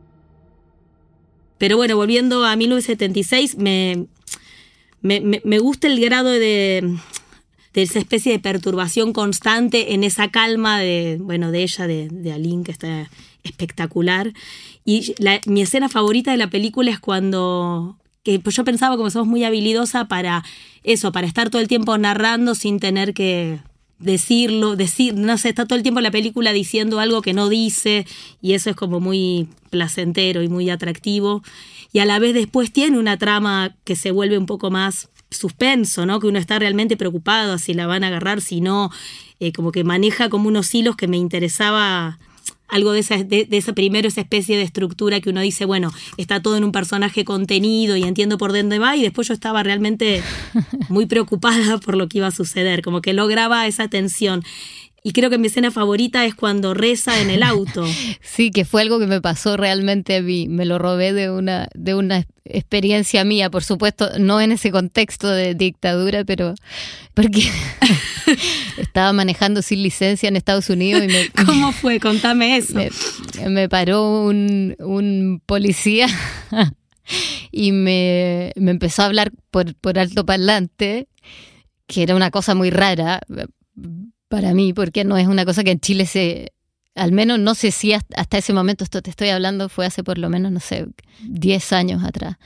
Pero 1.57 1.75
bueno, 1.75 1.97
volviendo 1.97 2.45
a 2.45 2.55
1976, 2.55 3.57
me, 3.57 4.07
me, 5.01 5.59
gusta 5.59 5.87
el 5.87 5.99
grado 5.99 6.29
de, 6.29 6.97
de 7.73 7.81
esa 7.81 7.99
especie 7.99 8.31
de 8.31 8.39
perturbación 8.39 9.13
constante 9.13 9.93
en 9.93 10.03
esa 10.03 10.29
calma 10.29 10.79
de, 10.79 11.17
bueno, 11.21 11.51
de 11.51 11.63
ella, 11.63 11.87
de, 11.87 12.09
de 12.09 12.31
Aline, 12.33 12.63
que 12.63 12.71
está 12.71 13.09
espectacular. 13.43 14.33
Y 14.85 15.13
la- 15.19 15.41
mi 15.45 15.61
escena 15.61 15.89
favorita 15.89 16.31
de 16.31 16.37
la 16.37 16.49
película 16.49 16.91
es 16.91 16.99
cuando 16.99 17.97
que 18.23 18.39
pues 18.39 18.57
yo 18.57 18.65
pensaba 18.65 18.97
como 18.97 19.09
somos 19.09 19.27
muy 19.27 19.45
habilidosa 19.45 20.09
para 20.09 20.43
eso, 20.83 21.13
para 21.13 21.27
estar 21.27 21.49
todo 21.49 21.61
el 21.61 21.69
tiempo 21.69 21.97
narrando 21.97 22.55
sin 22.55 22.77
tener 22.79 23.13
que 23.13 23.59
decirlo, 23.99 24.75
decir, 24.75 25.13
no 25.15 25.37
sé, 25.37 25.49
está 25.49 25.65
todo 25.65 25.77
el 25.77 25.81
tiempo 25.83 26.01
la 26.01 26.11
película 26.11 26.51
diciendo 26.51 26.99
algo 26.99 27.21
que 27.21 27.33
no 27.33 27.47
dice 27.49 28.05
y 28.41 28.53
eso 28.53 28.69
es 28.69 28.75
como 28.75 28.99
muy 28.99 29.47
placentero 29.69 30.43
y 30.43 30.49
muy 30.49 30.69
atractivo 30.69 31.41
y 31.91 31.99
a 31.99 32.05
la 32.05 32.19
vez 32.19 32.33
después 32.33 32.71
tiene 32.71 32.97
una 32.99 33.17
trama 33.17 33.75
que 33.83 33.95
se 33.95 34.11
vuelve 34.11 34.37
un 34.37 34.45
poco 34.45 34.71
más 34.71 35.09
suspenso, 35.29 36.05
¿no? 36.05 36.19
Que 36.19 36.27
uno 36.27 36.39
está 36.39 36.59
realmente 36.59 36.97
preocupado 36.97 37.57
si 37.57 37.73
la 37.73 37.87
van 37.87 38.03
a 38.03 38.07
agarrar, 38.07 38.41
si 38.41 38.61
no, 38.61 38.91
eh, 39.39 39.51
como 39.51 39.71
que 39.71 39.83
maneja 39.83 40.29
como 40.29 40.47
unos 40.47 40.73
hilos 40.73 40.95
que 40.95 41.07
me 41.07 41.17
interesaba 41.17 42.17
algo 42.67 42.91
de 42.91 42.99
esa, 42.99 43.23
de, 43.23 43.45
de 43.45 43.57
esa 43.57 43.73
primero, 43.73 44.07
esa 44.07 44.21
especie 44.21 44.57
de 44.57 44.63
estructura 44.63 45.21
que 45.21 45.29
uno 45.29 45.41
dice, 45.41 45.65
bueno, 45.65 45.91
está 46.17 46.41
todo 46.41 46.57
en 46.57 46.63
un 46.63 46.71
personaje 46.71 47.23
contenido 47.23 47.95
y 47.95 48.03
entiendo 48.03 48.37
por 48.37 48.51
dónde 48.51 48.79
va, 48.79 48.95
y 48.97 49.01
después 49.01 49.27
yo 49.27 49.33
estaba 49.33 49.63
realmente 49.63 50.21
muy 50.89 51.05
preocupada 51.05 51.77
por 51.85 51.95
lo 51.95 52.07
que 52.09 52.19
iba 52.19 52.27
a 52.27 52.31
suceder, 52.31 52.81
como 52.81 53.01
que 53.01 53.13
lograba 53.13 53.65
esa 53.67 53.87
tensión. 53.87 54.43
Y 55.03 55.13
creo 55.13 55.29
que 55.29 55.37
mi 55.37 55.47
escena 55.47 55.71
favorita 55.71 56.25
es 56.25 56.35
cuando 56.35 56.73
reza 56.73 57.21
en 57.21 57.29
el 57.29 57.43
auto. 57.43 57.85
Sí, 58.21 58.51
que 58.51 58.65
fue 58.65 58.81
algo 58.81 58.99
que 58.99 59.07
me 59.07 59.19
pasó 59.19 59.57
realmente 59.57 60.17
a 60.17 60.21
mí. 60.21 60.47
Me 60.47 60.65
lo 60.65 60.77
robé 60.77 61.11
de 61.11 61.31
una, 61.31 61.67
de 61.73 61.95
una 61.95 62.27
experiencia 62.45 63.23
mía, 63.23 63.49
por 63.49 63.63
supuesto, 63.63 64.09
no 64.19 64.39
en 64.41 64.51
ese 64.51 64.69
contexto 64.69 65.27
de 65.27 65.55
dictadura, 65.55 66.23
pero 66.23 66.53
porque 67.15 67.49
estaba 68.77 69.11
manejando 69.13 69.63
sin 69.63 69.81
licencia 69.81 70.29
en 70.29 70.35
Estados 70.35 70.69
Unidos 70.69 71.03
y 71.03 71.07
me, 71.07 71.29
¿Cómo 71.45 71.71
fue? 71.71 71.99
Contame 71.99 72.57
eso. 72.57 72.75
me, 72.75 72.89
me 73.49 73.69
paró 73.69 74.23
un, 74.23 74.75
un 74.79 75.41
policía 75.45 76.07
y 77.51 77.71
me, 77.71 78.51
me 78.55 78.71
empezó 78.71 79.01
a 79.01 79.05
hablar 79.05 79.31
por, 79.49 79.73
por 79.75 79.97
alto 79.97 80.25
parlante, 80.25 81.07
que 81.87 82.03
era 82.03 82.15
una 82.15 82.29
cosa 82.29 82.53
muy 82.53 82.69
rara 82.69 83.21
para 84.27 84.53
mí, 84.53 84.73
porque 84.73 85.03
no 85.03 85.17
es 85.17 85.27
una 85.27 85.45
cosa 85.45 85.63
que 85.63 85.71
en 85.71 85.79
Chile 85.79 86.05
se... 86.05 86.53
Al 86.95 87.11
menos 87.11 87.37
no 87.37 87.53
sé 87.53 87.69
si 87.71 87.93
hasta 87.93 88.37
ese 88.37 88.53
momento, 88.53 88.83
esto 88.83 89.03
te 89.03 89.11
estoy 89.11 89.29
hablando, 89.29 89.69
fue 89.69 89.85
hace 89.85 90.03
por 90.03 90.17
lo 90.17 90.29
menos, 90.29 90.51
no 90.51 90.59
sé, 90.59 90.87
10 91.21 91.73
años 91.73 92.03
atrás. 92.03 92.37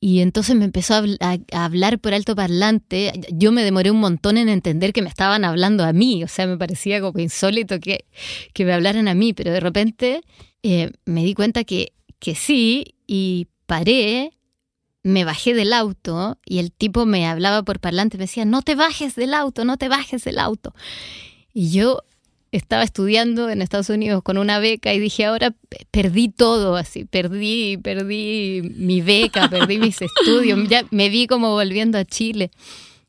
Y 0.00 0.20
entonces 0.20 0.54
me 0.54 0.64
empezó 0.64 0.94
a 0.94 1.38
hablar 1.64 1.98
por 1.98 2.14
alto 2.14 2.36
parlante. 2.36 3.12
Yo 3.32 3.50
me 3.50 3.64
demoré 3.64 3.90
un 3.90 3.98
montón 3.98 4.38
en 4.38 4.48
entender 4.48 4.92
que 4.92 5.02
me 5.02 5.08
estaban 5.08 5.44
hablando 5.44 5.84
a 5.84 5.92
mí. 5.92 6.22
O 6.22 6.28
sea, 6.28 6.46
me 6.46 6.56
parecía 6.56 7.00
como 7.00 7.18
insólito 7.18 7.80
que, 7.80 8.04
que 8.52 8.64
me 8.64 8.72
hablaran 8.72 9.08
a 9.08 9.14
mí. 9.14 9.32
Pero 9.32 9.50
de 9.50 9.58
repente 9.58 10.20
eh, 10.62 10.92
me 11.04 11.24
di 11.24 11.34
cuenta 11.34 11.64
que, 11.64 11.92
que 12.20 12.36
sí 12.36 12.94
y 13.08 13.48
paré, 13.66 14.38
me 15.02 15.24
bajé 15.24 15.54
del 15.54 15.72
auto 15.72 16.38
y 16.44 16.60
el 16.60 16.70
tipo 16.70 17.04
me 17.04 17.26
hablaba 17.26 17.64
por 17.64 17.80
parlante. 17.80 18.18
Me 18.18 18.24
decía, 18.24 18.44
no 18.44 18.62
te 18.62 18.76
bajes 18.76 19.16
del 19.16 19.34
auto, 19.34 19.64
no 19.64 19.78
te 19.78 19.88
bajes 19.88 20.22
del 20.22 20.38
auto. 20.38 20.74
Y 21.58 21.70
yo 21.72 22.02
estaba 22.52 22.84
estudiando 22.84 23.50
en 23.50 23.62
Estados 23.62 23.88
Unidos 23.90 24.22
con 24.22 24.38
una 24.38 24.60
beca 24.60 24.94
y 24.94 25.00
dije, 25.00 25.24
ahora 25.24 25.50
pe- 25.68 25.86
perdí 25.90 26.28
todo, 26.28 26.76
así, 26.76 27.04
perdí, 27.04 27.76
perdí 27.78 28.62
mi 28.76 29.00
beca, 29.02 29.48
perdí 29.50 29.78
mis 29.78 30.00
estudios, 30.00 30.68
ya 30.68 30.84
me 30.92 31.08
vi 31.08 31.26
como 31.26 31.50
volviendo 31.50 31.98
a 31.98 32.04
Chile. 32.04 32.50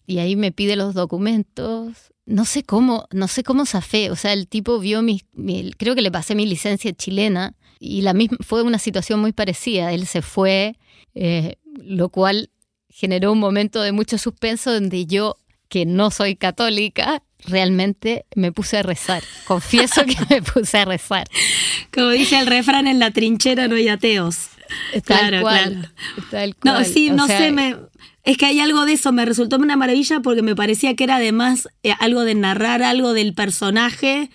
Y 0.07 0.17
ahí 0.17 0.35
me 0.35 0.51
pide 0.51 0.75
los 0.75 0.95
documentos. 0.95 1.93
No 2.25 2.43
sé 2.45 2.63
cómo, 2.63 3.05
no 3.11 3.27
sé 3.27 3.43
cómo 3.43 3.65
zafé. 3.67 4.09
O 4.09 4.15
sea, 4.15 4.33
el 4.33 4.47
tipo 4.47 4.79
vio 4.79 5.03
mi, 5.03 5.21
mi- 5.33 5.71
creo 5.77 5.93
que 5.93 6.01
le 6.01 6.11
pasé 6.11 6.33
mi 6.33 6.45
licencia 6.47 6.91
chilena 6.93 7.53
y 7.79 8.01
la 8.01 8.13
misma, 8.13 8.37
fue 8.41 8.63
una 8.63 8.79
situación 8.79 9.19
muy 9.19 9.31
parecida. 9.31 9.93
Él 9.93 10.07
se 10.07 10.21
fue, 10.23 10.75
eh, 11.13 11.57
lo 11.83 12.09
cual 12.09 12.49
generó 12.89 13.31
un 13.31 13.39
momento 13.39 13.81
de 13.81 13.91
mucho 13.91 14.17
suspenso 14.17 14.73
donde 14.73 15.05
yo, 15.05 15.37
que 15.69 15.85
no 15.85 16.11
soy 16.11 16.35
católica, 16.35 17.23
realmente 17.45 18.25
me 18.35 18.51
puse 18.51 18.77
a 18.77 18.83
rezar. 18.83 19.23
Confieso 19.45 20.03
que 20.05 20.17
me 20.29 20.41
puse 20.41 20.77
a 20.79 20.85
rezar. 20.85 21.27
Como 21.93 22.09
dice 22.09 22.39
el 22.39 22.47
refrán, 22.47 22.87
en 22.87 22.99
la 22.99 23.11
trinchera 23.11 23.67
no 23.67 23.75
hay 23.75 23.87
ateos. 23.87 24.49
Tal 24.91 25.01
Claro, 25.03 25.41
cual. 25.41 25.73
claro. 25.73 26.27
tal 26.29 26.49
No, 26.63 26.73
cual. 26.73 26.85
sí, 26.85 27.09
O 27.09 27.15
no 27.15 27.25
sea, 27.27 27.37
sé, 27.39 27.51
me, 27.51 27.75
es 28.23 28.37
que 28.37 28.45
hay 28.45 28.59
algo 28.59 28.85
de 28.85 28.93
eso, 28.93 29.11
me 29.11 29.25
resultó 29.25 29.55
una 29.55 29.75
maravilla 29.77 30.19
porque 30.19 30.41
me 30.43 30.55
parecía 30.55 30.95
que 30.95 31.05
era 31.05 31.15
además 31.15 31.67
eh, 31.83 31.93
algo 31.99 32.21
de 32.23 32.35
narrar 32.35 32.83
algo 32.83 33.13
del 33.13 33.33
personaje, 33.33 34.29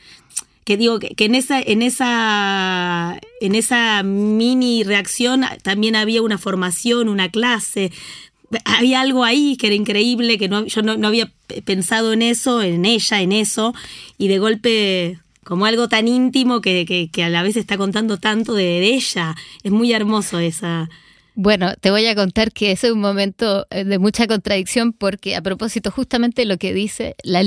que 0.64 0.76
digo, 0.76 0.98
que, 0.98 1.08
que 1.14 1.26
en 1.26 1.34
esa, 1.34 1.60
en 1.60 1.82
esa, 1.82 3.20
en 3.40 3.54
esa 3.54 4.02
mini 4.02 4.82
reacción 4.82 5.44
también 5.62 5.94
había 5.94 6.22
una 6.22 6.38
formación, 6.38 7.08
una 7.08 7.28
clase. 7.28 7.92
Había 8.64 9.00
algo 9.00 9.24
ahí 9.24 9.56
que 9.56 9.66
era 9.68 9.76
increíble, 9.76 10.38
que 10.38 10.48
no, 10.48 10.66
yo 10.66 10.82
no, 10.82 10.96
no 10.96 11.08
había 11.08 11.30
pensado 11.64 12.12
en 12.12 12.22
eso, 12.22 12.62
en 12.62 12.84
ella, 12.84 13.20
en 13.20 13.32
eso, 13.32 13.74
y 14.18 14.28
de 14.28 14.38
golpe 14.38 15.18
como 15.44 15.66
algo 15.66 15.88
tan 15.88 16.08
íntimo 16.08 16.60
que, 16.60 17.08
que, 17.12 17.24
a 17.24 17.28
la 17.28 17.42
vez 17.42 17.56
está 17.56 17.76
contando 17.76 18.18
tanto 18.18 18.54
de, 18.54 18.78
ella. 18.94 19.34
Es 19.62 19.70
muy 19.70 19.92
hermoso 19.92 20.38
esa, 20.38 20.88
Bueno, 21.34 21.74
te 21.80 21.90
voy 21.90 22.06
a 22.06 22.14
contar 22.14 22.52
que 22.52 22.72
ese 22.72 22.88
es 22.88 22.92
un 22.92 23.00
momento 23.00 23.66
eh, 23.70 23.84
de 23.84 23.98
mucha 23.98 24.26
contradicción 24.26 24.92
porque 24.92 25.36
a 25.36 25.42
propósito 25.42 25.90
justamente 25.90 26.44
lo 26.44 26.56
que 26.56 26.72
dice 26.72 27.14
la 27.22 27.42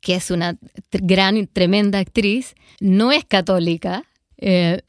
que 0.00 0.16
es 0.16 0.30
una 0.30 0.58
gran 0.90 1.36
y 1.36 1.46
tremenda 1.46 2.00
actriz, 2.00 2.54
no 2.80 3.12
es 3.12 3.24
católica. 3.24 4.04
eh, 4.38 4.80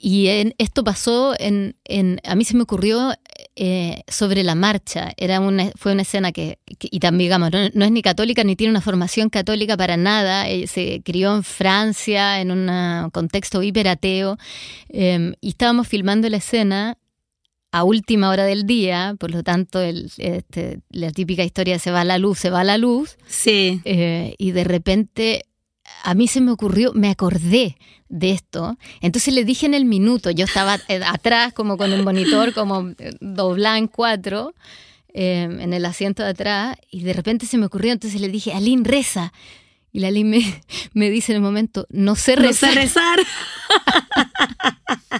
y 0.00 0.28
esto 0.58 0.84
pasó 0.84 1.34
en, 1.40 1.74
en- 1.84 2.20
a 2.22 2.36
mí 2.36 2.44
se 2.44 2.56
me 2.56 2.62
ocurrió 2.62 3.12
eh, 3.60 4.02
sobre 4.06 4.44
la 4.44 4.54
marcha. 4.54 5.12
Era 5.16 5.40
una, 5.40 5.72
fue 5.76 5.92
una 5.92 6.02
escena 6.02 6.30
que, 6.30 6.58
que- 6.78 6.88
y 6.90 7.00
también 7.00 7.26
digamos, 7.28 7.50
no, 7.50 7.58
no 7.74 7.84
es 7.84 7.90
ni 7.90 8.02
católica 8.02 8.44
ni 8.44 8.54
tiene 8.54 8.70
una 8.70 8.80
formación 8.80 9.30
católica 9.30 9.76
para 9.76 9.96
nada. 9.96 10.46
Ella 10.46 10.66
se 10.68 11.02
crió 11.04 11.34
en 11.34 11.42
Francia 11.42 12.40
en 12.40 12.52
un 12.52 13.10
contexto 13.10 13.62
hiperateo 13.62 14.38
eh, 14.90 15.32
y 15.40 15.48
estábamos 15.48 15.88
filmando 15.88 16.28
la 16.28 16.36
escena 16.36 16.98
a 17.72 17.84
última 17.84 18.30
hora 18.30 18.44
del 18.44 18.64
día, 18.64 19.14
por 19.18 19.30
lo 19.30 19.42
tanto 19.42 19.80
el, 19.80 20.10
este, 20.16 20.80
la 20.90 21.10
típica 21.10 21.42
historia 21.44 21.74
de 21.74 21.80
se 21.80 21.90
va 21.90 22.02
la 22.04 22.16
luz, 22.16 22.38
se 22.38 22.48
va 22.50 22.64
la 22.64 22.78
luz, 22.78 23.16
Sí. 23.26 23.82
eh, 23.84 24.34
y 24.38 24.52
de 24.52 24.64
repente 24.64 25.42
a 26.02 26.14
mí 26.14 26.28
se 26.28 26.40
me 26.40 26.50
ocurrió, 26.50 26.92
me 26.94 27.10
acordé 27.10 27.76
de 28.08 28.30
esto, 28.30 28.76
entonces 29.00 29.34
le 29.34 29.44
dije 29.44 29.66
en 29.66 29.74
el 29.74 29.84
minuto, 29.84 30.30
yo 30.30 30.46
estaba 30.46 30.78
eh, 30.88 31.00
atrás 31.04 31.52
como 31.52 31.76
con 31.76 31.92
el 31.92 32.02
monitor 32.02 32.54
como 32.54 32.88
eh, 32.98 33.10
doblada 33.20 33.76
en 33.78 33.86
cuatro, 33.86 34.54
eh, 35.12 35.42
en 35.60 35.72
el 35.74 35.84
asiento 35.84 36.22
de 36.22 36.30
atrás, 36.30 36.76
y 36.90 37.02
de 37.02 37.12
repente 37.12 37.46
se 37.46 37.58
me 37.58 37.66
ocurrió, 37.66 37.92
entonces 37.92 38.20
le 38.20 38.28
dije, 38.28 38.52
Aline, 38.52 38.84
reza. 38.88 39.32
Y 39.92 40.00
la 40.00 40.08
Aline 40.08 40.38
me, 40.38 40.62
me 40.94 41.10
dice 41.10 41.32
en 41.32 41.36
el 41.36 41.42
momento, 41.42 41.86
no 41.90 42.14
sé 42.14 42.36
No 42.36 42.42
rezar. 42.42 42.72
sé 42.74 42.80
rezar. 42.80 43.18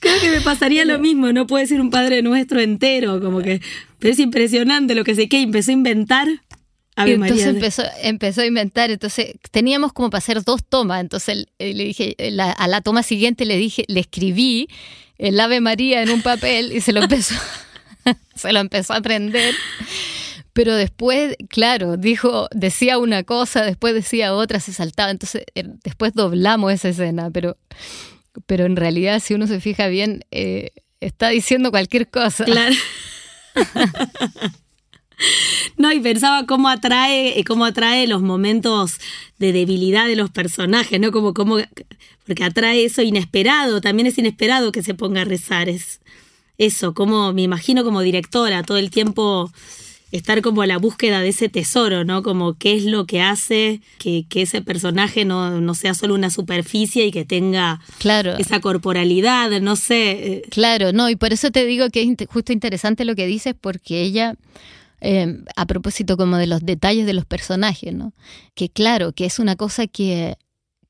Creo 0.00 0.20
que 0.20 0.30
me 0.30 0.40
pasaría 0.40 0.84
lo 0.84 0.98
mismo, 0.98 1.32
no 1.32 1.46
puede 1.46 1.66
ser 1.66 1.80
un 1.80 1.90
Padre 1.90 2.22
Nuestro 2.22 2.60
entero, 2.60 3.20
como 3.20 3.40
que, 3.40 3.60
pero 3.98 4.12
es 4.12 4.18
impresionante 4.20 4.94
lo 4.94 5.04
que 5.04 5.14
sé 5.14 5.28
que 5.28 5.40
empezó 5.40 5.70
a 5.70 5.74
inventar. 5.74 6.28
Ave 6.96 7.10
Y 7.10 7.14
entonces 7.14 7.46
empezó, 7.46 7.82
empezó 8.02 8.40
a 8.40 8.46
inventar, 8.46 8.90
entonces 8.90 9.34
teníamos 9.50 9.92
como 9.92 10.10
para 10.10 10.18
hacer 10.18 10.42
dos 10.42 10.64
tomas, 10.64 11.00
entonces 11.00 11.46
eh, 11.58 11.74
le 11.74 11.84
dije, 11.84 12.16
la- 12.18 12.52
a 12.52 12.66
la 12.68 12.80
toma 12.80 13.02
siguiente 13.02 13.44
le 13.44 13.56
dije, 13.56 13.84
le 13.88 14.00
escribí 14.00 14.68
el 15.18 15.38
Ave 15.38 15.60
María 15.60 16.02
en 16.02 16.10
un 16.10 16.22
papel 16.22 16.72
y 16.72 16.80
se 16.80 16.92
lo 16.92 17.02
empezó, 17.02 17.34
se 18.34 18.52
lo 18.52 18.60
empezó 18.60 18.92
a 18.94 18.96
aprender, 18.96 19.54
Pero 20.52 20.74
después, 20.74 21.36
claro, 21.50 21.98
dijo, 21.98 22.48
decía 22.50 22.96
una 22.96 23.24
cosa, 23.24 23.62
después 23.62 23.92
decía 23.92 24.32
otra, 24.32 24.58
se 24.58 24.72
saltaba. 24.72 25.10
Entonces, 25.10 25.44
eh, 25.54 25.64
después 25.84 26.14
doblamos 26.14 26.72
esa 26.72 26.88
escena, 26.88 27.30
pero, 27.30 27.58
pero 28.46 28.64
en 28.64 28.74
realidad, 28.76 29.20
si 29.20 29.34
uno 29.34 29.46
se 29.46 29.60
fija 29.60 29.88
bien, 29.88 30.24
eh, 30.30 30.70
está 31.00 31.28
diciendo 31.28 31.70
cualquier 31.70 32.08
cosa. 32.08 32.46
Claro. 32.46 32.74
No, 35.78 35.92
y 35.92 36.00
pensaba 36.00 36.46
cómo 36.46 36.68
atrae, 36.68 37.42
cómo 37.46 37.64
atrae 37.66 38.06
los 38.06 38.22
momentos 38.22 38.98
de 39.38 39.52
debilidad 39.52 40.06
de 40.06 40.16
los 40.16 40.30
personajes, 40.30 40.98
¿no? 40.98 41.12
Como, 41.12 41.34
como, 41.34 41.58
porque 42.26 42.44
atrae 42.44 42.84
eso 42.84 43.02
inesperado, 43.02 43.80
también 43.80 44.06
es 44.06 44.16
inesperado 44.16 44.72
que 44.72 44.82
se 44.82 44.94
ponga 44.94 45.22
a 45.22 45.24
rezar, 45.24 45.68
es 45.68 46.00
eso, 46.58 46.94
como 46.94 47.32
me 47.34 47.42
imagino 47.42 47.84
como 47.84 48.00
directora, 48.00 48.62
todo 48.62 48.78
el 48.78 48.90
tiempo 48.90 49.52
estar 50.12 50.40
como 50.40 50.62
a 50.62 50.66
la 50.66 50.78
búsqueda 50.78 51.20
de 51.20 51.28
ese 51.28 51.48
tesoro, 51.48 52.04
¿no? 52.04 52.22
Como 52.22 52.54
qué 52.54 52.74
es 52.74 52.84
lo 52.84 53.06
que 53.06 53.20
hace 53.20 53.80
que, 53.98 54.24
que 54.28 54.42
ese 54.42 54.62
personaje 54.62 55.24
no, 55.24 55.60
no, 55.60 55.74
sea 55.74 55.94
solo 55.94 56.14
una 56.14 56.30
superficie 56.30 57.06
y 57.06 57.10
que 57.10 57.24
tenga 57.24 57.80
claro. 57.98 58.36
esa 58.38 58.60
corporalidad, 58.60 59.60
no 59.60 59.76
sé. 59.76 60.10
eh, 60.10 60.42
Claro, 60.50 60.92
no, 60.92 61.10
y 61.10 61.16
por 61.16 61.32
eso 61.32 61.50
te 61.50 61.66
digo 61.66 61.90
que 61.90 62.02
es 62.02 62.28
justo 62.28 62.52
interesante 62.52 63.04
lo 63.04 63.14
que 63.14 63.26
dices, 63.26 63.54
porque 63.60 64.02
ella, 64.02 64.34
eh, 65.00 65.42
a 65.56 65.66
propósito 65.66 66.16
como 66.16 66.36
de 66.36 66.46
los 66.46 66.60
detalles 66.64 67.06
de 67.06 67.12
los 67.12 67.24
personajes, 67.24 67.92
¿no? 67.92 68.12
Que 68.54 68.70
claro, 68.70 69.12
que 69.12 69.26
es 69.26 69.38
una 69.38 69.56
cosa 69.56 69.86
que, 69.86 70.36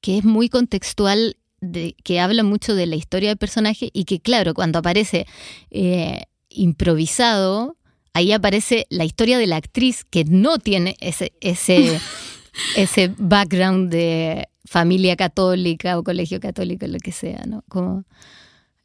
que 0.00 0.18
es 0.18 0.24
muy 0.24 0.48
contextual, 0.48 1.36
de, 1.61 1.96
que 2.04 2.20
habla 2.20 2.42
mucho 2.42 2.74
de 2.74 2.86
la 2.86 2.96
historia 2.96 3.30
del 3.30 3.38
personaje 3.38 3.90
y 3.92 4.04
que 4.04 4.20
claro, 4.20 4.54
cuando 4.54 4.78
aparece 4.78 5.26
eh, 5.70 6.22
improvisado, 6.48 7.76
ahí 8.12 8.32
aparece 8.32 8.86
la 8.90 9.04
historia 9.04 9.38
de 9.38 9.46
la 9.46 9.57
actriz 9.57 10.04
que 10.04 10.24
no 10.24 10.59
tiene 10.59 10.96
ese, 11.00 11.32
ese, 11.40 12.00
ese 12.76 13.12
background 13.18 13.90
de 13.90 14.48
familia 14.64 15.16
católica 15.16 15.98
o 15.98 16.04
colegio 16.04 16.40
católico, 16.40 16.86
lo 16.86 16.98
que 16.98 17.12
sea, 17.12 17.44
¿no? 17.46 17.64
Como, 17.68 18.04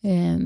eh, 0.04 0.38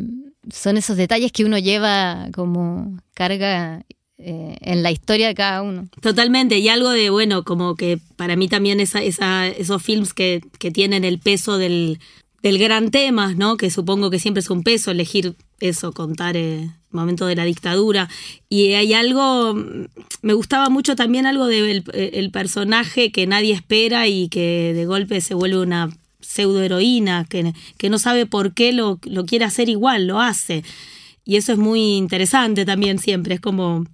son 0.51 0.77
esos 0.77 0.97
detalles 0.97 1.31
que 1.31 1.45
uno 1.45 1.57
lleva 1.57 2.27
como 2.33 2.97
carga 3.13 3.85
eh, 4.17 4.55
en 4.61 4.81
la 4.81 4.91
historia 4.91 5.27
de 5.27 5.35
cada 5.35 5.61
uno. 5.61 5.89
Totalmente, 6.01 6.59
y 6.59 6.69
algo 6.69 6.89
de, 6.89 7.09
bueno, 7.09 7.43
como 7.43 7.75
que 7.75 7.99
para 8.15 8.35
mí 8.35 8.47
también 8.47 8.79
esa, 8.79 9.03
esa, 9.03 9.47
esos 9.47 9.83
films 9.83 10.13
que, 10.13 10.41
que 10.57 10.71
tienen 10.71 11.03
el 11.03 11.19
peso 11.19 11.57
del, 11.57 11.99
del 12.41 12.57
gran 12.57 12.91
tema, 12.91 13.33
¿no? 13.33 13.57
Que 13.57 13.69
supongo 13.69 14.09
que 14.09 14.19
siempre 14.19 14.39
es 14.39 14.49
un 14.49 14.63
peso 14.63 14.91
elegir 14.91 15.35
eso, 15.59 15.91
contar 15.91 16.37
eh, 16.37 16.61
el 16.61 16.71
momento 16.91 17.25
de 17.25 17.35
la 17.35 17.43
dictadura. 17.43 18.07
Y 18.47 18.73
hay 18.73 18.93
algo, 18.93 19.53
me 20.21 20.33
gustaba 20.33 20.69
mucho 20.69 20.95
también 20.95 21.25
algo 21.25 21.47
del 21.47 21.83
el 21.93 22.31
personaje 22.31 23.11
que 23.11 23.27
nadie 23.27 23.53
espera 23.53 24.07
y 24.07 24.29
que 24.29 24.73
de 24.73 24.85
golpe 24.85 25.21
se 25.21 25.33
vuelve 25.33 25.59
una 25.59 25.89
pseudo 26.21 26.61
heroína, 26.63 27.25
que, 27.29 27.53
que 27.77 27.89
no 27.89 27.99
sabe 27.99 28.25
por 28.25 28.53
qué 28.53 28.73
lo, 28.73 28.99
lo 29.03 29.25
quiere 29.25 29.45
hacer 29.45 29.69
igual, 29.69 30.07
lo 30.07 30.19
hace. 30.21 30.63
Y 31.23 31.37
eso 31.37 31.51
es 31.51 31.57
muy 31.57 31.97
interesante 31.97 32.65
también 32.65 32.99
siempre, 32.99 33.35
es 33.35 33.41
como 33.41 33.85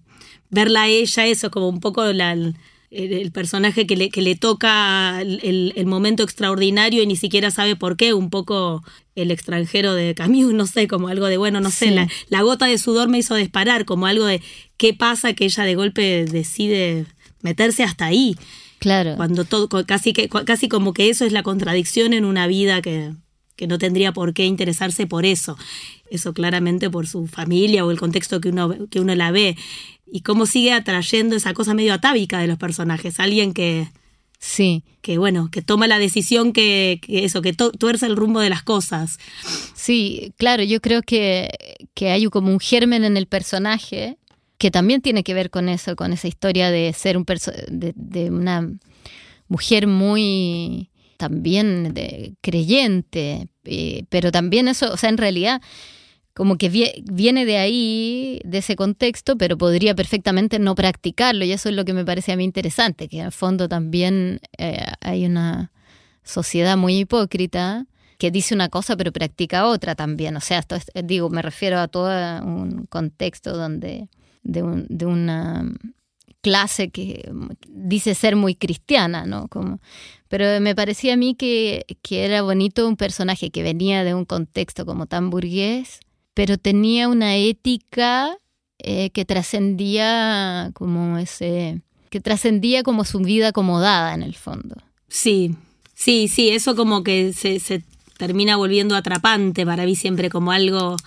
verla 0.51 0.83
a 0.83 0.87
ella, 0.87 1.25
eso, 1.25 1.49
como 1.49 1.67
un 1.69 1.79
poco 1.79 2.03
la, 2.13 2.33
el, 2.33 2.55
el 2.91 3.31
personaje 3.31 3.87
que 3.87 3.95
le, 3.95 4.09
que 4.09 4.21
le 4.21 4.35
toca 4.35 5.21
el, 5.21 5.73
el, 5.75 5.85
momento 5.85 6.23
extraordinario 6.23 7.01
y 7.01 7.07
ni 7.07 7.15
siquiera 7.15 7.49
sabe 7.49 7.75
por 7.75 7.97
qué, 7.97 8.13
un 8.13 8.29
poco 8.29 8.83
el 9.15 9.31
extranjero 9.31 9.93
de 9.93 10.13
Camus, 10.13 10.53
no 10.53 10.67
sé, 10.67 10.87
como 10.87 11.07
algo 11.07 11.25
de, 11.27 11.37
bueno, 11.37 11.59
no 11.61 11.71
sé, 11.71 11.87
Sí. 11.87 11.91
la, 11.91 12.07
la 12.29 12.41
gota 12.41 12.65
de 12.67 12.77
sudor 12.77 13.07
me 13.09 13.17
hizo 13.17 13.33
disparar, 13.35 13.85
como 13.85 14.05
algo 14.05 14.25
de 14.25 14.41
qué 14.77 14.93
pasa 14.93 15.33
que 15.33 15.45
ella 15.45 15.63
de 15.63 15.75
golpe 15.75 16.25
decide 16.25 17.05
meterse 17.41 17.83
hasta 17.83 18.05
ahí, 18.05 18.35
Claro. 18.79 19.15
cuando 19.15 19.45
todo, 19.45 19.67
casi, 19.85 20.11
que, 20.13 20.27
casi 20.27 20.67
como 20.67 20.93
que 20.93 21.09
eso 21.09 21.23
es 21.25 21.31
la 21.31 21.43
contradicción 21.43 22.13
en 22.13 22.25
una 22.25 22.45
vida 22.47 22.81
que, 22.81 23.13
que 23.55 23.67
no 23.67 23.77
tendría 23.77 24.11
por 24.11 24.33
qué 24.33 24.45
interesarse 24.45 25.05
por 25.07 25.23
eso. 25.25 25.55
Eso 26.09 26.33
claramente 26.33 26.89
por 26.89 27.07
su 27.07 27.27
familia 27.27 27.85
o 27.85 27.91
el 27.91 27.99
contexto 27.99 28.41
que 28.41 28.49
uno, 28.49 28.75
que 28.89 28.99
uno 28.99 29.13
la 29.15 29.31
ve. 29.31 29.55
Y 30.11 30.21
cómo 30.21 30.45
sigue 30.45 30.73
atrayendo 30.73 31.35
esa 31.35 31.53
cosa 31.53 31.73
medio 31.73 31.93
atávica 31.93 32.39
de 32.39 32.47
los 32.47 32.57
personajes. 32.57 33.19
Alguien 33.19 33.53
que, 33.53 33.87
Sí, 34.43 34.83
que 35.01 35.19
bueno, 35.19 35.49
que 35.51 35.61
toma 35.61 35.85
la 35.85 35.99
decisión 35.99 36.51
que, 36.51 36.99
que 37.03 37.25
eso, 37.25 37.43
que 37.43 37.53
tuerce 37.53 38.07
el 38.07 38.15
rumbo 38.15 38.39
de 38.39 38.49
las 38.49 38.63
cosas. 38.63 39.19
sí, 39.75 40.33
claro, 40.35 40.63
yo 40.63 40.81
creo 40.81 41.03
que, 41.03 41.49
que 41.93 42.09
hay 42.09 42.25
como 42.25 42.51
un 42.51 42.59
germen 42.59 43.03
en 43.03 43.17
el 43.17 43.27
personaje 43.27 44.17
que 44.57 44.71
también 44.71 45.01
tiene 45.01 45.23
que 45.23 45.35
ver 45.35 45.51
con 45.51 45.69
eso, 45.69 45.95
con 45.95 46.11
esa 46.11 46.27
historia 46.27 46.71
de 46.71 46.91
ser 46.93 47.17
un 47.17 47.25
perso 47.25 47.51
de, 47.67 47.93
de 47.95 48.31
una 48.31 48.67
mujer 49.47 49.85
muy 49.85 50.89
también 51.17 51.93
de, 51.93 52.33
creyente, 52.41 53.47
eh, 53.65 54.05
pero 54.09 54.31
también 54.31 54.67
eso, 54.67 54.91
o 54.91 54.97
sea, 54.97 55.09
en 55.09 55.17
realidad 55.17 55.61
como 56.33 56.57
que 56.57 56.71
vie- 56.71 57.03
viene 57.11 57.45
de 57.45 57.57
ahí, 57.57 58.39
de 58.45 58.59
ese 58.59 58.75
contexto, 58.75 59.37
pero 59.37 59.57
podría 59.57 59.93
perfectamente 59.95 60.59
no 60.59 60.75
practicarlo 60.75 61.43
y 61.45 61.51
eso 61.51 61.69
es 61.69 61.75
lo 61.75 61.83
que 61.85 61.93
me 61.93 62.05
parece 62.05 62.31
a 62.31 62.37
mí 62.37 62.43
interesante, 62.43 63.07
que 63.09 63.19
en 63.19 63.25
el 63.27 63.31
fondo 63.31 63.67
también 63.67 64.39
eh, 64.57 64.85
hay 65.01 65.25
una 65.25 65.71
sociedad 66.23 66.77
muy 66.77 66.97
hipócrita 66.99 67.85
que 68.17 68.29
dice 68.31 68.53
una 68.53 68.69
cosa 68.69 68.95
pero 68.95 69.11
practica 69.11 69.65
otra 69.65 69.95
también. 69.95 70.37
O 70.37 70.41
sea, 70.41 70.59
es- 70.59 71.05
digo, 71.05 71.29
me 71.29 71.41
refiero 71.41 71.79
a 71.79 71.87
todo 71.87 72.09
un 72.45 72.85
contexto 72.87 73.57
donde 73.57 74.07
de, 74.43 74.63
un- 74.63 74.85
de 74.89 75.05
una 75.05 75.65
clase 76.41 76.89
que 76.89 77.29
dice 77.67 78.15
ser 78.15 78.35
muy 78.35 78.55
cristiana, 78.55 79.25
¿no? 79.25 79.47
Como, 79.47 79.79
pero 80.27 80.59
me 80.61 80.73
parecía 80.75 81.13
a 81.13 81.17
mí 81.17 81.35
que, 81.35 81.85
que 82.01 82.25
era 82.25 82.41
bonito 82.41 82.87
un 82.87 82.95
personaje 82.95 83.51
que 83.51 83.61
venía 83.63 84.03
de 84.03 84.13
un 84.15 84.25
contexto 84.25 84.85
como 84.85 85.05
tan 85.05 85.29
burgués, 85.29 85.99
pero 86.41 86.57
tenía 86.57 87.07
una 87.07 87.35
ética 87.35 88.35
eh, 88.79 89.11
que 89.11 89.25
trascendía 89.25 90.71
como 90.73 91.19
ese, 91.19 91.81
que 92.09 92.19
trascendía 92.19 92.81
como 92.81 93.05
su 93.05 93.19
vida 93.19 93.49
acomodada 93.49 94.15
en 94.15 94.23
el 94.23 94.33
fondo. 94.33 94.75
Sí, 95.07 95.53
sí, 95.93 96.27
sí, 96.27 96.49
eso 96.49 96.75
como 96.75 97.03
que 97.03 97.31
se, 97.33 97.59
se 97.59 97.83
termina 98.17 98.55
volviendo 98.55 98.95
atrapante 98.95 99.67
para 99.67 99.85
mí 99.85 99.95
siempre 99.95 100.31
como 100.31 100.51
algo 100.51 100.97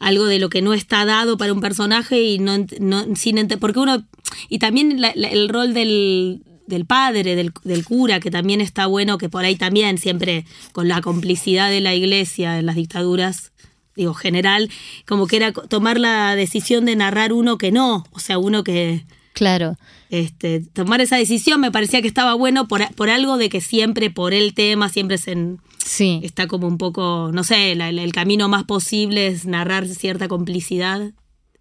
algo 0.00 0.24
de 0.24 0.40
lo 0.40 0.48
que 0.50 0.62
no 0.62 0.74
está 0.74 1.04
dado 1.04 1.36
para 1.38 1.52
un 1.52 1.60
personaje 1.60 2.20
y 2.20 2.40
no, 2.40 2.66
no 2.80 3.14
sin 3.14 3.36
porque 3.60 3.78
uno 3.78 4.04
y 4.48 4.58
también 4.58 5.00
la- 5.00 5.10
el 5.12 5.48
rol 5.48 5.74
del, 5.74 6.42
del 6.66 6.86
padre 6.86 7.36
del, 7.36 7.52
del 7.62 7.84
cura 7.84 8.18
que 8.18 8.32
también 8.32 8.60
está 8.60 8.86
bueno 8.86 9.16
que 9.16 9.28
por 9.28 9.44
ahí 9.44 9.54
también 9.54 9.98
siempre 9.98 10.44
con 10.72 10.88
la 10.88 11.00
complicidad 11.02 11.70
de 11.70 11.80
la 11.80 11.94
iglesia 11.94 12.58
en 12.58 12.66
las 12.66 12.74
dictaduras 12.74 13.52
digo 13.96 14.14
general 14.14 14.70
como 15.06 15.26
que 15.26 15.36
era 15.36 15.52
tomar 15.52 15.98
la 16.00 16.34
decisión 16.36 16.84
de 16.84 16.96
narrar 16.96 17.32
uno 17.32 17.58
que 17.58 17.72
no 17.72 18.04
o 18.12 18.18
sea 18.18 18.38
uno 18.38 18.64
que 18.64 19.04
Claro, 19.34 19.78
este, 20.10 20.60
tomar 20.60 21.00
esa 21.00 21.16
decisión 21.16 21.58
me 21.60 21.72
parecía 21.72 22.02
que 22.02 22.06
estaba 22.08 22.34
bueno 22.34 22.68
por, 22.68 22.86
por 22.94 23.08
algo 23.08 23.38
de 23.38 23.48
que 23.48 23.62
siempre 23.62 24.10
por 24.10 24.34
el 24.34 24.52
tema, 24.52 24.90
siempre 24.90 25.16
se 25.16 25.34
sí. 25.82 26.20
está 26.22 26.46
como 26.46 26.68
un 26.68 26.76
poco, 26.76 27.30
no 27.32 27.42
sé, 27.42 27.74
la- 27.74 27.90
la- 27.92 28.02
el 28.02 28.12
camino 28.12 28.50
más 28.50 28.64
posible 28.64 29.28
es 29.28 29.46
narrar 29.46 29.88
cierta 29.88 30.28
complicidad, 30.28 31.12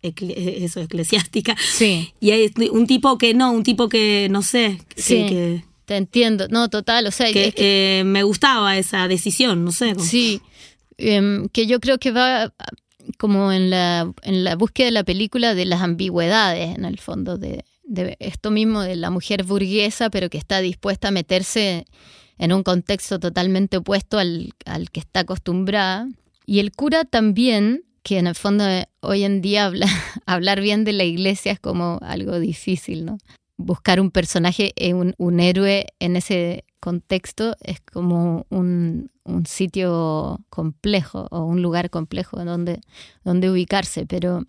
ecle- 0.03 0.33
eso, 0.35 0.81
eclesiástica. 0.81 1.55
Sí. 1.61 2.13
Y 2.19 2.31
hay 2.31 2.51
un 2.71 2.87
tipo 2.87 3.17
que 3.17 3.33
no, 3.33 3.53
un 3.53 3.63
tipo 3.63 3.87
que, 3.87 4.27
no 4.29 4.41
sé, 4.41 4.81
que, 4.93 5.01
Sí, 5.01 5.15
que, 5.29 5.63
te 5.85 5.95
entiendo. 5.95 6.47
No, 6.49 6.69
total, 6.69 7.07
o 7.07 7.11
sea, 7.11 7.31
que, 7.31 7.47
es 7.47 7.55
que- 7.55 7.99
eh, 7.99 8.03
me 8.03 8.23
gustaba 8.23 8.77
esa 8.77 9.07
decisión, 9.07 9.63
no 9.63 9.71
sé. 9.71 9.93
como- 9.93 10.05
sí, 10.05 10.41
em, 11.01 11.47
que 11.49 11.67
yo 11.67 11.79
creo 11.79 11.97
que 11.97 12.11
va 12.11 12.53
como 13.17 13.51
en 13.51 13.69
la, 13.69 14.11
en 14.23 14.43
la 14.43 14.55
búsqueda 14.55 14.85
de 14.85 14.91
la 14.91 15.03
película 15.03 15.55
de 15.55 15.65
las 15.65 15.81
ambigüedades, 15.81 16.75
en 16.75 16.85
el 16.85 16.99
fondo, 16.99 17.37
de, 17.37 17.65
de 17.83 18.15
esto 18.19 18.51
mismo 18.51 18.81
de 18.81 18.95
la 18.95 19.09
mujer 19.09 19.43
burguesa, 19.43 20.09
pero 20.09 20.29
que 20.29 20.37
está 20.37 20.61
dispuesta 20.61 21.09
a 21.09 21.11
meterse 21.11 21.85
en 22.37 22.53
un 22.53 22.63
contexto 22.63 23.19
totalmente 23.19 23.77
opuesto 23.77 24.17
al, 24.17 24.53
al 24.65 24.89
que 24.91 24.99
está 24.99 25.21
acostumbrada. 25.21 26.07
Y 26.45 26.59
el 26.59 26.71
cura 26.71 27.05
también, 27.05 27.83
que 28.03 28.17
en 28.17 28.27
el 28.27 28.35
fondo 28.35 28.67
eh, 28.67 28.87
hoy 29.01 29.23
en 29.23 29.41
día 29.41 29.65
habla, 29.65 29.87
hablar 30.25 30.61
bien 30.61 30.83
de 30.83 30.93
la 30.93 31.03
iglesia 31.03 31.51
es 31.51 31.59
como 31.59 31.99
algo 32.01 32.39
difícil, 32.39 33.05
¿no? 33.05 33.17
Buscar 33.57 33.99
un 33.99 34.09
personaje, 34.09 34.73
eh, 34.75 34.93
un 34.93 35.39
héroe 35.39 35.85
en 35.99 36.15
ese 36.15 36.65
contexto 36.81 37.55
es 37.61 37.79
como 37.79 38.45
un, 38.49 39.09
un 39.23 39.45
sitio 39.45 40.41
complejo 40.49 41.27
o 41.31 41.45
un 41.45 41.61
lugar 41.61 41.89
complejo 41.89 42.43
donde, 42.43 42.81
donde 43.23 43.49
ubicarse, 43.49 44.05
pero 44.05 44.43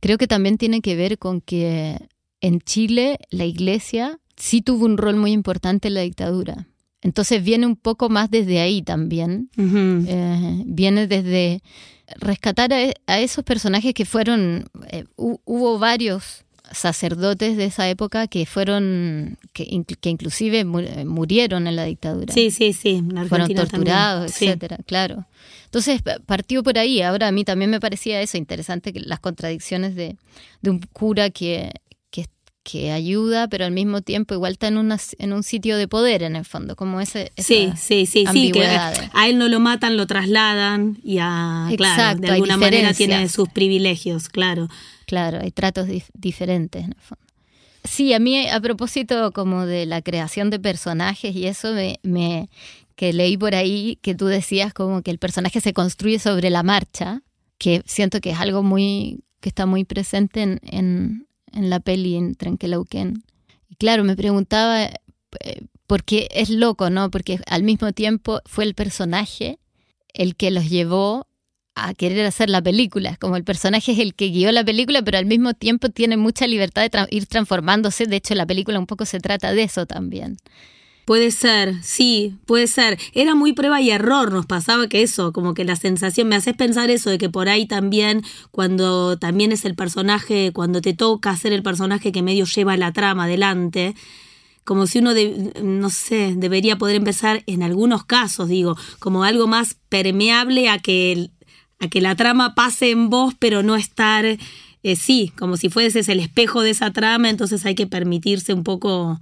creo 0.00 0.18
que 0.18 0.26
también 0.26 0.58
tiene 0.58 0.82
que 0.82 0.96
ver 0.96 1.16
con 1.18 1.40
que 1.40 1.96
en 2.42 2.60
Chile 2.60 3.18
la 3.30 3.46
iglesia 3.46 4.18
sí 4.36 4.60
tuvo 4.60 4.84
un 4.84 4.98
rol 4.98 5.16
muy 5.16 5.32
importante 5.32 5.88
en 5.88 5.94
la 5.94 6.00
dictadura. 6.02 6.66
Entonces 7.02 7.42
viene 7.42 7.66
un 7.66 7.76
poco 7.76 8.10
más 8.10 8.30
desde 8.30 8.60
ahí 8.60 8.82
también. 8.82 9.48
Eh, 10.06 10.62
viene 10.66 11.06
desde 11.06 11.62
rescatar 12.16 12.72
a, 12.74 12.78
a 13.06 13.20
esos 13.20 13.42
personajes 13.44 13.94
que 13.94 14.04
fueron, 14.04 14.66
eh, 14.90 15.04
hu- 15.16 15.40
hubo 15.46 15.78
varios 15.78 16.44
sacerdotes 16.72 17.56
de 17.56 17.64
esa 17.64 17.88
época 17.88 18.26
que 18.28 18.46
fueron, 18.46 19.38
que, 19.52 19.64
que 20.00 20.10
inclusive 20.10 20.64
mu- 20.64 20.82
murieron 21.04 21.66
en 21.66 21.76
la 21.76 21.84
dictadura. 21.84 22.32
Sí, 22.32 22.50
sí, 22.50 22.72
sí. 22.72 22.96
En 22.96 23.28
fueron 23.28 23.52
torturados. 23.54 24.30
Sí. 24.32 24.46
etcétera, 24.46 24.78
claro. 24.86 25.26
Entonces 25.64 26.02
pa- 26.02 26.18
partió 26.26 26.62
por 26.62 26.78
ahí. 26.78 27.02
Ahora 27.02 27.28
a 27.28 27.32
mí 27.32 27.44
también 27.44 27.70
me 27.70 27.80
parecía 27.80 28.20
eso 28.22 28.36
interesante, 28.38 28.92
que 28.92 29.00
las 29.00 29.20
contradicciones 29.20 29.94
de, 29.94 30.16
de 30.62 30.70
un 30.70 30.80
cura 30.92 31.30
que, 31.30 31.72
que, 32.70 32.92
ayuda, 32.92 33.48
pero 33.48 33.64
al 33.64 33.72
mismo 33.72 34.00
tiempo 34.02 34.34
igual 34.34 34.52
está 34.52 34.68
en, 34.68 34.76
una, 34.76 34.98
en 35.18 35.32
un 35.32 35.42
sitio 35.42 35.76
de 35.76 35.88
poder 35.88 36.22
en 36.22 36.36
el 36.36 36.44
fondo, 36.44 36.76
como 36.76 37.00
ese... 37.00 37.32
esa 37.36 37.46
Sí, 37.46 37.72
sí, 37.76 38.06
sí, 38.06 38.26
sí, 38.32 38.52
que 38.52 38.64
a 38.64 39.28
él 39.28 39.38
no 39.38 39.48
lo 39.48 39.60
matan, 39.60 39.96
lo 39.96 40.06
trasladan 40.06 40.98
y 41.02 41.18
a, 41.20 41.68
claro, 41.76 42.20
de 42.20 42.28
alguna 42.28 42.56
manera 42.56 42.92
tiene 42.94 43.28
sus 43.28 43.48
privilegios, 43.48 44.28
claro. 44.28 44.68
Claro, 45.06 45.38
hay 45.40 45.50
tratos 45.50 45.88
dif- 45.88 46.10
diferentes 46.14 46.84
en 46.84 46.92
el 46.92 47.00
fondo. 47.00 47.24
Sí, 47.84 48.12
a 48.12 48.18
mí 48.18 48.46
a 48.46 48.60
propósito 48.60 49.32
como 49.32 49.64
de 49.66 49.86
la 49.86 50.02
creación 50.02 50.50
de 50.50 50.60
personajes 50.60 51.34
y 51.34 51.46
eso 51.46 51.72
me, 51.72 51.98
me 52.02 52.48
que 52.94 53.12
leí 53.14 53.36
por 53.38 53.54
ahí 53.54 53.98
que 54.02 54.14
tú 54.14 54.26
decías 54.26 54.74
como 54.74 55.00
que 55.02 55.10
el 55.10 55.18
personaje 55.18 55.60
se 55.62 55.72
construye 55.72 56.18
sobre 56.18 56.50
la 56.50 56.62
marcha, 56.62 57.22
que 57.56 57.82
siento 57.86 58.20
que 58.20 58.30
es 58.30 58.38
algo 58.38 58.62
muy 58.62 59.20
que 59.40 59.48
está 59.48 59.64
muy 59.64 59.84
presente 59.84 60.42
en, 60.42 60.60
en, 60.62 61.26
en 61.52 61.70
la 61.70 61.80
peli 61.80 62.16
en 62.16 62.34
Trenquelauquén. 62.34 63.24
Y 63.68 63.76
claro, 63.76 64.04
me 64.04 64.16
preguntaba 64.16 64.84
eh, 64.84 65.62
porque 65.86 66.28
es 66.32 66.50
loco, 66.50 66.90
¿no? 66.90 67.10
Porque 67.10 67.40
al 67.46 67.62
mismo 67.62 67.92
tiempo 67.92 68.40
fue 68.46 68.64
el 68.64 68.74
personaje 68.74 69.58
el 70.12 70.36
que 70.36 70.50
los 70.50 70.68
llevó 70.68 71.26
a 71.74 71.94
querer 71.94 72.26
hacer 72.26 72.50
la 72.50 72.62
película. 72.62 73.16
Como 73.16 73.36
el 73.36 73.44
personaje 73.44 73.92
es 73.92 73.98
el 73.98 74.14
que 74.14 74.28
guió 74.28 74.52
la 74.52 74.64
película, 74.64 75.02
pero 75.02 75.18
al 75.18 75.26
mismo 75.26 75.54
tiempo 75.54 75.88
tiene 75.88 76.16
mucha 76.16 76.46
libertad 76.46 76.88
de 76.90 77.06
ir 77.10 77.26
transformándose. 77.26 78.06
De 78.06 78.16
hecho, 78.16 78.34
la 78.34 78.46
película 78.46 78.78
un 78.78 78.86
poco 78.86 79.04
se 79.04 79.20
trata 79.20 79.52
de 79.52 79.62
eso 79.62 79.86
también. 79.86 80.36
Puede 81.04 81.32
ser, 81.32 81.82
sí, 81.82 82.36
puede 82.46 82.68
ser. 82.68 82.98
Era 83.14 83.34
muy 83.34 83.52
prueba 83.52 83.80
y 83.80 83.90
error, 83.90 84.32
nos 84.32 84.46
pasaba 84.46 84.86
que 84.88 85.02
eso, 85.02 85.32
como 85.32 85.54
que 85.54 85.64
la 85.64 85.74
sensación, 85.74 86.28
me 86.28 86.36
haces 86.36 86.54
pensar 86.54 86.88
eso, 86.90 87.10
de 87.10 87.18
que 87.18 87.28
por 87.28 87.48
ahí 87.48 87.66
también, 87.66 88.22
cuando 88.52 89.16
también 89.18 89.50
es 89.50 89.64
el 89.64 89.74
personaje, 89.74 90.52
cuando 90.52 90.80
te 90.80 90.92
toca 90.94 91.36
ser 91.36 91.52
el 91.52 91.64
personaje 91.64 92.12
que 92.12 92.22
medio 92.22 92.44
lleva 92.44 92.76
la 92.76 92.92
trama 92.92 93.24
adelante, 93.24 93.96
como 94.64 94.86
si 94.86 95.00
uno, 95.00 95.14
de- 95.14 95.52
no 95.62 95.90
sé, 95.90 96.34
debería 96.36 96.78
poder 96.78 96.96
empezar 96.96 97.42
en 97.46 97.62
algunos 97.64 98.04
casos, 98.04 98.48
digo, 98.48 98.76
como 99.00 99.24
algo 99.24 99.48
más 99.48 99.76
permeable 99.88 100.68
a 100.68 100.78
que, 100.78 101.30
a 101.80 101.88
que 101.88 102.00
la 102.00 102.14
trama 102.14 102.54
pase 102.54 102.90
en 102.90 103.10
vos, 103.10 103.34
pero 103.38 103.62
no 103.64 103.74
estar, 103.74 104.24
eh, 104.26 104.96
sí, 104.96 105.32
como 105.38 105.56
si 105.56 105.70
fueses 105.70 106.08
el 106.08 106.20
espejo 106.20 106.62
de 106.62 106.70
esa 106.70 106.92
trama, 106.92 107.30
entonces 107.30 107.66
hay 107.66 107.74
que 107.74 107.88
permitirse 107.88 108.52
un 108.54 108.62
poco 108.64 109.20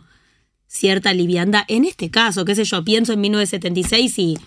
cierta 0.69 1.15
liviandad. 1.15 1.65
En 1.67 1.85
este 1.85 2.11
caso, 2.11 2.45
qué 2.45 2.55
sé 2.55 2.65
yo, 2.65 2.85
pienso 2.85 3.13
en 3.15 3.21
1976 3.23 4.19
y 4.19 4.39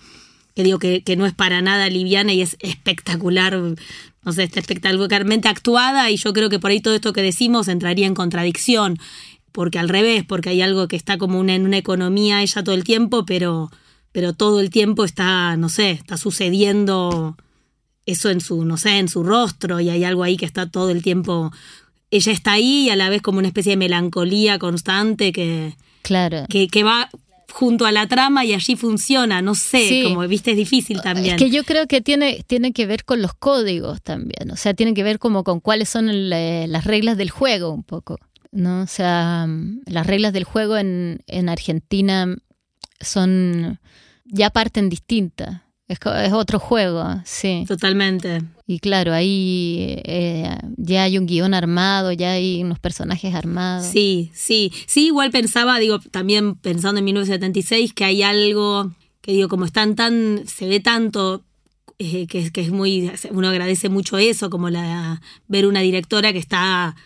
que 0.54 0.62
digo 0.62 0.78
que, 0.78 1.02
no 1.16 1.26
es 1.26 1.34
para 1.34 1.62
nada 1.62 1.88
liviana 1.88 2.32
y 2.32 2.42
es 2.42 2.56
espectacular, 2.60 3.58
no 3.58 4.32
sé, 4.32 4.44
está 4.44 4.60
espectacularmente 4.60 5.48
actuada 5.48 6.10
y 6.10 6.16
yo 6.16 6.32
creo 6.32 6.48
que 6.48 6.58
por 6.58 6.70
ahí 6.70 6.80
todo 6.80 6.94
esto 6.94 7.12
que 7.12 7.22
decimos 7.22 7.68
entraría 7.68 8.06
en 8.06 8.14
contradicción, 8.14 8.98
porque 9.50 9.78
al 9.78 9.88
revés, 9.88 10.24
porque 10.26 10.50
hay 10.50 10.62
algo 10.62 10.88
que 10.88 10.96
está 10.96 11.18
como 11.18 11.40
una, 11.40 11.54
en 11.54 11.64
una 11.66 11.78
economía 11.78 12.42
ella 12.42 12.62
todo 12.62 12.74
el 12.74 12.84
tiempo, 12.84 13.24
pero, 13.24 13.70
pero 14.12 14.34
todo 14.34 14.60
el 14.60 14.70
tiempo 14.70 15.04
está, 15.04 15.56
no 15.56 15.68
sé, 15.68 15.90
está 15.90 16.16
sucediendo 16.16 17.36
eso 18.04 18.30
en 18.30 18.40
su, 18.40 18.64
no 18.64 18.76
sé, 18.76 18.98
en 18.98 19.08
su 19.08 19.22
rostro 19.22 19.80
y 19.80 19.88
hay 19.88 20.04
algo 20.04 20.22
ahí 20.22 20.36
que 20.36 20.46
está 20.46 20.68
todo 20.68 20.90
el 20.90 21.02
tiempo, 21.02 21.50
ella 22.10 22.32
está 22.32 22.52
ahí 22.52 22.86
y 22.86 22.90
a 22.90 22.96
la 22.96 23.08
vez 23.08 23.22
como 23.22 23.38
una 23.38 23.48
especie 23.48 23.70
de 23.70 23.76
melancolía 23.78 24.58
constante 24.58 25.32
que, 25.32 25.74
Claro. 26.02 26.44
que, 26.48 26.68
que 26.68 26.82
va 26.84 27.08
junto 27.50 27.84
a 27.84 27.92
la 27.92 28.06
trama 28.06 28.44
y 28.46 28.54
allí 28.54 28.76
funciona, 28.76 29.42
no 29.42 29.54
sé, 29.54 29.86
Sí. 29.86 30.02
como 30.04 30.26
viste 30.26 30.52
es 30.52 30.56
difícil 30.56 31.00
también. 31.02 31.34
Es 31.36 31.42
que 31.42 31.50
yo 31.50 31.64
creo 31.64 31.86
que 31.86 32.00
tiene, 32.00 32.42
tiene 32.46 32.72
que 32.72 32.86
ver 32.86 33.04
con 33.04 33.20
los 33.20 33.34
códigos 33.34 34.00
también, 34.02 34.50
o 34.50 34.56
sea, 34.56 34.72
tiene 34.74 34.94
que 34.94 35.02
ver 35.02 35.18
como 35.18 35.44
con 35.44 35.60
cuáles 35.60 35.88
son 35.90 36.08
el, 36.08 36.32
eh, 36.32 36.66
las 36.68 36.84
reglas 36.84 37.16
del 37.18 37.28
juego 37.30 37.70
un 37.70 37.82
poco, 37.84 38.18
¿no? 38.52 38.80
O 38.82 38.86
sea, 38.86 39.44
mm, 39.46 39.82
las 39.86 40.06
reglas 40.06 40.32
del 40.32 40.44
juego 40.44 40.78
en, 40.78 41.20
en 41.26 41.48
Argentina 41.50 42.34
son, 43.00 43.78
ya 44.24 44.50
parten 44.50 44.88
distintas, 44.88 45.60
es, 45.88 45.98
es 46.24 46.32
otro 46.32 46.58
juego, 46.58 47.04
sí. 47.24 47.64
Totalmente. 47.68 48.40
Y 48.72 48.78
claro, 48.78 49.12
ahí 49.12 50.00
eh, 50.04 50.48
ya 50.78 51.02
hay 51.02 51.18
un 51.18 51.26
guion 51.26 51.52
armado, 51.52 52.10
ya 52.10 52.32
hay 52.32 52.62
unos 52.62 52.78
personajes 52.78 53.34
armados. 53.34 53.84
Sí, 53.84 54.30
sí. 54.32 54.72
Sí, 54.86 55.08
igual 55.08 55.30
pensaba, 55.30 55.78
digo, 55.78 55.98
también 56.10 56.54
pensando 56.54 56.98
en 56.98 57.04
1976, 57.04 57.92
que 57.92 58.06
hay 58.06 58.22
algo 58.22 58.90
que 59.20 59.32
digo, 59.32 59.50
como 59.50 59.66
están 59.66 59.94
tan, 59.94 60.44
se 60.46 60.66
ve 60.68 60.80
tanto, 60.80 61.44
eh, 61.98 62.26
que, 62.26 62.50
que 62.50 62.62
es 62.62 62.70
muy, 62.70 63.12
uno 63.30 63.48
agradece 63.48 63.90
mucho 63.90 64.16
eso, 64.16 64.48
como 64.48 64.70
la 64.70 65.20
ver 65.48 65.66
una 65.66 65.80
directora 65.80 66.32
que 66.32 66.38
está 66.38 66.96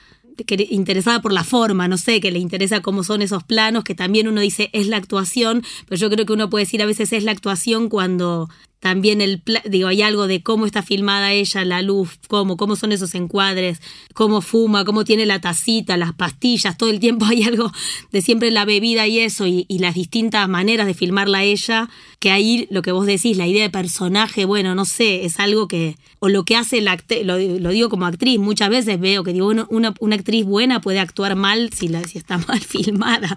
interesada 0.70 1.20
por 1.20 1.32
la 1.32 1.42
forma, 1.42 1.88
no 1.88 1.98
sé, 1.98 2.20
que 2.20 2.30
le 2.30 2.38
interesa 2.38 2.80
cómo 2.80 3.02
son 3.02 3.22
esos 3.22 3.42
planos, 3.42 3.82
que 3.82 3.96
también 3.96 4.28
uno 4.28 4.40
dice 4.40 4.70
es 4.72 4.86
la 4.86 4.98
actuación, 4.98 5.64
pero 5.88 5.98
yo 5.98 6.10
creo 6.10 6.26
que 6.26 6.32
uno 6.32 6.48
puede 6.48 6.64
decir 6.64 6.80
a 6.80 6.86
veces 6.86 7.12
es 7.12 7.24
la 7.24 7.32
actuación 7.32 7.88
cuando 7.88 8.48
también 8.86 9.20
el, 9.20 9.42
digo, 9.64 9.88
hay 9.88 10.02
algo 10.02 10.28
de 10.28 10.44
cómo 10.44 10.64
está 10.64 10.80
filmada 10.80 11.32
ella, 11.32 11.64
la 11.64 11.82
luz, 11.82 12.20
cómo, 12.28 12.56
cómo 12.56 12.76
son 12.76 12.92
esos 12.92 13.16
encuadres, 13.16 13.82
cómo 14.14 14.40
fuma, 14.40 14.84
cómo 14.84 15.02
tiene 15.02 15.26
la 15.26 15.40
tacita, 15.40 15.96
las 15.96 16.12
pastillas, 16.12 16.78
todo 16.78 16.90
el 16.90 17.00
tiempo 17.00 17.24
hay 17.28 17.42
algo 17.42 17.72
de 18.12 18.22
siempre 18.22 18.52
la 18.52 18.64
bebida 18.64 19.08
y 19.08 19.18
eso, 19.18 19.44
y, 19.48 19.66
las 19.68 19.96
distintas 19.96 20.48
maneras 20.48 20.86
de 20.86 20.94
filmarla 20.94 21.42
ella, 21.42 21.88
que 22.20 22.30
ahí 22.30 22.68
lo 22.70 22.82
que 22.82 22.92
vos 22.92 23.06
decís, 23.06 23.36
la 23.36 23.48
idea 23.48 23.64
de 23.64 23.70
personaje, 23.70 24.44
bueno, 24.44 24.76
no 24.76 24.84
sé, 24.84 25.24
es 25.24 25.40
algo 25.40 25.66
que, 25.66 25.96
o 26.20 26.28
lo 26.28 26.44
que 26.44 26.54
hace 26.54 26.80
la 26.80 26.96
lo, 27.24 27.38
lo 27.38 27.70
digo 27.70 27.88
como 27.88 28.06
actriz, 28.06 28.38
muchas 28.38 28.68
veces 28.70 29.00
veo 29.00 29.24
que 29.24 29.32
digo, 29.32 29.48
una, 29.48 29.94
una 29.98 30.14
actriz 30.14 30.44
buena 30.44 30.80
puede 30.80 31.00
actuar 31.00 31.34
mal 31.34 31.72
si, 31.72 31.88
la, 31.88 32.04
si 32.04 32.18
está 32.18 32.38
mal 32.46 32.60
filmada, 32.60 33.34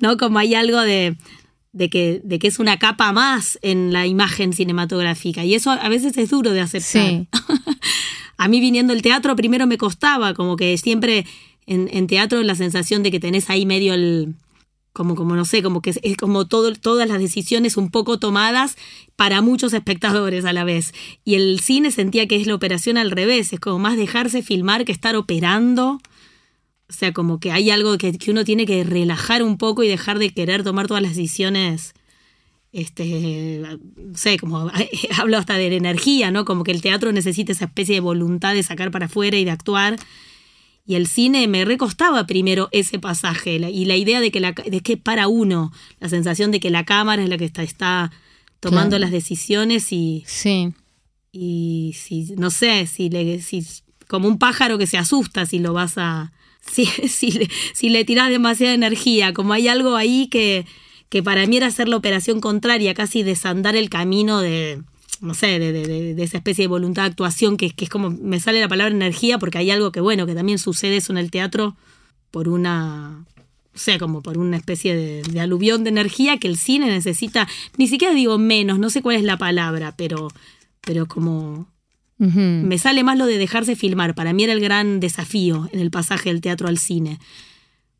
¿no? 0.00 0.16
Como 0.16 0.40
hay 0.40 0.54
algo 0.54 0.80
de, 0.80 1.14
de 1.72 1.90
que, 1.90 2.20
de 2.24 2.38
que 2.38 2.48
es 2.48 2.58
una 2.58 2.78
capa 2.78 3.12
más 3.12 3.58
en 3.62 3.92
la 3.92 4.06
imagen 4.06 4.52
cinematográfica. 4.52 5.44
Y 5.44 5.54
eso 5.54 5.70
a 5.70 5.88
veces 5.88 6.16
es 6.16 6.30
duro 6.30 6.52
de 6.52 6.60
aceptar. 6.60 7.10
Sí. 7.10 7.28
a 8.36 8.48
mí 8.48 8.60
viniendo 8.60 8.92
el 8.92 9.02
teatro 9.02 9.36
primero 9.36 9.66
me 9.66 9.78
costaba, 9.78 10.34
como 10.34 10.56
que 10.56 10.76
siempre 10.78 11.26
en, 11.66 11.88
en 11.92 12.06
teatro 12.06 12.42
la 12.42 12.54
sensación 12.54 13.02
de 13.02 13.10
que 13.10 13.20
tenés 13.20 13.50
ahí 13.50 13.66
medio 13.66 13.94
el... 13.94 14.34
Como, 14.94 15.14
como 15.14 15.36
no 15.36 15.44
sé, 15.44 15.62
como 15.62 15.80
que 15.80 15.90
es, 15.90 16.00
es 16.02 16.16
como 16.16 16.48
todo, 16.48 16.72
todas 16.72 17.08
las 17.08 17.20
decisiones 17.20 17.76
un 17.76 17.88
poco 17.88 18.18
tomadas 18.18 18.76
para 19.14 19.42
muchos 19.42 19.72
espectadores 19.72 20.44
a 20.44 20.52
la 20.52 20.64
vez. 20.64 20.92
Y 21.24 21.36
el 21.36 21.60
cine 21.60 21.92
sentía 21.92 22.26
que 22.26 22.34
es 22.34 22.48
la 22.48 22.54
operación 22.56 22.96
al 22.96 23.12
revés, 23.12 23.52
es 23.52 23.60
como 23.60 23.78
más 23.78 23.96
dejarse 23.96 24.42
filmar 24.42 24.84
que 24.84 24.90
estar 24.90 25.14
operando. 25.14 26.00
O 26.90 26.92
sea, 26.92 27.12
como 27.12 27.38
que 27.38 27.52
hay 27.52 27.70
algo 27.70 27.98
que, 27.98 28.16
que 28.16 28.30
uno 28.30 28.44
tiene 28.44 28.64
que 28.66 28.82
relajar 28.84 29.42
un 29.42 29.58
poco 29.58 29.82
y 29.82 29.88
dejar 29.88 30.18
de 30.18 30.30
querer 30.30 30.62
tomar 30.64 30.86
todas 30.86 31.02
las 31.02 31.14
decisiones. 31.16 31.92
Este, 32.72 33.62
no 33.96 34.16
sé, 34.16 34.38
como 34.38 34.70
hablo 35.18 35.38
hasta 35.38 35.54
de 35.54 35.74
energía, 35.76 36.30
¿no? 36.30 36.44
Como 36.44 36.64
que 36.64 36.70
el 36.72 36.82
teatro 36.82 37.12
necesita 37.12 37.52
esa 37.52 37.66
especie 37.66 37.94
de 37.96 38.00
voluntad 38.00 38.54
de 38.54 38.62
sacar 38.62 38.90
para 38.90 39.06
afuera 39.06 39.36
y 39.38 39.44
de 39.44 39.50
actuar. 39.50 39.96
Y 40.86 40.94
el 40.94 41.06
cine 41.06 41.46
me 41.48 41.64
recostaba 41.66 42.26
primero 42.26 42.68
ese 42.72 42.98
pasaje 42.98 43.58
la- 43.58 43.68
y 43.70 43.84
la 43.84 43.96
idea 43.96 44.20
de 44.20 44.30
que, 44.30 44.40
la, 44.40 44.52
de 44.52 44.80
que 44.80 44.96
para 44.96 45.28
uno, 45.28 45.72
la 46.00 46.08
sensación 46.08 46.50
de 46.50 46.60
que 46.60 46.70
la 46.70 46.84
cámara 46.84 47.22
es 47.22 47.28
la 47.28 47.36
que 47.36 47.44
está, 47.44 47.62
está 47.62 48.10
tomando 48.60 48.90
Claro. 48.96 49.02
las 49.02 49.10
decisiones 49.12 49.92
y, 49.92 50.24
Sí. 50.26 50.72
y 51.32 51.94
si, 51.98 52.34
no 52.36 52.50
sé, 52.50 52.86
si 52.86 53.10
le, 53.10 53.40
si, 53.42 53.62
como 54.08 54.28
un 54.28 54.38
pájaro 54.38 54.78
que 54.78 54.86
se 54.86 54.96
asusta 54.96 55.44
si 55.44 55.58
lo 55.58 55.74
vas 55.74 55.98
a, 55.98 56.32
si, 56.60 56.86
si, 57.08 57.30
le, 57.32 57.48
si 57.74 57.88
le 57.88 58.04
tiras 58.04 58.30
demasiada 58.30 58.74
energía, 58.74 59.32
como 59.32 59.52
hay 59.52 59.68
algo 59.68 59.96
ahí 59.96 60.28
que, 60.28 60.66
que 61.08 61.22
para 61.22 61.46
mí 61.46 61.56
era 61.56 61.66
hacer 61.66 61.88
la 61.88 61.96
operación 61.96 62.40
contraria, 62.40 62.94
casi 62.94 63.22
desandar 63.22 63.76
el 63.76 63.88
camino 63.90 64.40
de, 64.40 64.82
no 65.20 65.34
sé, 65.34 65.58
de- 65.58 65.72
de- 65.72 66.14
de 66.14 66.22
esa 66.22 66.36
especie 66.38 66.64
de 66.64 66.68
voluntad 66.68 67.02
de 67.02 67.08
actuación, 67.10 67.56
que, 67.56 67.70
que 67.70 67.84
es 67.84 67.90
como, 67.90 68.10
me 68.10 68.40
sale 68.40 68.60
la 68.60 68.68
palabra 68.68 68.94
energía, 68.94 69.38
porque 69.38 69.58
hay 69.58 69.70
algo 69.70 69.92
que, 69.92 70.00
bueno, 70.00 70.26
que 70.26 70.34
también 70.34 70.58
sucede 70.58 70.96
eso 70.98 71.12
en 71.12 71.18
el 71.18 71.30
teatro 71.30 71.76
por 72.30 72.48
una, 72.48 73.24
o 73.74 73.78
sea, 73.78 73.98
como 73.98 74.20
por 74.22 74.36
una 74.36 74.56
especie 74.58 74.94
de, 74.94 75.22
de 75.22 75.40
aluvión 75.40 75.82
de 75.84 75.90
energía 75.90 76.36
que 76.38 76.48
el 76.48 76.58
cine 76.58 76.86
necesita, 76.86 77.48
ni 77.78 77.88
siquiera 77.88 78.12
digo 78.14 78.36
menos, 78.38 78.78
no 78.78 78.90
sé 78.90 79.00
cuál 79.02 79.16
es 79.16 79.22
la 79.24 79.38
palabra, 79.38 79.94
pero, 79.96 80.28
pero 80.82 81.06
como 81.06 81.66
Me 82.18 82.78
sale 82.78 83.04
más 83.04 83.16
lo 83.16 83.26
de 83.26 83.38
dejarse 83.38 83.76
filmar. 83.76 84.14
Para 84.14 84.32
mí 84.32 84.42
era 84.44 84.52
el 84.52 84.60
gran 84.60 84.98
desafío 84.98 85.68
en 85.72 85.80
el 85.80 85.90
pasaje 85.90 86.30
del 86.30 86.40
teatro 86.40 86.68
al 86.68 86.78
cine. 86.78 87.18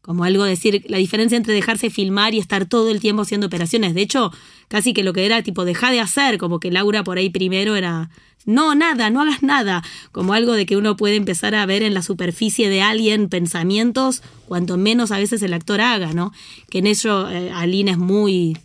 como 0.01 0.25
algo 0.25 0.45
decir, 0.45 0.85
la 0.89 0.97
diferencia 0.97 1.37
entre 1.37 1.53
dejarse 1.53 1.91
filmar 1.91 2.33
y 2.33 2.39
estar 2.39 2.65
todo 2.65 2.91
el 2.91 2.99
tiempo 2.99 3.23
haciendo 3.23 3.47
operaciones. 3.47 3.93
De 3.93 4.01
hecho, 4.01 4.33
casi 4.69 4.95
que 4.95 5.03
lo 5.03 5.13
que 5.13 5.27
era 5.27 5.43
tipo, 5.43 5.67
deja 5.67 5.91
de 5.91 6.01
hacer, 6.01 6.39
como 6.39 6.61
que 6.61 6.71
Laura 6.71 7.05
por 7.05 7.19
ahí 7.19 7.29
primero 7.29 7.77
era, 7.77 8.09
no, 8.47 8.75
nada, 8.75 9.11
no 9.11 9.21
hagas 9.21 9.43
nada, 9.43 9.85
como 10.11 10.33
algo 10.33 10.55
de 10.55 10.65
que 10.65 10.79
uno 10.79 10.97
puede 10.97 11.17
empezar 11.17 11.55
a 11.55 11.67
ver 11.67 11.83
en 11.83 11.93
la 11.93 12.01
superficie 12.01 12.71
de 12.71 12.81
alguien 12.81 13.29
pensamientos, 13.29 14.23
cuanto 14.47 14.79
menos 14.79 15.11
a 15.11 15.19
veces 15.19 15.43
el 15.43 15.53
actor 15.53 15.83
haga, 15.83 16.15
¿no? 16.15 16.33
Que 16.71 16.79
en 16.79 16.87
eso 16.87 17.29
eh, 17.31 17.51
Aline 17.53 17.91
es 17.91 17.99
muy, 17.99 18.57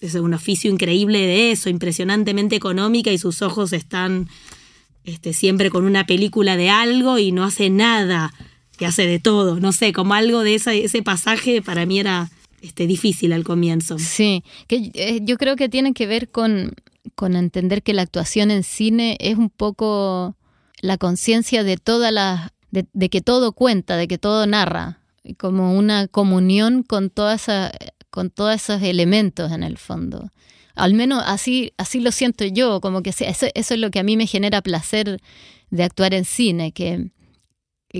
es 0.00 0.14
un 0.14 0.32
oficio 0.32 0.70
increíble 0.70 1.18
de 1.18 1.52
eso, 1.52 1.68
impresionantemente 1.68 2.56
económica 2.56 3.12
y 3.12 3.18
sus 3.18 3.42
ojos 3.42 3.74
están 3.74 4.30
este, 5.06 5.32
siempre 5.32 5.70
con 5.70 5.84
una 5.84 6.04
película 6.04 6.56
de 6.56 6.68
algo 6.68 7.18
y 7.18 7.32
no 7.32 7.44
hace 7.44 7.70
nada 7.70 8.34
que 8.76 8.86
hace 8.86 9.06
de 9.06 9.18
todo. 9.18 9.58
No 9.60 9.72
sé, 9.72 9.92
como 9.92 10.14
algo 10.14 10.42
de 10.42 10.56
ese, 10.56 10.84
ese 10.84 11.02
pasaje 11.02 11.62
para 11.62 11.86
mí 11.86 12.00
era 12.00 12.30
este, 12.60 12.86
difícil 12.86 13.32
al 13.32 13.44
comienzo. 13.44 13.98
Sí, 13.98 14.44
que 14.66 14.90
eh, 14.94 15.20
yo 15.22 15.38
creo 15.38 15.56
que 15.56 15.68
tiene 15.68 15.94
que 15.94 16.06
ver 16.06 16.28
con, 16.30 16.74
con 17.14 17.36
entender 17.36 17.82
que 17.82 17.94
la 17.94 18.02
actuación 18.02 18.50
en 18.50 18.64
cine 18.64 19.16
es 19.20 19.38
un 19.38 19.48
poco 19.48 20.36
la 20.82 20.98
conciencia 20.98 21.62
de 21.62 21.76
todas 21.76 22.12
las 22.12 22.50
de, 22.70 22.86
de, 22.92 23.08
que 23.08 23.22
todo 23.22 23.52
cuenta, 23.52 23.96
de 23.96 24.08
que 24.08 24.18
todo 24.18 24.44
narra, 24.46 25.00
como 25.38 25.74
una 25.74 26.08
comunión 26.08 26.82
con 26.82 27.10
toda 27.10 27.36
esa, 27.36 27.70
con 28.10 28.30
todos 28.30 28.54
esos 28.56 28.82
elementos 28.82 29.52
en 29.52 29.62
el 29.62 29.78
fondo. 29.78 30.30
Al 30.76 30.94
menos 30.94 31.22
así, 31.26 31.72
así 31.78 32.00
lo 32.00 32.12
siento 32.12 32.44
yo, 32.44 32.80
como 32.80 33.02
que 33.02 33.10
eso, 33.10 33.24
eso 33.24 33.74
es 33.74 33.80
lo 33.80 33.90
que 33.90 33.98
a 33.98 34.02
mí 34.02 34.16
me 34.16 34.26
genera 34.26 34.62
placer 34.62 35.20
de 35.70 35.82
actuar 35.82 36.14
en 36.14 36.24
cine, 36.24 36.72
que, 36.72 37.08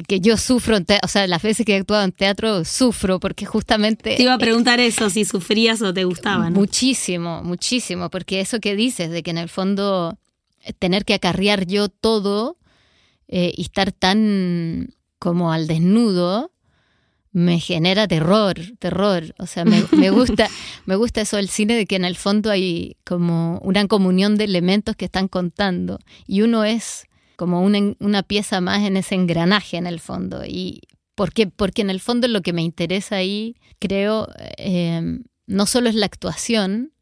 que 0.07 0.21
yo 0.21 0.37
sufro, 0.37 0.79
o 1.03 1.09
sea, 1.09 1.27
las 1.27 1.43
veces 1.43 1.65
que 1.65 1.73
he 1.73 1.79
actuado 1.79 2.05
en 2.05 2.13
teatro 2.13 2.65
sufro 2.65 3.19
porque 3.19 3.47
justamente... 3.47 4.17
Te 4.17 4.23
iba 4.23 4.35
a 4.35 4.39
preguntar 4.39 4.79
eso, 4.79 5.11
si 5.11 5.25
sufrías 5.25 5.81
o 5.83 5.93
te 5.93 6.05
gustaba. 6.05 6.51
Muchísimo, 6.51 7.43
muchísimo, 7.43 8.11
porque 8.11 8.41
eso 8.41 8.61
que 8.61 8.77
dices, 8.77 9.11
de 9.11 9.23
que 9.23 9.31
en 9.31 9.39
el 9.39 9.49
fondo 9.49 10.19
eh, 10.63 10.73
tener 10.73 11.05
que 11.05 11.15
acarrear 11.15 11.67
yo 11.67 11.89
todo 11.89 12.57
eh, 13.29 13.53
y 13.57 13.63
estar 13.63 13.91
tan 13.91 14.95
como 15.19 15.51
al 15.51 15.67
desnudo, 15.67 16.53
me 17.37 17.61
genera 17.61 18.09
terror, 18.09 18.55
terror. 18.79 19.35
O 19.39 19.47
sea, 19.47 19.67
me, 19.67 19.85
me, 19.93 20.09
gusta, 20.09 20.49
me 20.87 20.97
gusta 20.97 21.21
eso 21.21 21.37
del 21.37 21.51
cine 21.51 21.75
de 21.75 21.85
que 21.85 21.97
en 21.97 22.07
el 22.07 22.17
fondo 22.17 22.51
hay 22.51 22.97
como 23.05 23.59
una 23.59 23.87
comunión 23.89 24.39
de 24.39 24.45
elementos 24.45 24.97
que 24.97 25.05
están 25.05 25.29
contando 25.29 25.99
y 26.27 26.41
uno 26.41 26.65
es 26.65 27.05
como 27.37 27.61
una, 27.61 27.95
una 28.01 28.23
pieza 28.23 28.63
más 28.63 28.85
en 28.85 28.97
ese 28.97 29.17
engranaje 29.17 29.77
en 29.77 29.87
el 29.87 30.01
fondo. 30.01 30.47
Y 30.47 30.81
porque, 31.15 31.47
porque 31.47 31.83
en 31.83 31.91
el 31.91 32.01
fondo 32.01 32.27
lo 32.27 32.41
que 32.41 32.55
me 32.55 32.63
interesa 32.63 33.17
ahí, 33.17 33.57
creo, 33.81 34.29
eh, 34.57 35.19
no 35.47 35.67
solo 35.67 35.91
es 35.91 35.95
la 35.95 36.07
actuación, 36.07 36.93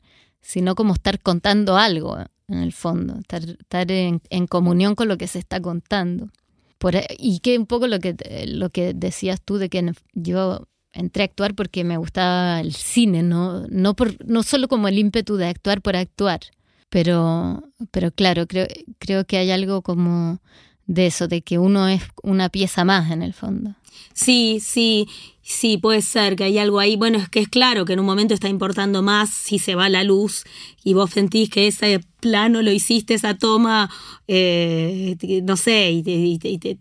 sino 0.40 0.74
como 0.74 0.94
estar 0.94 1.20
contando 1.20 1.76
algo 1.76 2.18
en 2.48 2.58
el 2.58 2.72
fondo, 2.72 3.20
estar, 3.20 3.48
estar 3.48 3.88
en, 3.92 4.20
en, 4.30 4.48
comunión 4.48 4.96
con 4.96 5.06
lo 5.06 5.16
que 5.16 5.28
se 5.28 5.38
está 5.38 5.60
contando. 5.60 6.30
Por, 6.78 6.94
y 7.18 7.40
que 7.40 7.58
un 7.58 7.66
poco 7.66 7.86
lo 7.86 7.98
que, 7.98 8.14
lo 8.46 8.70
que 8.70 8.94
decías 8.94 9.40
tú 9.40 9.58
de 9.58 9.68
que 9.68 9.92
yo 10.12 10.68
entré 10.92 11.22
a 11.22 11.26
actuar 11.26 11.54
porque 11.54 11.84
me 11.84 11.96
gustaba 11.96 12.60
el 12.60 12.74
cine, 12.74 13.22
no, 13.22 13.66
no, 13.68 13.94
por, 13.94 14.24
no 14.26 14.42
solo 14.42 14.68
como 14.68 14.88
el 14.88 14.98
ímpetu 14.98 15.36
de 15.36 15.46
actuar 15.46 15.82
por 15.82 15.96
actuar, 15.96 16.40
pero, 16.88 17.62
pero 17.90 18.12
claro, 18.12 18.46
creo, 18.46 18.66
creo 18.98 19.26
que 19.26 19.38
hay 19.38 19.50
algo 19.50 19.82
como 19.82 20.40
de 20.86 21.06
eso, 21.06 21.28
de 21.28 21.42
que 21.42 21.58
uno 21.58 21.88
es 21.88 22.02
una 22.22 22.48
pieza 22.48 22.84
más 22.84 23.10
en 23.10 23.22
el 23.22 23.32
fondo. 23.32 23.74
Sí, 24.12 24.60
sí, 24.60 25.08
sí, 25.42 25.78
puede 25.78 26.02
ser 26.02 26.36
que 26.36 26.44
hay 26.44 26.58
algo 26.58 26.80
ahí. 26.80 26.96
Bueno, 26.96 27.18
es 27.18 27.28
que 27.28 27.40
es 27.40 27.48
claro 27.48 27.84
que 27.84 27.94
en 27.94 28.00
un 28.00 28.06
momento 28.06 28.34
está 28.34 28.48
importando 28.48 29.02
más 29.02 29.30
si 29.30 29.58
se 29.58 29.74
va 29.74 29.88
la 29.88 30.04
luz 30.04 30.44
y 30.82 30.94
vos 30.94 31.10
sentís 31.10 31.50
que 31.50 31.66
ese 31.66 32.00
plano 32.20 32.62
lo 32.62 32.70
hiciste, 32.70 33.14
esa 33.14 33.36
toma, 33.36 33.90
eh, 34.28 35.16
no 35.42 35.56
sé, 35.56 35.90
y, 35.92 36.02
te, 36.02 36.12
y 36.12 36.58
te, 36.58 36.78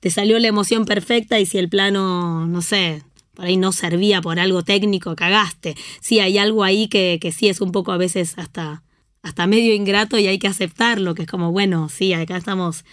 te, 0.00 0.10
salió 0.10 0.38
la 0.38 0.48
emoción 0.48 0.84
perfecta 0.84 1.38
y 1.40 1.46
si 1.46 1.58
el 1.58 1.68
plano, 1.68 2.46
no 2.46 2.62
sé, 2.62 3.02
por 3.34 3.44
ahí 3.46 3.56
no 3.56 3.72
servía 3.72 4.20
por 4.20 4.38
algo 4.40 4.62
técnico, 4.62 5.14
cagaste. 5.16 5.76
Sí, 6.00 6.20
hay 6.20 6.38
algo 6.38 6.64
ahí 6.64 6.88
que, 6.88 7.18
que 7.20 7.32
sí 7.32 7.48
es 7.48 7.60
un 7.60 7.72
poco 7.72 7.92
a 7.92 7.96
veces 7.96 8.34
hasta 8.38 8.82
hasta 9.22 9.46
medio 9.46 9.74
ingrato 9.74 10.18
y 10.18 10.26
hay 10.26 10.38
que 10.38 10.48
aceptarlo, 10.48 11.14
que 11.14 11.22
es 11.22 11.28
como, 11.28 11.52
bueno, 11.52 11.88
sí, 11.88 12.12
acá 12.12 12.36
estamos, 12.36 12.84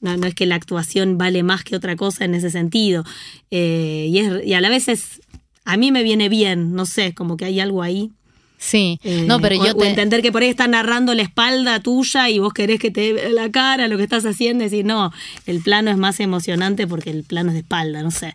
no, 0.00 0.16
no 0.16 0.26
es 0.26 0.34
que 0.34 0.46
la 0.46 0.54
actuación 0.54 1.18
vale 1.18 1.42
más 1.42 1.64
que 1.64 1.76
otra 1.76 1.96
cosa 1.96 2.24
en 2.24 2.34
ese 2.34 2.50
sentido. 2.50 3.04
Eh, 3.50 4.08
y, 4.10 4.18
es, 4.18 4.46
y 4.46 4.54
a 4.54 4.60
la 4.60 4.68
vez 4.68 4.88
es, 4.88 5.20
a 5.64 5.76
mí 5.76 5.92
me 5.92 6.02
viene 6.02 6.28
bien, 6.28 6.72
no 6.74 6.86
sé, 6.86 7.14
como 7.14 7.36
que 7.36 7.44
hay 7.44 7.60
algo 7.60 7.82
ahí. 7.82 8.10
Sí, 8.58 8.98
eh, 9.04 9.24
no, 9.26 9.38
pero 9.40 9.56
yo 9.56 9.72
o, 9.72 9.76
te... 9.76 9.82
o 9.82 9.84
entender 9.84 10.22
que 10.22 10.32
por 10.32 10.42
ahí 10.42 10.48
está 10.48 10.66
narrando 10.66 11.14
la 11.14 11.22
espalda 11.22 11.78
tuya 11.80 12.30
y 12.30 12.38
vos 12.38 12.54
querés 12.54 12.80
que 12.80 12.90
te 12.90 13.12
vea 13.12 13.28
la 13.28 13.50
cara, 13.50 13.86
lo 13.86 13.96
que 13.96 14.02
estás 14.02 14.24
haciendo, 14.24 14.64
y 14.64 14.68
decir, 14.68 14.84
no, 14.84 15.12
el 15.44 15.60
plano 15.60 15.90
es 15.90 15.98
más 15.98 16.20
emocionante 16.20 16.86
porque 16.86 17.10
el 17.10 17.22
plano 17.22 17.50
es 17.50 17.54
de 17.54 17.60
espalda, 17.60 18.02
no 18.02 18.10
sé. 18.10 18.32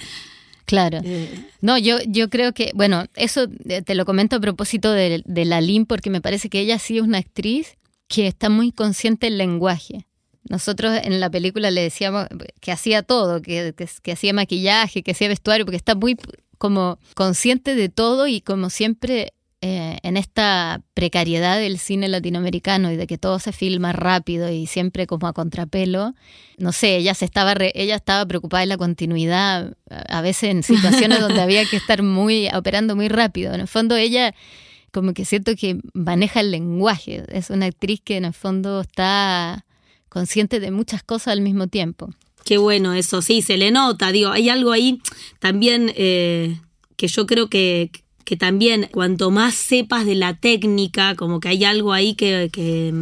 Claro. 0.65 1.01
No, 1.59 1.77
yo, 1.77 1.97
yo 2.07 2.29
creo 2.29 2.53
que, 2.53 2.71
bueno, 2.75 3.05
eso 3.15 3.47
te 3.83 3.95
lo 3.95 4.05
comento 4.05 4.37
a 4.37 4.39
propósito 4.39 4.91
de, 4.91 5.21
de 5.25 5.45
la 5.45 5.59
Lin, 5.59 5.85
porque 5.85 6.09
me 6.09 6.21
parece 6.21 6.49
que 6.49 6.61
ella 6.61 6.79
sí 6.79 6.97
es 6.97 7.03
una 7.03 7.17
actriz 7.17 7.77
que 8.07 8.27
está 8.27 8.49
muy 8.49 8.71
consciente 8.71 9.25
del 9.25 9.37
lenguaje. 9.37 10.05
Nosotros 10.49 10.99
en 11.03 11.19
la 11.19 11.29
película 11.29 11.71
le 11.71 11.81
decíamos 11.81 12.27
que 12.59 12.71
hacía 12.71 13.03
todo, 13.03 13.41
que, 13.41 13.73
que, 13.75 13.87
que 14.01 14.11
hacía 14.11 14.33
maquillaje, 14.33 15.03
que 15.03 15.11
hacía 15.11 15.27
vestuario, 15.27 15.65
porque 15.65 15.77
está 15.77 15.95
muy 15.95 16.17
como 16.57 16.99
consciente 17.15 17.75
de 17.75 17.89
todo 17.89 18.27
y 18.27 18.41
como 18.41 18.69
siempre 18.69 19.33
eh, 19.63 19.99
en 20.01 20.17
esta 20.17 20.81
precariedad 20.95 21.59
del 21.59 21.77
cine 21.77 22.07
latinoamericano 22.07 22.91
y 22.91 22.95
de 22.95 23.05
que 23.05 23.19
todo 23.19 23.37
se 23.37 23.51
filma 23.51 23.93
rápido 23.93 24.49
y 24.49 24.65
siempre 24.65 25.05
como 25.05 25.27
a 25.27 25.33
contrapelo, 25.33 26.15
no 26.57 26.71
sé, 26.71 26.97
ella 26.97 27.13
se 27.13 27.25
estaba 27.25 27.53
re, 27.53 27.71
ella 27.75 27.93
estaba 27.93 28.25
preocupada 28.25 28.61
de 28.61 28.65
la 28.65 28.77
continuidad, 28.77 29.77
a 29.89 30.21
veces 30.21 30.49
en 30.49 30.63
situaciones 30.63 31.19
donde 31.21 31.41
había 31.41 31.63
que 31.65 31.77
estar 31.77 32.01
muy 32.01 32.49
operando 32.55 32.95
muy 32.95 33.07
rápido. 33.07 33.53
En 33.53 33.61
el 33.61 33.67
fondo 33.67 33.95
ella 33.95 34.33
como 34.91 35.13
que 35.13 35.25
siento 35.25 35.55
que 35.55 35.77
maneja 35.93 36.39
el 36.39 36.49
lenguaje, 36.49 37.23
es 37.29 37.51
una 37.51 37.67
actriz 37.67 38.01
que 38.03 38.17
en 38.17 38.25
el 38.25 38.33
fondo 38.33 38.81
está 38.81 39.63
consciente 40.11 40.59
de 40.59 40.71
muchas 40.71 41.01
cosas 41.01 41.29
al 41.29 41.41
mismo 41.41 41.67
tiempo. 41.67 42.09
Qué 42.43 42.57
bueno 42.57 42.93
eso, 42.93 43.21
sí, 43.21 43.41
se 43.41 43.57
le 43.57 43.71
nota, 43.71 44.11
digo, 44.11 44.29
hay 44.29 44.49
algo 44.49 44.71
ahí 44.71 44.99
también 45.39 45.91
eh, 45.95 46.59
que 46.97 47.07
yo 47.07 47.25
creo 47.25 47.49
que 47.49 47.91
que 48.31 48.37
también 48.37 48.87
cuanto 48.91 49.31
más 49.31 49.55
sepas 49.55 50.05
de 50.05 50.15
la 50.15 50.35
técnica, 50.35 51.15
como 51.15 51.39
que 51.39 51.49
hay 51.49 51.65
algo 51.65 51.91
ahí 51.91 52.15
que, 52.15 52.49
que, 52.51 52.93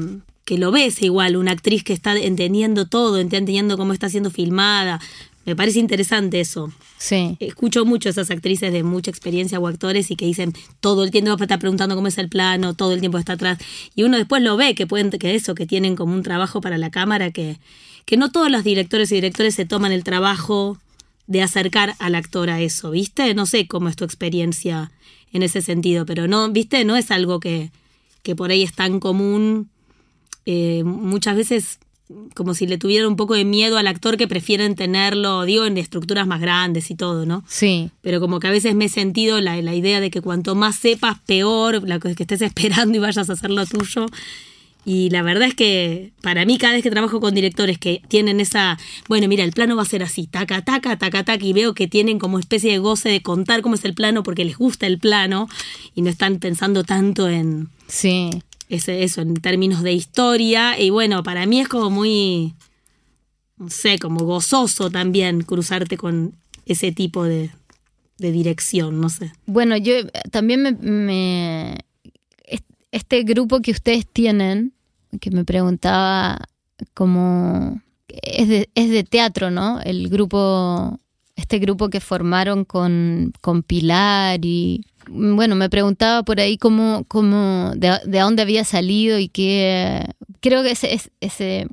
que 0.43 0.57
lo 0.57 0.71
ves 0.71 1.01
igual, 1.03 1.37
una 1.37 1.51
actriz 1.51 1.83
que 1.83 1.93
está 1.93 2.17
entendiendo 2.17 2.87
todo, 2.87 3.19
entendiendo 3.19 3.77
cómo 3.77 3.93
está 3.93 4.09
siendo 4.09 4.31
filmada. 4.31 4.99
Me 5.45 5.55
parece 5.55 5.79
interesante 5.79 6.39
eso. 6.39 6.71
Sí. 6.97 7.37
Escucho 7.39 7.85
mucho 7.85 8.09
a 8.09 8.11
esas 8.11 8.29
actrices 8.29 8.71
de 8.71 8.83
mucha 8.83 9.09
experiencia 9.09 9.59
o 9.59 9.67
actores 9.67 10.11
y 10.11 10.15
que 10.15 10.25
dicen 10.25 10.53
todo 10.79 11.03
el 11.03 11.11
tiempo 11.11 11.35
está 11.41 11.57
preguntando 11.57 11.95
cómo 11.95 12.07
es 12.07 12.17
el 12.17 12.29
plano, 12.29 12.73
todo 12.73 12.93
el 12.93 12.99
tiempo 12.99 13.17
está 13.17 13.33
atrás. 13.33 13.57
Y 13.95 14.03
uno 14.03 14.17
después 14.17 14.43
lo 14.43 14.57
ve, 14.57 14.75
que 14.75 14.85
pueden, 14.85 15.09
que 15.09 15.35
eso, 15.35 15.55
que 15.55 15.65
tienen 15.65 15.95
como 15.95 16.13
un 16.13 16.23
trabajo 16.23 16.61
para 16.61 16.77
la 16.77 16.91
cámara, 16.91 17.31
que, 17.31 17.57
que 18.05 18.17
no 18.17 18.31
todos 18.31 18.51
los 18.51 18.63
directores 18.63 19.11
y 19.11 19.15
directores 19.15 19.55
se 19.55 19.65
toman 19.65 19.91
el 19.91 20.03
trabajo 20.03 20.77
de 21.25 21.41
acercar 21.41 21.95
al 21.99 22.15
actor 22.15 22.49
a 22.49 22.59
eso, 22.59 22.91
¿viste? 22.91 23.33
No 23.33 23.45
sé 23.45 23.67
cómo 23.67 23.87
es 23.87 23.95
tu 23.95 24.03
experiencia 24.03 24.91
en 25.31 25.43
ese 25.43 25.61
sentido, 25.61 26.05
pero 26.05 26.27
no, 26.27 26.49
¿viste? 26.49 26.83
No 26.85 26.95
es 26.95 27.11
algo 27.11 27.39
que, 27.39 27.71
que 28.23 28.35
por 28.35 28.51
ahí 28.51 28.63
es 28.63 28.73
tan 28.73 28.99
común. 28.99 29.69
Eh, 30.45 30.83
muchas 30.83 31.35
veces 31.35 31.79
como 32.33 32.53
si 32.53 32.65
le 32.65 32.77
tuviera 32.77 33.07
un 33.07 33.15
poco 33.15 33.35
de 33.35 33.45
miedo 33.45 33.77
al 33.77 33.87
actor 33.87 34.17
que 34.17 34.27
prefieren 34.27 34.75
tenerlo, 34.75 35.43
digo, 35.45 35.65
en 35.65 35.77
estructuras 35.77 36.25
más 36.25 36.41
grandes 36.41 36.89
y 36.89 36.95
todo, 36.95 37.25
¿no? 37.25 37.43
Sí. 37.47 37.91
Pero 38.01 38.19
como 38.19 38.39
que 38.39 38.47
a 38.47 38.51
veces 38.51 38.75
me 38.75 38.85
he 38.85 38.89
sentido 38.89 39.41
la, 39.41 39.61
la 39.61 39.75
idea 39.75 39.99
de 39.99 40.09
que 40.09 40.21
cuanto 40.21 40.55
más 40.55 40.75
sepas, 40.75 41.19
peor, 41.25 41.87
la 41.87 41.99
que 41.99 42.15
estés 42.17 42.41
esperando 42.41 42.97
y 42.97 42.99
vayas 42.99 43.29
a 43.29 43.33
hacer 43.33 43.51
lo 43.51 43.65
tuyo. 43.65 44.07
Y 44.85 45.09
la 45.09 45.21
verdad 45.21 45.49
es 45.49 45.55
que 45.55 46.13
para 46.21 46.45
mí 46.45 46.57
cada 46.57 46.73
vez 46.73 46.83
que 46.83 46.89
trabajo 46.89 47.19
con 47.19 47.35
directores 47.35 47.77
que 47.77 48.01
tienen 48.07 48.39
esa, 48.39 48.79
bueno, 49.07 49.27
mira, 49.27 49.43
el 49.43 49.51
plano 49.51 49.75
va 49.75 49.83
a 49.83 49.85
ser 49.85 50.01
así, 50.01 50.25
taca, 50.25 50.63
taca, 50.63 50.97
taca, 50.97 51.23
taca, 51.23 51.45
y 51.45 51.53
veo 51.53 51.73
que 51.73 51.87
tienen 51.87 52.17
como 52.17 52.39
especie 52.39 52.71
de 52.71 52.79
goce 52.79 53.09
de 53.09 53.21
contar 53.21 53.61
cómo 53.61 53.75
es 53.75 53.85
el 53.85 53.93
plano 53.93 54.23
porque 54.23 54.45
les 54.45 54.57
gusta 54.57 54.87
el 54.87 54.97
plano 54.97 55.47
y 55.93 56.01
no 56.01 56.09
están 56.09 56.39
pensando 56.39 56.83
tanto 56.83 57.29
en 57.29 57.69
sí. 57.87 58.29
Ese, 58.69 59.03
eso, 59.03 59.21
en 59.21 59.33
términos 59.35 59.83
de 59.83 59.91
historia. 59.93 60.79
Y 60.79 60.89
bueno, 60.89 61.23
para 61.23 61.45
mí 61.45 61.59
es 61.59 61.67
como 61.67 61.89
muy, 61.89 62.53
no 63.57 63.69
sé, 63.69 63.99
como 63.99 64.21
gozoso 64.23 64.89
también 64.89 65.41
cruzarte 65.41 65.97
con 65.97 66.35
ese 66.65 66.91
tipo 66.91 67.25
de, 67.25 67.51
de 68.17 68.31
dirección, 68.31 69.01
no 69.01 69.09
sé. 69.09 69.33
Bueno, 69.45 69.75
yo 69.75 69.93
también 70.31 70.61
me, 70.61 70.71
me 70.71 71.77
este 72.91 73.23
grupo 73.23 73.61
que 73.61 73.71
ustedes 73.71 74.07
tienen, 74.07 74.73
que 75.19 75.31
me 75.31 75.43
preguntaba 75.43 76.39
como... 76.93 77.81
Es 78.07 78.47
de, 78.47 78.69
es 78.73 78.89
de 78.89 79.03
teatro, 79.03 79.51
¿no? 79.51 79.79
El 79.81 80.09
grupo 80.09 80.99
este 81.39 81.59
grupo 81.59 81.89
que 81.89 82.01
formaron 82.01 82.65
con, 82.65 83.31
con 83.39 83.63
Pilar 83.63 84.43
y 84.43 84.85
bueno, 85.09 85.55
me 85.55 85.69
preguntaba 85.69 86.23
por 86.23 86.39
ahí 86.39 86.57
cómo, 86.57 87.05
cómo 87.07 87.73
de, 87.75 87.99
de 88.05 88.19
dónde 88.19 88.41
había 88.41 88.63
salido 88.63 89.19
y 89.19 89.27
qué 89.27 90.05
creo 90.39 90.63
que 90.63 90.71
ese, 90.71 90.99
ese, 91.19 91.67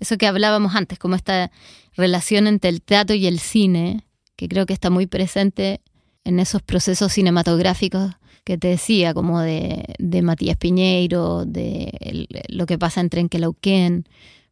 eso 0.00 0.18
que 0.18 0.26
hablábamos 0.26 0.74
antes, 0.74 0.98
como 0.98 1.14
esta 1.14 1.50
relación 1.96 2.46
entre 2.46 2.70
el 2.70 2.82
teatro 2.82 3.16
y 3.16 3.26
el 3.26 3.38
cine, 3.38 4.04
que 4.36 4.48
creo 4.48 4.66
que 4.66 4.72
está 4.72 4.90
muy 4.90 5.06
presente 5.06 5.80
en 6.24 6.40
esos 6.40 6.62
procesos 6.62 7.12
cinematográficos 7.12 8.12
que 8.44 8.58
te 8.58 8.68
decía, 8.68 9.12
como 9.12 9.40
de, 9.40 9.84
de 9.98 10.22
Matías 10.22 10.56
Piñeiro, 10.56 11.44
de 11.44 12.28
lo 12.48 12.66
que 12.66 12.78
pasa 12.78 13.00
en 13.00 13.10
Trenquelauquén. 13.10 14.04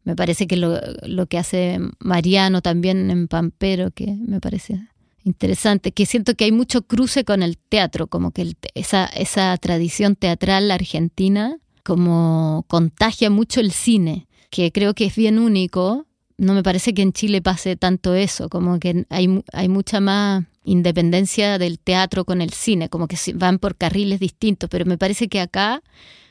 Me 0.02 0.16
parece 0.16 0.46
que 0.46 0.56
lo, 0.56 0.80
lo 1.02 1.26
que 1.26 1.38
hace 1.38 1.78
Mariano 2.00 2.60
también 2.60 3.10
en 3.10 3.28
Pampero, 3.28 3.92
que 3.92 4.16
me 4.26 4.40
parece 4.40 4.80
interesante, 5.24 5.92
que 5.92 6.06
siento 6.06 6.34
que 6.34 6.44
hay 6.44 6.52
mucho 6.52 6.82
cruce 6.82 7.24
con 7.24 7.42
el 7.42 7.56
teatro, 7.56 8.06
como 8.06 8.30
que 8.30 8.54
esa, 8.74 9.06
esa 9.06 9.56
tradición 9.56 10.16
teatral 10.16 10.70
argentina 10.70 11.58
como 11.82 12.64
contagia 12.68 13.30
mucho 13.30 13.60
el 13.60 13.72
cine, 13.72 14.26
que 14.50 14.72
creo 14.72 14.94
que 14.94 15.06
es 15.06 15.16
bien 15.16 15.38
único. 15.38 16.06
No 16.36 16.54
me 16.54 16.62
parece 16.62 16.94
que 16.94 17.02
en 17.02 17.12
Chile 17.12 17.42
pase 17.42 17.76
tanto 17.76 18.14
eso, 18.14 18.48
como 18.48 18.78
que 18.78 19.06
hay, 19.10 19.42
hay 19.52 19.68
mucha 19.68 20.00
más 20.00 20.44
independencia 20.64 21.58
del 21.58 21.78
teatro 21.78 22.24
con 22.24 22.40
el 22.40 22.52
cine, 22.52 22.88
como 22.88 23.06
que 23.06 23.16
van 23.34 23.58
por 23.58 23.76
carriles 23.76 24.18
distintos, 24.18 24.68
pero 24.70 24.86
me 24.86 24.98
parece 24.98 25.28
que 25.28 25.40
acá 25.40 25.82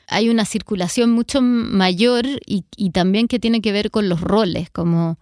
hay 0.08 0.28
una 0.28 0.44
circulación 0.44 1.10
mucho 1.12 1.40
mayor 1.40 2.26
y, 2.44 2.64
y 2.76 2.90
también 2.90 3.28
que 3.28 3.38
tiene 3.38 3.62
que 3.62 3.72
ver 3.72 3.90
con 3.90 4.08
los 4.08 4.20
roles, 4.20 4.68
como 4.70 5.18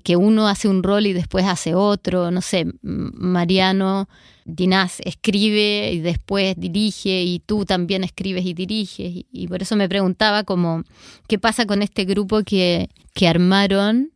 que 0.00 0.16
uno 0.16 0.48
hace 0.48 0.68
un 0.68 0.82
rol 0.82 1.06
y 1.06 1.12
después 1.12 1.44
hace 1.46 1.74
otro, 1.74 2.30
no 2.30 2.40
sé, 2.40 2.66
Mariano 2.82 4.08
Dinás 4.44 5.00
escribe 5.04 5.92
y 5.92 6.00
después 6.00 6.54
dirige 6.56 7.22
y 7.22 7.38
tú 7.38 7.64
también 7.64 8.02
escribes 8.02 8.44
y 8.44 8.54
diriges 8.54 9.24
y, 9.30 9.46
por 9.46 9.62
eso 9.62 9.76
me 9.76 9.88
preguntaba 9.88 10.42
como 10.42 10.82
qué 11.28 11.38
pasa 11.38 11.64
con 11.64 11.80
este 11.80 12.04
grupo 12.04 12.42
que, 12.42 12.90
que 13.14 13.28
armaron 13.28 14.10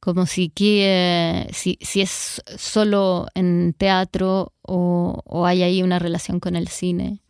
como 0.00 0.24
si, 0.24 0.48
que, 0.48 1.48
si, 1.52 1.78
si 1.82 2.00
es 2.00 2.42
solo 2.56 3.26
en 3.34 3.74
teatro 3.76 4.54
o, 4.62 5.22
o 5.26 5.44
hay 5.44 5.62
ahí 5.62 5.82
una 5.82 5.98
relación 5.98 6.40
con 6.40 6.56
el 6.56 6.68
cine. 6.68 7.20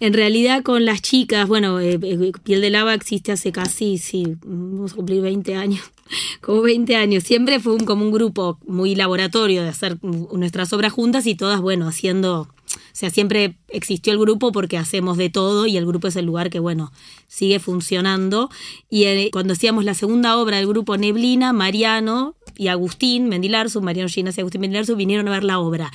En 0.00 0.14
realidad 0.14 0.62
con 0.62 0.84
las 0.84 1.02
chicas, 1.02 1.46
bueno, 1.46 1.78
eh, 1.78 1.98
eh, 2.02 2.32
Piel 2.42 2.60
de 2.60 2.70
Lava 2.70 2.94
existe 2.94 3.32
hace 3.32 3.52
casi, 3.52 3.98
sí, 3.98 4.36
vamos 4.44 4.92
a 4.92 4.96
cumplir 4.96 5.20
20 5.20 5.54
años, 5.56 5.82
como 6.40 6.62
20 6.62 6.96
años. 6.96 7.24
Siempre 7.24 7.60
fue 7.60 7.74
un, 7.74 7.84
como 7.84 8.04
un 8.04 8.10
grupo 8.10 8.58
muy 8.66 8.94
laboratorio 8.94 9.62
de 9.62 9.68
hacer 9.68 9.98
nuestras 10.02 10.72
obras 10.72 10.92
juntas 10.92 11.26
y 11.26 11.34
todas, 11.34 11.60
bueno, 11.60 11.86
haciendo, 11.86 12.40
o 12.40 12.48
sea, 12.92 13.10
siempre 13.10 13.56
existió 13.68 14.12
el 14.12 14.18
grupo 14.18 14.52
porque 14.52 14.78
hacemos 14.78 15.18
de 15.18 15.28
todo 15.28 15.66
y 15.66 15.76
el 15.76 15.86
grupo 15.86 16.08
es 16.08 16.16
el 16.16 16.24
lugar 16.24 16.48
que, 16.48 16.60
bueno, 16.60 16.92
sigue 17.28 17.58
funcionando. 17.58 18.48
Y 18.88 19.04
eh, 19.04 19.28
cuando 19.30 19.52
hacíamos 19.52 19.84
la 19.84 19.94
segunda 19.94 20.38
obra 20.38 20.56
del 20.56 20.66
grupo 20.66 20.96
Neblina, 20.96 21.52
Mariano 21.52 22.36
y 22.56 22.68
Agustín 22.68 23.28
Mendilarzu, 23.28 23.82
Mariano 23.82 24.08
Ginas 24.08 24.38
y 24.38 24.40
Agustín 24.40 24.62
Mendilarzu 24.62 24.96
vinieron 24.96 25.28
a 25.28 25.32
ver 25.32 25.44
la 25.44 25.58
obra 25.58 25.90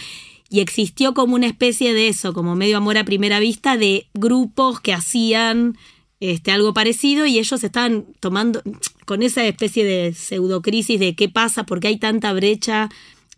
y 0.50 0.60
existió 0.60 1.14
como 1.14 1.36
una 1.36 1.48
especie 1.48 1.94
de 1.94 2.08
eso, 2.08 2.34
como 2.34 2.56
medio 2.56 2.78
amor 2.78 2.98
a 2.98 3.06
primera 3.06 3.40
vista, 3.40 3.78
de 3.78 4.08
grupos 4.14 4.80
que 4.80 4.94
hacían 4.94 5.78
este, 6.20 6.52
algo 6.52 6.74
parecido 6.74 7.26
y 7.26 7.40
ellos 7.40 7.64
estaban 7.64 8.06
tomando 8.20 8.62
con 9.06 9.24
esa 9.24 9.46
especie 9.46 9.84
de 9.84 10.14
pseudocrisis 10.14 11.00
de 11.00 11.16
qué 11.16 11.30
pasa, 11.30 11.66
porque 11.66 11.88
hay 11.88 11.98
tanta 11.98 12.32
brecha 12.34 12.90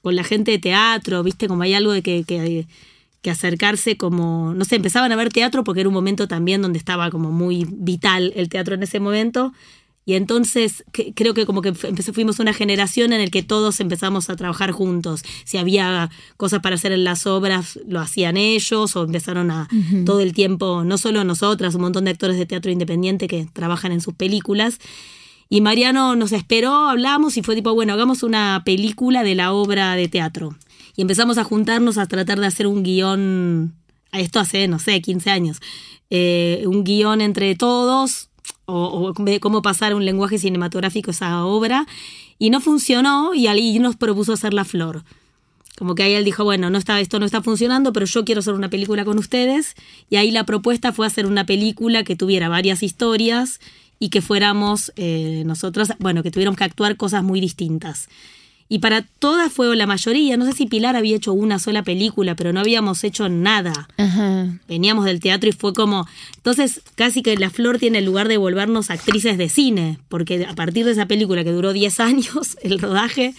con 0.01 0.15
la 0.15 0.23
gente 0.23 0.51
de 0.51 0.59
teatro, 0.59 1.23
viste, 1.23 1.47
como 1.47 1.63
hay 1.63 1.73
algo 1.73 1.91
de 1.91 2.01
que, 2.01 2.23
que, 2.23 2.67
que 3.21 3.29
acercarse 3.29 3.97
como, 3.97 4.53
no 4.53 4.63
sé, 4.65 4.75
empezaban 4.75 5.11
a 5.11 5.15
ver 5.15 5.29
teatro 5.29 5.63
porque 5.63 5.81
era 5.81 5.89
un 5.89 5.95
momento 5.95 6.27
también 6.27 6.61
donde 6.61 6.79
estaba 6.79 7.09
como 7.09 7.31
muy 7.31 7.65
vital 7.69 8.31
el 8.35 8.49
teatro 8.49 8.75
en 8.75 8.83
ese 8.83 8.99
momento 8.99 9.53
y 10.07 10.15
entonces 10.15 10.85
creo 11.15 11.33
que 11.33 11.45
como 11.45 11.61
que 11.61 11.73
fuimos 11.73 12.39
una 12.39 12.53
generación 12.53 13.11
en 13.11 13.19
la 13.19 13.27
que 13.27 13.43
todos 13.43 13.81
empezamos 13.81 14.29
a 14.29 14.37
trabajar 14.37 14.71
juntos. 14.71 15.21
Si 15.43 15.57
había 15.57 16.09
cosas 16.37 16.61
para 16.61 16.75
hacer 16.75 16.93
en 16.93 17.03
las 17.03 17.27
obras, 17.27 17.77
lo 17.85 17.99
hacían 17.99 18.37
ellos 18.37 18.95
o 18.95 19.03
empezaron 19.03 19.51
a 19.51 19.67
todo 20.05 20.21
el 20.21 20.31
tiempo, 20.31 20.85
no 20.85 20.97
solo 20.97 21.25
nosotras, 21.25 21.75
un 21.75 21.81
montón 21.81 22.05
de 22.05 22.11
actores 22.11 22.37
de 22.37 22.45
teatro 22.45 22.71
independiente 22.71 23.27
que 23.27 23.49
trabajan 23.51 23.91
en 23.91 23.99
sus 23.99 24.13
películas. 24.13 24.79
Y 25.49 25.59
Mariano 25.59 26.15
nos 26.15 26.31
esperó, 26.31 26.87
hablamos 26.87 27.35
y 27.35 27.41
fue 27.41 27.55
tipo, 27.55 27.73
bueno, 27.73 27.91
hagamos 27.91 28.23
una 28.23 28.61
película 28.65 29.23
de 29.23 29.35
la 29.35 29.51
obra 29.51 29.97
de 29.97 30.07
teatro. 30.07 30.55
Y 30.95 31.01
empezamos 31.01 31.37
a 31.37 31.43
juntarnos 31.43 31.97
a 31.97 32.05
tratar 32.05 32.39
de 32.39 32.47
hacer 32.47 32.65
un 32.65 32.81
guion, 32.81 33.75
esto 34.13 34.39
hace, 34.39 34.69
no 34.69 34.79
sé, 34.79 35.01
15 35.01 35.31
años, 35.31 35.57
eh, 36.09 36.63
un 36.65 36.85
guion 36.85 37.19
entre 37.19 37.53
todos, 37.55 38.29
o, 38.67 39.13
cómo 39.41 39.61
pasar 39.61 39.95
un 39.95 40.05
lenguaje 40.05 40.37
cinematográfico 40.37 41.11
esa 41.11 41.43
obra, 41.45 41.87
y 42.37 42.51
no 42.51 42.61
funcionó 42.61 43.33
y 43.33 43.47
ahí 43.47 43.79
nos 43.79 43.95
propuso 43.95 44.33
hacer 44.33 44.53
La 44.53 44.65
Flor. 44.65 45.03
Como 45.77 45.95
que 45.95 46.03
ahí 46.03 46.13
él 46.13 46.25
dijo, 46.25 46.43
bueno, 46.43 46.69
no 46.69 46.77
está, 46.77 46.99
esto 46.99 47.19
no 47.19 47.25
está 47.25 47.41
funcionando, 47.41 47.93
pero 47.93 48.05
yo 48.05 48.25
quiero 48.25 48.39
hacer 48.39 48.53
una 48.53 48.69
película 48.69 49.05
con 49.05 49.19
ustedes. 49.19 49.75
Y 50.09 50.15
ahí 50.15 50.31
la 50.31 50.43
propuesta 50.43 50.91
fue 50.91 51.05
hacer 51.05 51.27
una 51.27 51.45
película 51.45 52.03
que 52.03 52.15
tuviera 52.15 52.49
varias 52.49 52.81
historias 52.81 53.59
y 53.99 54.09
que 54.09 54.21
fuéramos 54.21 54.91
eh, 54.95 55.43
nosotros, 55.45 55.89
bueno, 55.99 56.23
que 56.23 56.31
tuviéramos 56.31 56.57
que 56.57 56.63
actuar 56.63 56.97
cosas 56.97 57.23
muy 57.23 57.39
distintas. 57.39 58.09
Y 58.69 58.79
para 58.79 59.01
todas 59.01 59.51
fue 59.51 59.73
la 59.75 59.87
mayoría. 59.87 60.35
No 60.35 60.45
sé 60.45 60.53
si 60.53 60.65
Pilar 60.65 60.95
había 60.95 61.15
hecho 61.15 61.33
una 61.33 61.57
sola 61.57 61.83
película, 61.83 62.35
pero 62.35 62.51
no 62.51 62.59
habíamos 62.59 63.03
hecho 63.03 63.29
nada. 63.29 63.87
Veníamos 64.67 65.05
del 65.05 65.19
teatro 65.19 65.49
y 65.49 65.53
fue 65.53 65.73
como. 65.73 66.07
Entonces, 66.35 66.81
casi 66.95 67.21
que 67.21 67.37
La 67.37 67.49
Flor 67.49 67.79
tiene 67.79 67.99
el 67.99 68.05
lugar 68.05 68.27
de 68.27 68.37
volvernos 68.37 68.89
actrices 68.89 69.37
de 69.37 69.47
cine, 69.47 69.99
porque 70.09 70.45
a 70.45 70.53
partir 70.53 70.85
de 70.85 70.91
esa 70.91 71.05
película 71.05 71.43
que 71.43 71.51
duró 71.51 71.71
10 71.71 71.99
años, 71.99 72.57
el 72.61 72.79
rodaje. 72.79 73.33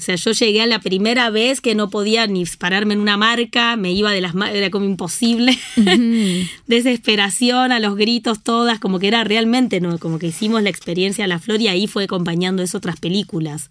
O 0.00 0.02
sea, 0.02 0.14
yo 0.14 0.32
llegué 0.32 0.62
a 0.62 0.66
la 0.66 0.80
primera 0.80 1.28
vez 1.28 1.60
que 1.60 1.74
no 1.74 1.90
podía 1.90 2.26
ni 2.26 2.46
pararme 2.46 2.94
en 2.94 3.00
una 3.00 3.18
marca, 3.18 3.76
me 3.76 3.92
iba 3.92 4.12
de 4.12 4.22
las 4.22 4.34
manos, 4.34 4.56
era 4.56 4.70
como 4.70 4.86
imposible. 4.86 5.58
Desesperación, 6.66 7.70
a 7.70 7.78
los 7.80 7.96
gritos, 7.96 8.42
todas, 8.42 8.78
como 8.78 8.98
que 8.98 9.08
era 9.08 9.24
realmente, 9.24 9.78
¿no? 9.82 9.98
Como 9.98 10.18
que 10.18 10.28
hicimos 10.28 10.62
la 10.62 10.70
experiencia 10.70 11.26
a 11.26 11.28
la 11.28 11.38
flor 11.38 11.60
y 11.60 11.68
ahí 11.68 11.86
fue 11.86 12.04
acompañando 12.04 12.62
eso 12.62 12.78
otras 12.78 12.98
películas. 12.98 13.68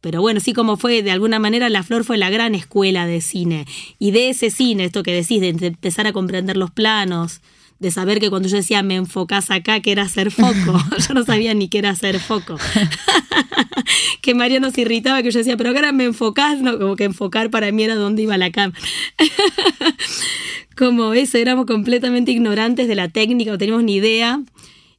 Pero 0.00 0.20
bueno, 0.20 0.38
sí 0.38 0.52
como 0.52 0.76
fue, 0.76 1.02
de 1.02 1.10
alguna 1.10 1.40
manera 1.40 1.68
La 1.68 1.82
Flor 1.82 2.04
fue 2.04 2.16
la 2.16 2.30
gran 2.30 2.54
escuela 2.54 3.06
de 3.06 3.20
cine. 3.20 3.66
Y 3.98 4.12
de 4.12 4.28
ese 4.28 4.50
cine, 4.50 4.84
esto 4.84 5.02
que 5.02 5.14
decís, 5.14 5.40
de 5.40 5.48
empezar 5.48 6.06
a 6.06 6.12
comprender 6.12 6.56
los 6.56 6.70
planos, 6.70 7.40
de 7.78 7.90
saber 7.90 8.20
que 8.20 8.30
cuando 8.30 8.48
yo 8.48 8.56
decía 8.56 8.82
me 8.82 8.94
enfocás 8.94 9.50
acá, 9.50 9.80
que 9.80 9.92
era 9.92 10.02
hacer 10.02 10.30
foco, 10.30 10.80
yo 11.08 11.14
no 11.14 11.24
sabía 11.24 11.54
ni 11.54 11.68
qué 11.68 11.78
era 11.78 11.90
hacer 11.90 12.18
foco. 12.20 12.56
que 14.22 14.34
María 14.34 14.60
nos 14.60 14.76
irritaba, 14.78 15.22
que 15.22 15.30
yo 15.30 15.38
decía, 15.38 15.56
pero 15.56 15.70
ahora 15.70 15.92
me 15.92 16.04
enfocás, 16.04 16.60
no, 16.60 16.78
como 16.78 16.96
que 16.96 17.04
enfocar 17.04 17.50
para 17.50 17.70
mí 17.72 17.82
era 17.82 17.94
dónde 17.94 18.22
iba 18.22 18.38
la 18.38 18.50
cámara. 18.50 18.78
como 20.76 21.14
eso, 21.14 21.38
éramos 21.38 21.66
completamente 21.66 22.32
ignorantes 22.32 22.88
de 22.88 22.94
la 22.94 23.08
técnica, 23.08 23.50
no 23.50 23.58
teníamos 23.58 23.84
ni 23.84 23.96
idea. 23.96 24.40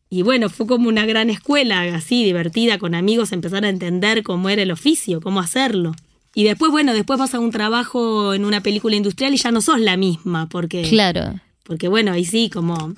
Y 0.10 0.22
bueno, 0.22 0.50
fue 0.50 0.68
como 0.68 0.88
una 0.88 1.06
gran 1.06 1.30
escuela, 1.30 1.82
así, 1.96 2.24
divertida, 2.24 2.78
con 2.78 2.94
amigos, 2.94 3.32
empezar 3.32 3.66
a 3.66 3.70
entender 3.70 4.24
cómo 4.24 4.50
era 4.50 4.62
el 4.62 4.72
oficio, 4.72 5.20
cómo 5.20 5.40
hacerlo. 5.40 5.94
Y 6.36 6.44
después, 6.44 6.72
bueno, 6.72 6.94
después 6.94 7.18
vas 7.18 7.34
a 7.34 7.40
un 7.40 7.52
trabajo 7.52 8.34
en 8.34 8.46
una 8.46 8.62
película 8.62 8.96
industrial 8.96 9.34
y 9.34 9.38
ya 9.38 9.52
no 9.52 9.62
sos 9.62 9.80
la 9.80 9.98
misma, 9.98 10.48
porque... 10.48 10.84
Claro. 10.84 11.40
Porque 11.66 11.88
bueno, 11.88 12.12
ahí 12.12 12.24
sí, 12.24 12.50
como, 12.50 12.96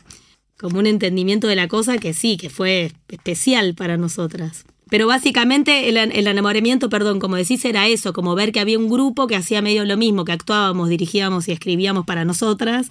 como 0.58 0.80
un 0.80 0.88
entendimiento 0.88 1.48
de 1.48 1.56
la 1.56 1.68
cosa 1.68 1.98
que 1.98 2.14
sí, 2.14 2.38
que 2.38 2.50
fue 2.50 2.92
especial 3.08 3.74
para 3.74 3.98
nosotras. 3.98 4.66
Pero 4.90 5.08
básicamente 5.08 5.90
el, 5.90 5.98
el, 5.98 6.28
enamoramiento, 6.28 6.90
perdón, 6.90 7.20
como 7.20 7.36
decís, 7.36 7.64
era 7.66 7.88
eso, 7.88 8.14
como 8.14 8.36
ver 8.36 8.52
que 8.52 8.60
había 8.60 8.78
un 8.78 8.90
grupo 8.90 9.28
que 9.28 9.36
hacía 9.36 9.62
medio 9.62 9.84
lo 9.84 9.98
mismo, 9.98 10.24
que 10.24 10.32
actuábamos, 10.32 10.90
dirigíamos 10.90 11.48
y 11.48 11.52
escribíamos 11.52 12.06
para 12.06 12.24
nosotras. 12.24 12.90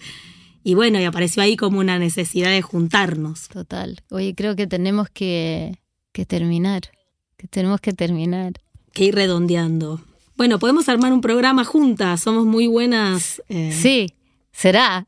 Y 0.63 0.75
bueno, 0.75 1.01
y 1.01 1.05
apareció 1.05 1.43
ahí 1.43 1.57
como 1.57 1.79
una 1.79 1.99
necesidad 1.99 2.51
de 2.51 2.61
juntarnos. 2.61 3.49
Total. 3.49 4.01
Oye, 4.11 4.35
creo 4.35 4.57
que 4.57 4.67
tenemos 4.67 5.09
que, 5.09 5.79
que 6.13 6.27
terminar. 6.27 6.91
Que 7.37 7.47
tenemos 7.47 7.81
que 7.81 7.93
terminar. 7.93 8.55
Que 8.93 9.05
ir 9.05 9.15
redondeando. 9.15 10.01
Bueno, 10.37 10.59
podemos 10.59 10.89
armar 10.89 11.13
un 11.13 11.21
programa 11.21 11.65
juntas. 11.65 12.21
Somos 12.21 12.45
muy 12.45 12.67
buenas. 12.67 13.43
Eh... 13.49 13.73
Sí, 13.73 14.13
será. 14.53 15.07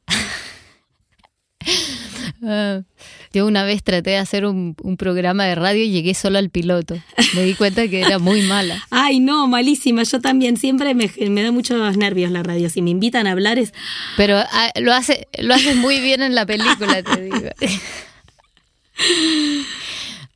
Yo 3.32 3.46
una 3.46 3.64
vez 3.64 3.82
traté 3.82 4.10
de 4.10 4.16
hacer 4.16 4.46
un, 4.46 4.74
programa 4.96 5.44
de 5.44 5.54
radio 5.54 5.82
y 5.82 5.90
llegué 5.90 6.14
solo 6.14 6.38
al 6.38 6.50
piloto. 6.50 6.96
Me 7.34 7.42
di 7.42 7.54
cuenta 7.54 7.86
que 7.88 8.00
era 8.00 8.18
muy 8.18 8.42
mala. 8.42 8.82
Ay, 8.90 9.20
no, 9.20 9.46
malísima. 9.46 10.02
Yo 10.02 10.20
también 10.20 10.56
siempre 10.56 10.94
me, 10.94 11.08
da 11.42 11.52
muchos 11.52 11.96
nervios 11.96 12.30
la 12.30 12.42
radio. 12.42 12.70
Si 12.70 12.82
me 12.82 12.90
invitan 12.90 13.26
a 13.26 13.32
hablar 13.32 13.58
es... 13.58 13.72
Pero 14.16 14.38
ah, 14.38 14.70
lo, 14.80 14.92
hace, 14.94 15.28
lo 15.38 15.54
haces 15.54 15.76
muy 15.76 16.00
bien 16.00 16.22
en 16.22 16.34
la 16.34 16.46
película, 16.46 17.02
te 17.02 17.20
digo. 17.20 17.36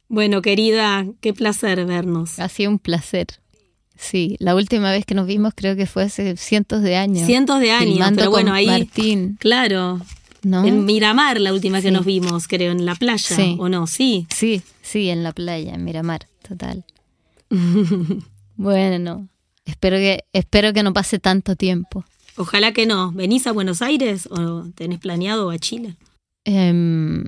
Bueno, 0.09 0.43
querida, 0.43 1.07
qué 1.23 1.33
placer 1.33 1.87
vernos. 1.87 2.39
Ha 2.39 2.51
sido 2.51 2.71
un 2.71 2.79
placer. 2.79 3.29
Sí, 3.97 4.37
la 4.41 4.55
última 4.55 4.93
vez 4.93 5.07
que 5.07 5.15
nos 5.15 5.27
vimos 5.27 5.55
creo 5.57 5.75
que 5.75 5.87
fue 5.87 6.03
hace 6.03 6.37
cientos 6.37 6.83
de 6.83 6.97
años. 6.97 7.25
Cientos 7.25 7.61
de 7.61 7.71
años, 7.71 8.11
pero 8.15 8.31
bueno, 8.31 8.53
ahí. 8.53 8.67
Martín, 8.67 9.39
Claro. 9.41 10.03
¿No? 10.43 10.65
En 10.65 10.85
Miramar, 10.85 11.41
la 11.41 11.53
última 11.53 11.81
que 11.81 11.91
nos 11.91 12.05
vimos, 12.05 12.49
creo, 12.49 12.73
en 12.73 12.85
la 12.85 12.95
playa. 12.95 13.37
Sí. 13.37 13.57
¿O 13.59 13.69
no? 13.69 13.87
Sí. 13.87 14.27
Sí, 14.35 14.63
sí, 14.83 15.09
en 15.09 15.23
la 15.23 15.33
playa, 15.33 15.75
en 15.75 15.85
Miramar, 15.85 16.27
total. 16.47 16.85
bueno, 18.57 19.29
espero 19.65 19.97
que, 19.97 20.25
espero 20.33 20.73
que 20.73 20.83
no 20.83 20.93
pase 20.93 21.19
tanto 21.19 21.57
tiempo. 21.57 22.05
Ojalá 22.37 22.73
que 22.73 22.87
no. 22.87 23.13
¿Venís 23.13 23.47
a 23.47 23.53
Buenos 23.53 23.83
Aires 23.83 24.27
o 24.31 24.65
tenés 24.75 24.99
planeado 24.99 25.51
a 25.51 25.59
Chile? 25.59 25.97
Em, 26.45 27.25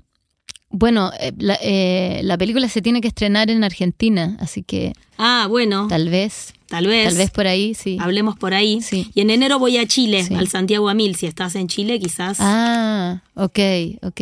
bueno, 0.70 1.10
eh, 1.20 1.32
la, 1.38 1.58
eh, 1.62 2.20
la 2.24 2.38
película 2.38 2.68
se 2.68 2.82
tiene 2.82 3.00
que 3.00 3.08
estrenar 3.08 3.50
en 3.50 3.62
Argentina, 3.64 4.36
así 4.40 4.62
que 4.62 4.92
Ah, 5.18 5.46
bueno, 5.48 5.86
tal 5.88 6.08
vez, 6.08 6.54
tal 6.76 6.86
vez. 6.86 7.08
tal 7.08 7.16
vez 7.18 7.30
por 7.30 7.46
ahí, 7.46 7.74
sí. 7.74 7.96
Hablemos 8.00 8.36
por 8.36 8.54
ahí. 8.54 8.80
Sí. 8.82 9.10
Y 9.14 9.20
en 9.20 9.30
enero 9.30 9.58
voy 9.58 9.76
a 9.78 9.86
Chile, 9.86 10.24
Sí. 10.24 10.34
al 10.34 10.48
Santiago 10.48 10.88
Amil. 10.88 11.16
Si 11.16 11.26
estás 11.26 11.54
en 11.56 11.68
Chile, 11.68 11.98
quizás 11.98 12.38
Ah, 12.40 13.22
ok, 13.34 13.58
ok. 14.02 14.20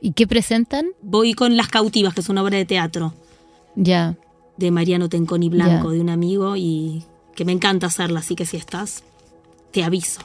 ¿Y 0.00 0.12
qué 0.14 0.26
presentan? 0.26 0.86
voy 1.02 1.34
con 1.34 1.56
Las 1.56 1.68
Cautivas, 1.68 2.12
que 2.14 2.20
es 2.22 2.28
una 2.28 2.42
obra 2.42 2.56
de 2.58 2.64
teatro 2.64 3.14
Ya, 3.76 4.16
de 4.56 4.70
Mariano 4.70 5.08
Tenconi 5.08 5.48
Blanco, 5.48 5.90
de 5.90 6.00
un 6.00 6.10
amigo, 6.10 6.56
y 6.56 7.02
que 7.36 7.44
me 7.44 7.52
encanta 7.52 7.86
hacerla, 7.86 8.20
así 8.20 8.34
que 8.34 8.44
si 8.44 8.56
estás, 8.56 9.04
te 9.70 9.82
aviso. 9.84 10.20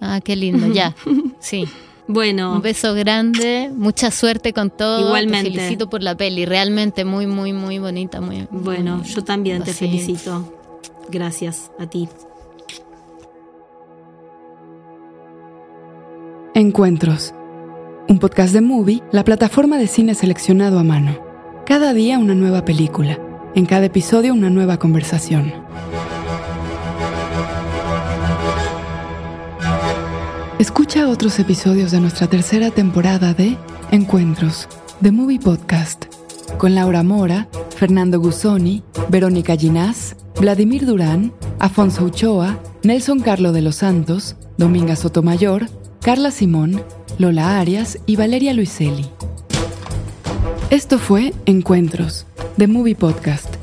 ah, 0.00 0.20
qué 0.24 0.34
lindo, 0.34 0.66
ya, 0.72 0.94
sí. 1.40 1.64
Bueno, 2.08 2.54
Un 2.54 2.62
beso 2.62 2.94
grande, 2.94 3.70
mucha 3.74 4.10
suerte 4.10 4.52
con 4.52 4.70
todo. 4.70 5.06
Igualmente. 5.06 5.50
Te 5.50 5.56
felicito 5.56 5.88
por 5.88 6.02
la 6.02 6.16
peli, 6.16 6.44
realmente 6.44 7.04
muy, 7.04 7.26
muy, 7.28 7.52
muy 7.52 7.78
bonita, 7.78 8.20
muy. 8.20 8.48
bueno, 8.50 8.96
muy- 8.98 9.06
yo 9.08 9.22
también 9.22 9.62
te 9.62 9.72
felicito. 9.72 10.52
Gracias 11.10 11.70
a 11.78 11.86
ti. 11.86 12.08
Encuentros. 16.54 17.34
Un 18.08 18.18
podcast 18.18 18.52
de 18.52 18.60
Movie, 18.60 19.02
la 19.10 19.24
plataforma 19.24 19.78
de 19.78 19.86
cine 19.86 20.14
seleccionado 20.14 20.78
a 20.78 20.84
mano. 20.84 21.18
Cada 21.64 21.94
día 21.94 22.18
una 22.18 22.34
nueva 22.34 22.64
película. 22.64 23.18
En 23.54 23.64
cada 23.66 23.86
episodio 23.86 24.32
una 24.34 24.50
nueva 24.50 24.78
conversación. 24.78 25.52
Escucha 30.58 31.08
otros 31.08 31.38
episodios 31.38 31.90
de 31.90 32.00
nuestra 32.00 32.28
tercera 32.28 32.70
temporada 32.70 33.34
de 33.34 33.56
Encuentros, 33.90 34.68
The 35.02 35.10
Movie 35.10 35.40
Podcast, 35.40 36.04
con 36.58 36.74
Laura 36.74 37.02
Mora, 37.02 37.48
Fernando 37.74 38.20
Gusoni, 38.20 38.82
Verónica 39.08 39.56
Ginás, 39.56 40.16
Vladimir 40.40 40.86
Durán, 40.86 41.32
Afonso 41.58 42.04
Uchoa, 42.04 42.58
Nelson 42.82 43.20
Carlo 43.20 43.52
de 43.52 43.62
los 43.62 43.76
Santos, 43.76 44.36
Dominga 44.56 44.96
Sotomayor, 44.96 45.68
Carla 46.00 46.30
Simón, 46.30 46.82
Lola 47.18 47.60
Arias 47.60 47.98
y 48.06 48.16
Valeria 48.16 48.52
Luiselli. 48.54 49.06
Esto 50.70 50.98
fue 50.98 51.32
Encuentros, 51.46 52.26
The 52.56 52.66
Movie 52.66 52.96
Podcast, 52.96 53.54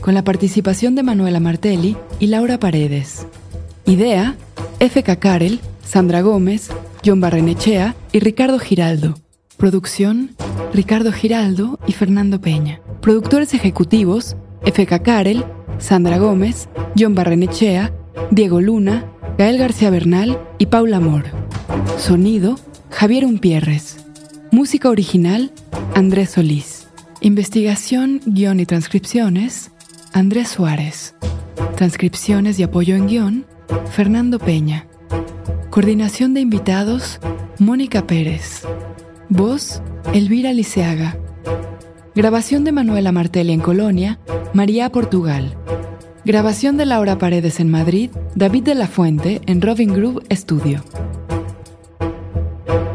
con 0.00 0.14
la 0.14 0.24
participación 0.24 0.94
de 0.94 1.02
Manuela 1.02 1.38
Martelli 1.38 1.96
y 2.18 2.28
Laura 2.28 2.58
Paredes. 2.58 3.26
Idea, 3.84 4.34
F.K. 4.80 5.16
Karel, 5.16 5.60
Sandra 5.84 6.22
Gómez, 6.22 6.70
John 7.04 7.20
Barrenechea 7.20 7.94
y 8.10 8.20
Ricardo 8.20 8.58
Giraldo. 8.58 9.14
Producción, 9.56 10.34
Ricardo 10.74 11.12
Giraldo 11.12 11.78
y 11.86 11.92
Fernando 11.92 12.40
Peña. 12.40 12.80
Productores 13.00 13.54
ejecutivos, 13.54 14.36
F.K. 14.64 15.02
Karel, 15.02 15.44
Sandra 15.78 16.18
Gómez, 16.18 16.68
John 16.98 17.14
Barrenechea, 17.14 17.92
Diego 18.30 18.60
Luna, 18.60 19.04
Gael 19.38 19.58
García 19.58 19.90
Bernal 19.90 20.38
y 20.58 20.66
Paula 20.66 21.00
Mor. 21.00 21.24
Sonido, 21.98 22.58
Javier 22.90 23.24
Umpierres. 23.24 23.96
Música 24.50 24.88
original, 24.88 25.52
Andrés 25.94 26.30
Solís. 26.30 26.86
Investigación, 27.20 28.20
guion 28.24 28.60
y 28.60 28.66
transcripciones, 28.66 29.70
Andrés 30.12 30.48
Suárez. 30.48 31.14
Transcripciones 31.76 32.58
y 32.58 32.62
apoyo 32.62 32.96
en 32.96 33.06
guion, 33.06 33.46
Fernando 33.90 34.38
Peña. 34.38 34.86
Coordinación 35.70 36.32
de 36.32 36.40
invitados, 36.40 37.20
Mónica 37.58 38.06
Pérez. 38.06 38.62
Voz, 39.28 39.82
Elvira 40.14 40.52
Liceaga. 40.52 41.18
Grabación 42.16 42.64
de 42.64 42.72
Manuela 42.72 43.12
Martelli 43.12 43.52
en 43.52 43.60
Colonia, 43.60 44.18
María 44.54 44.90
Portugal. 44.90 45.54
Grabación 46.24 46.78
de 46.78 46.86
Laura 46.86 47.18
Paredes 47.18 47.60
en 47.60 47.68
Madrid, 47.68 48.08
David 48.34 48.62
de 48.62 48.74
la 48.74 48.86
Fuente 48.86 49.42
en 49.44 49.60
Robin 49.60 49.92
Groove 49.92 50.24
Studio. 50.32 50.82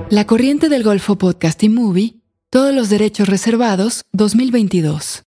La 0.10 0.26
Corriente 0.26 0.70
del 0.70 0.82
Golfo 0.82 1.20
Podcast 1.20 1.62
y 1.62 1.70
Movie, 1.70 2.16
todos 2.50 2.74
los 2.74 2.90
derechos 2.90 3.30
reservados 3.30 4.06
2022. 4.12 5.20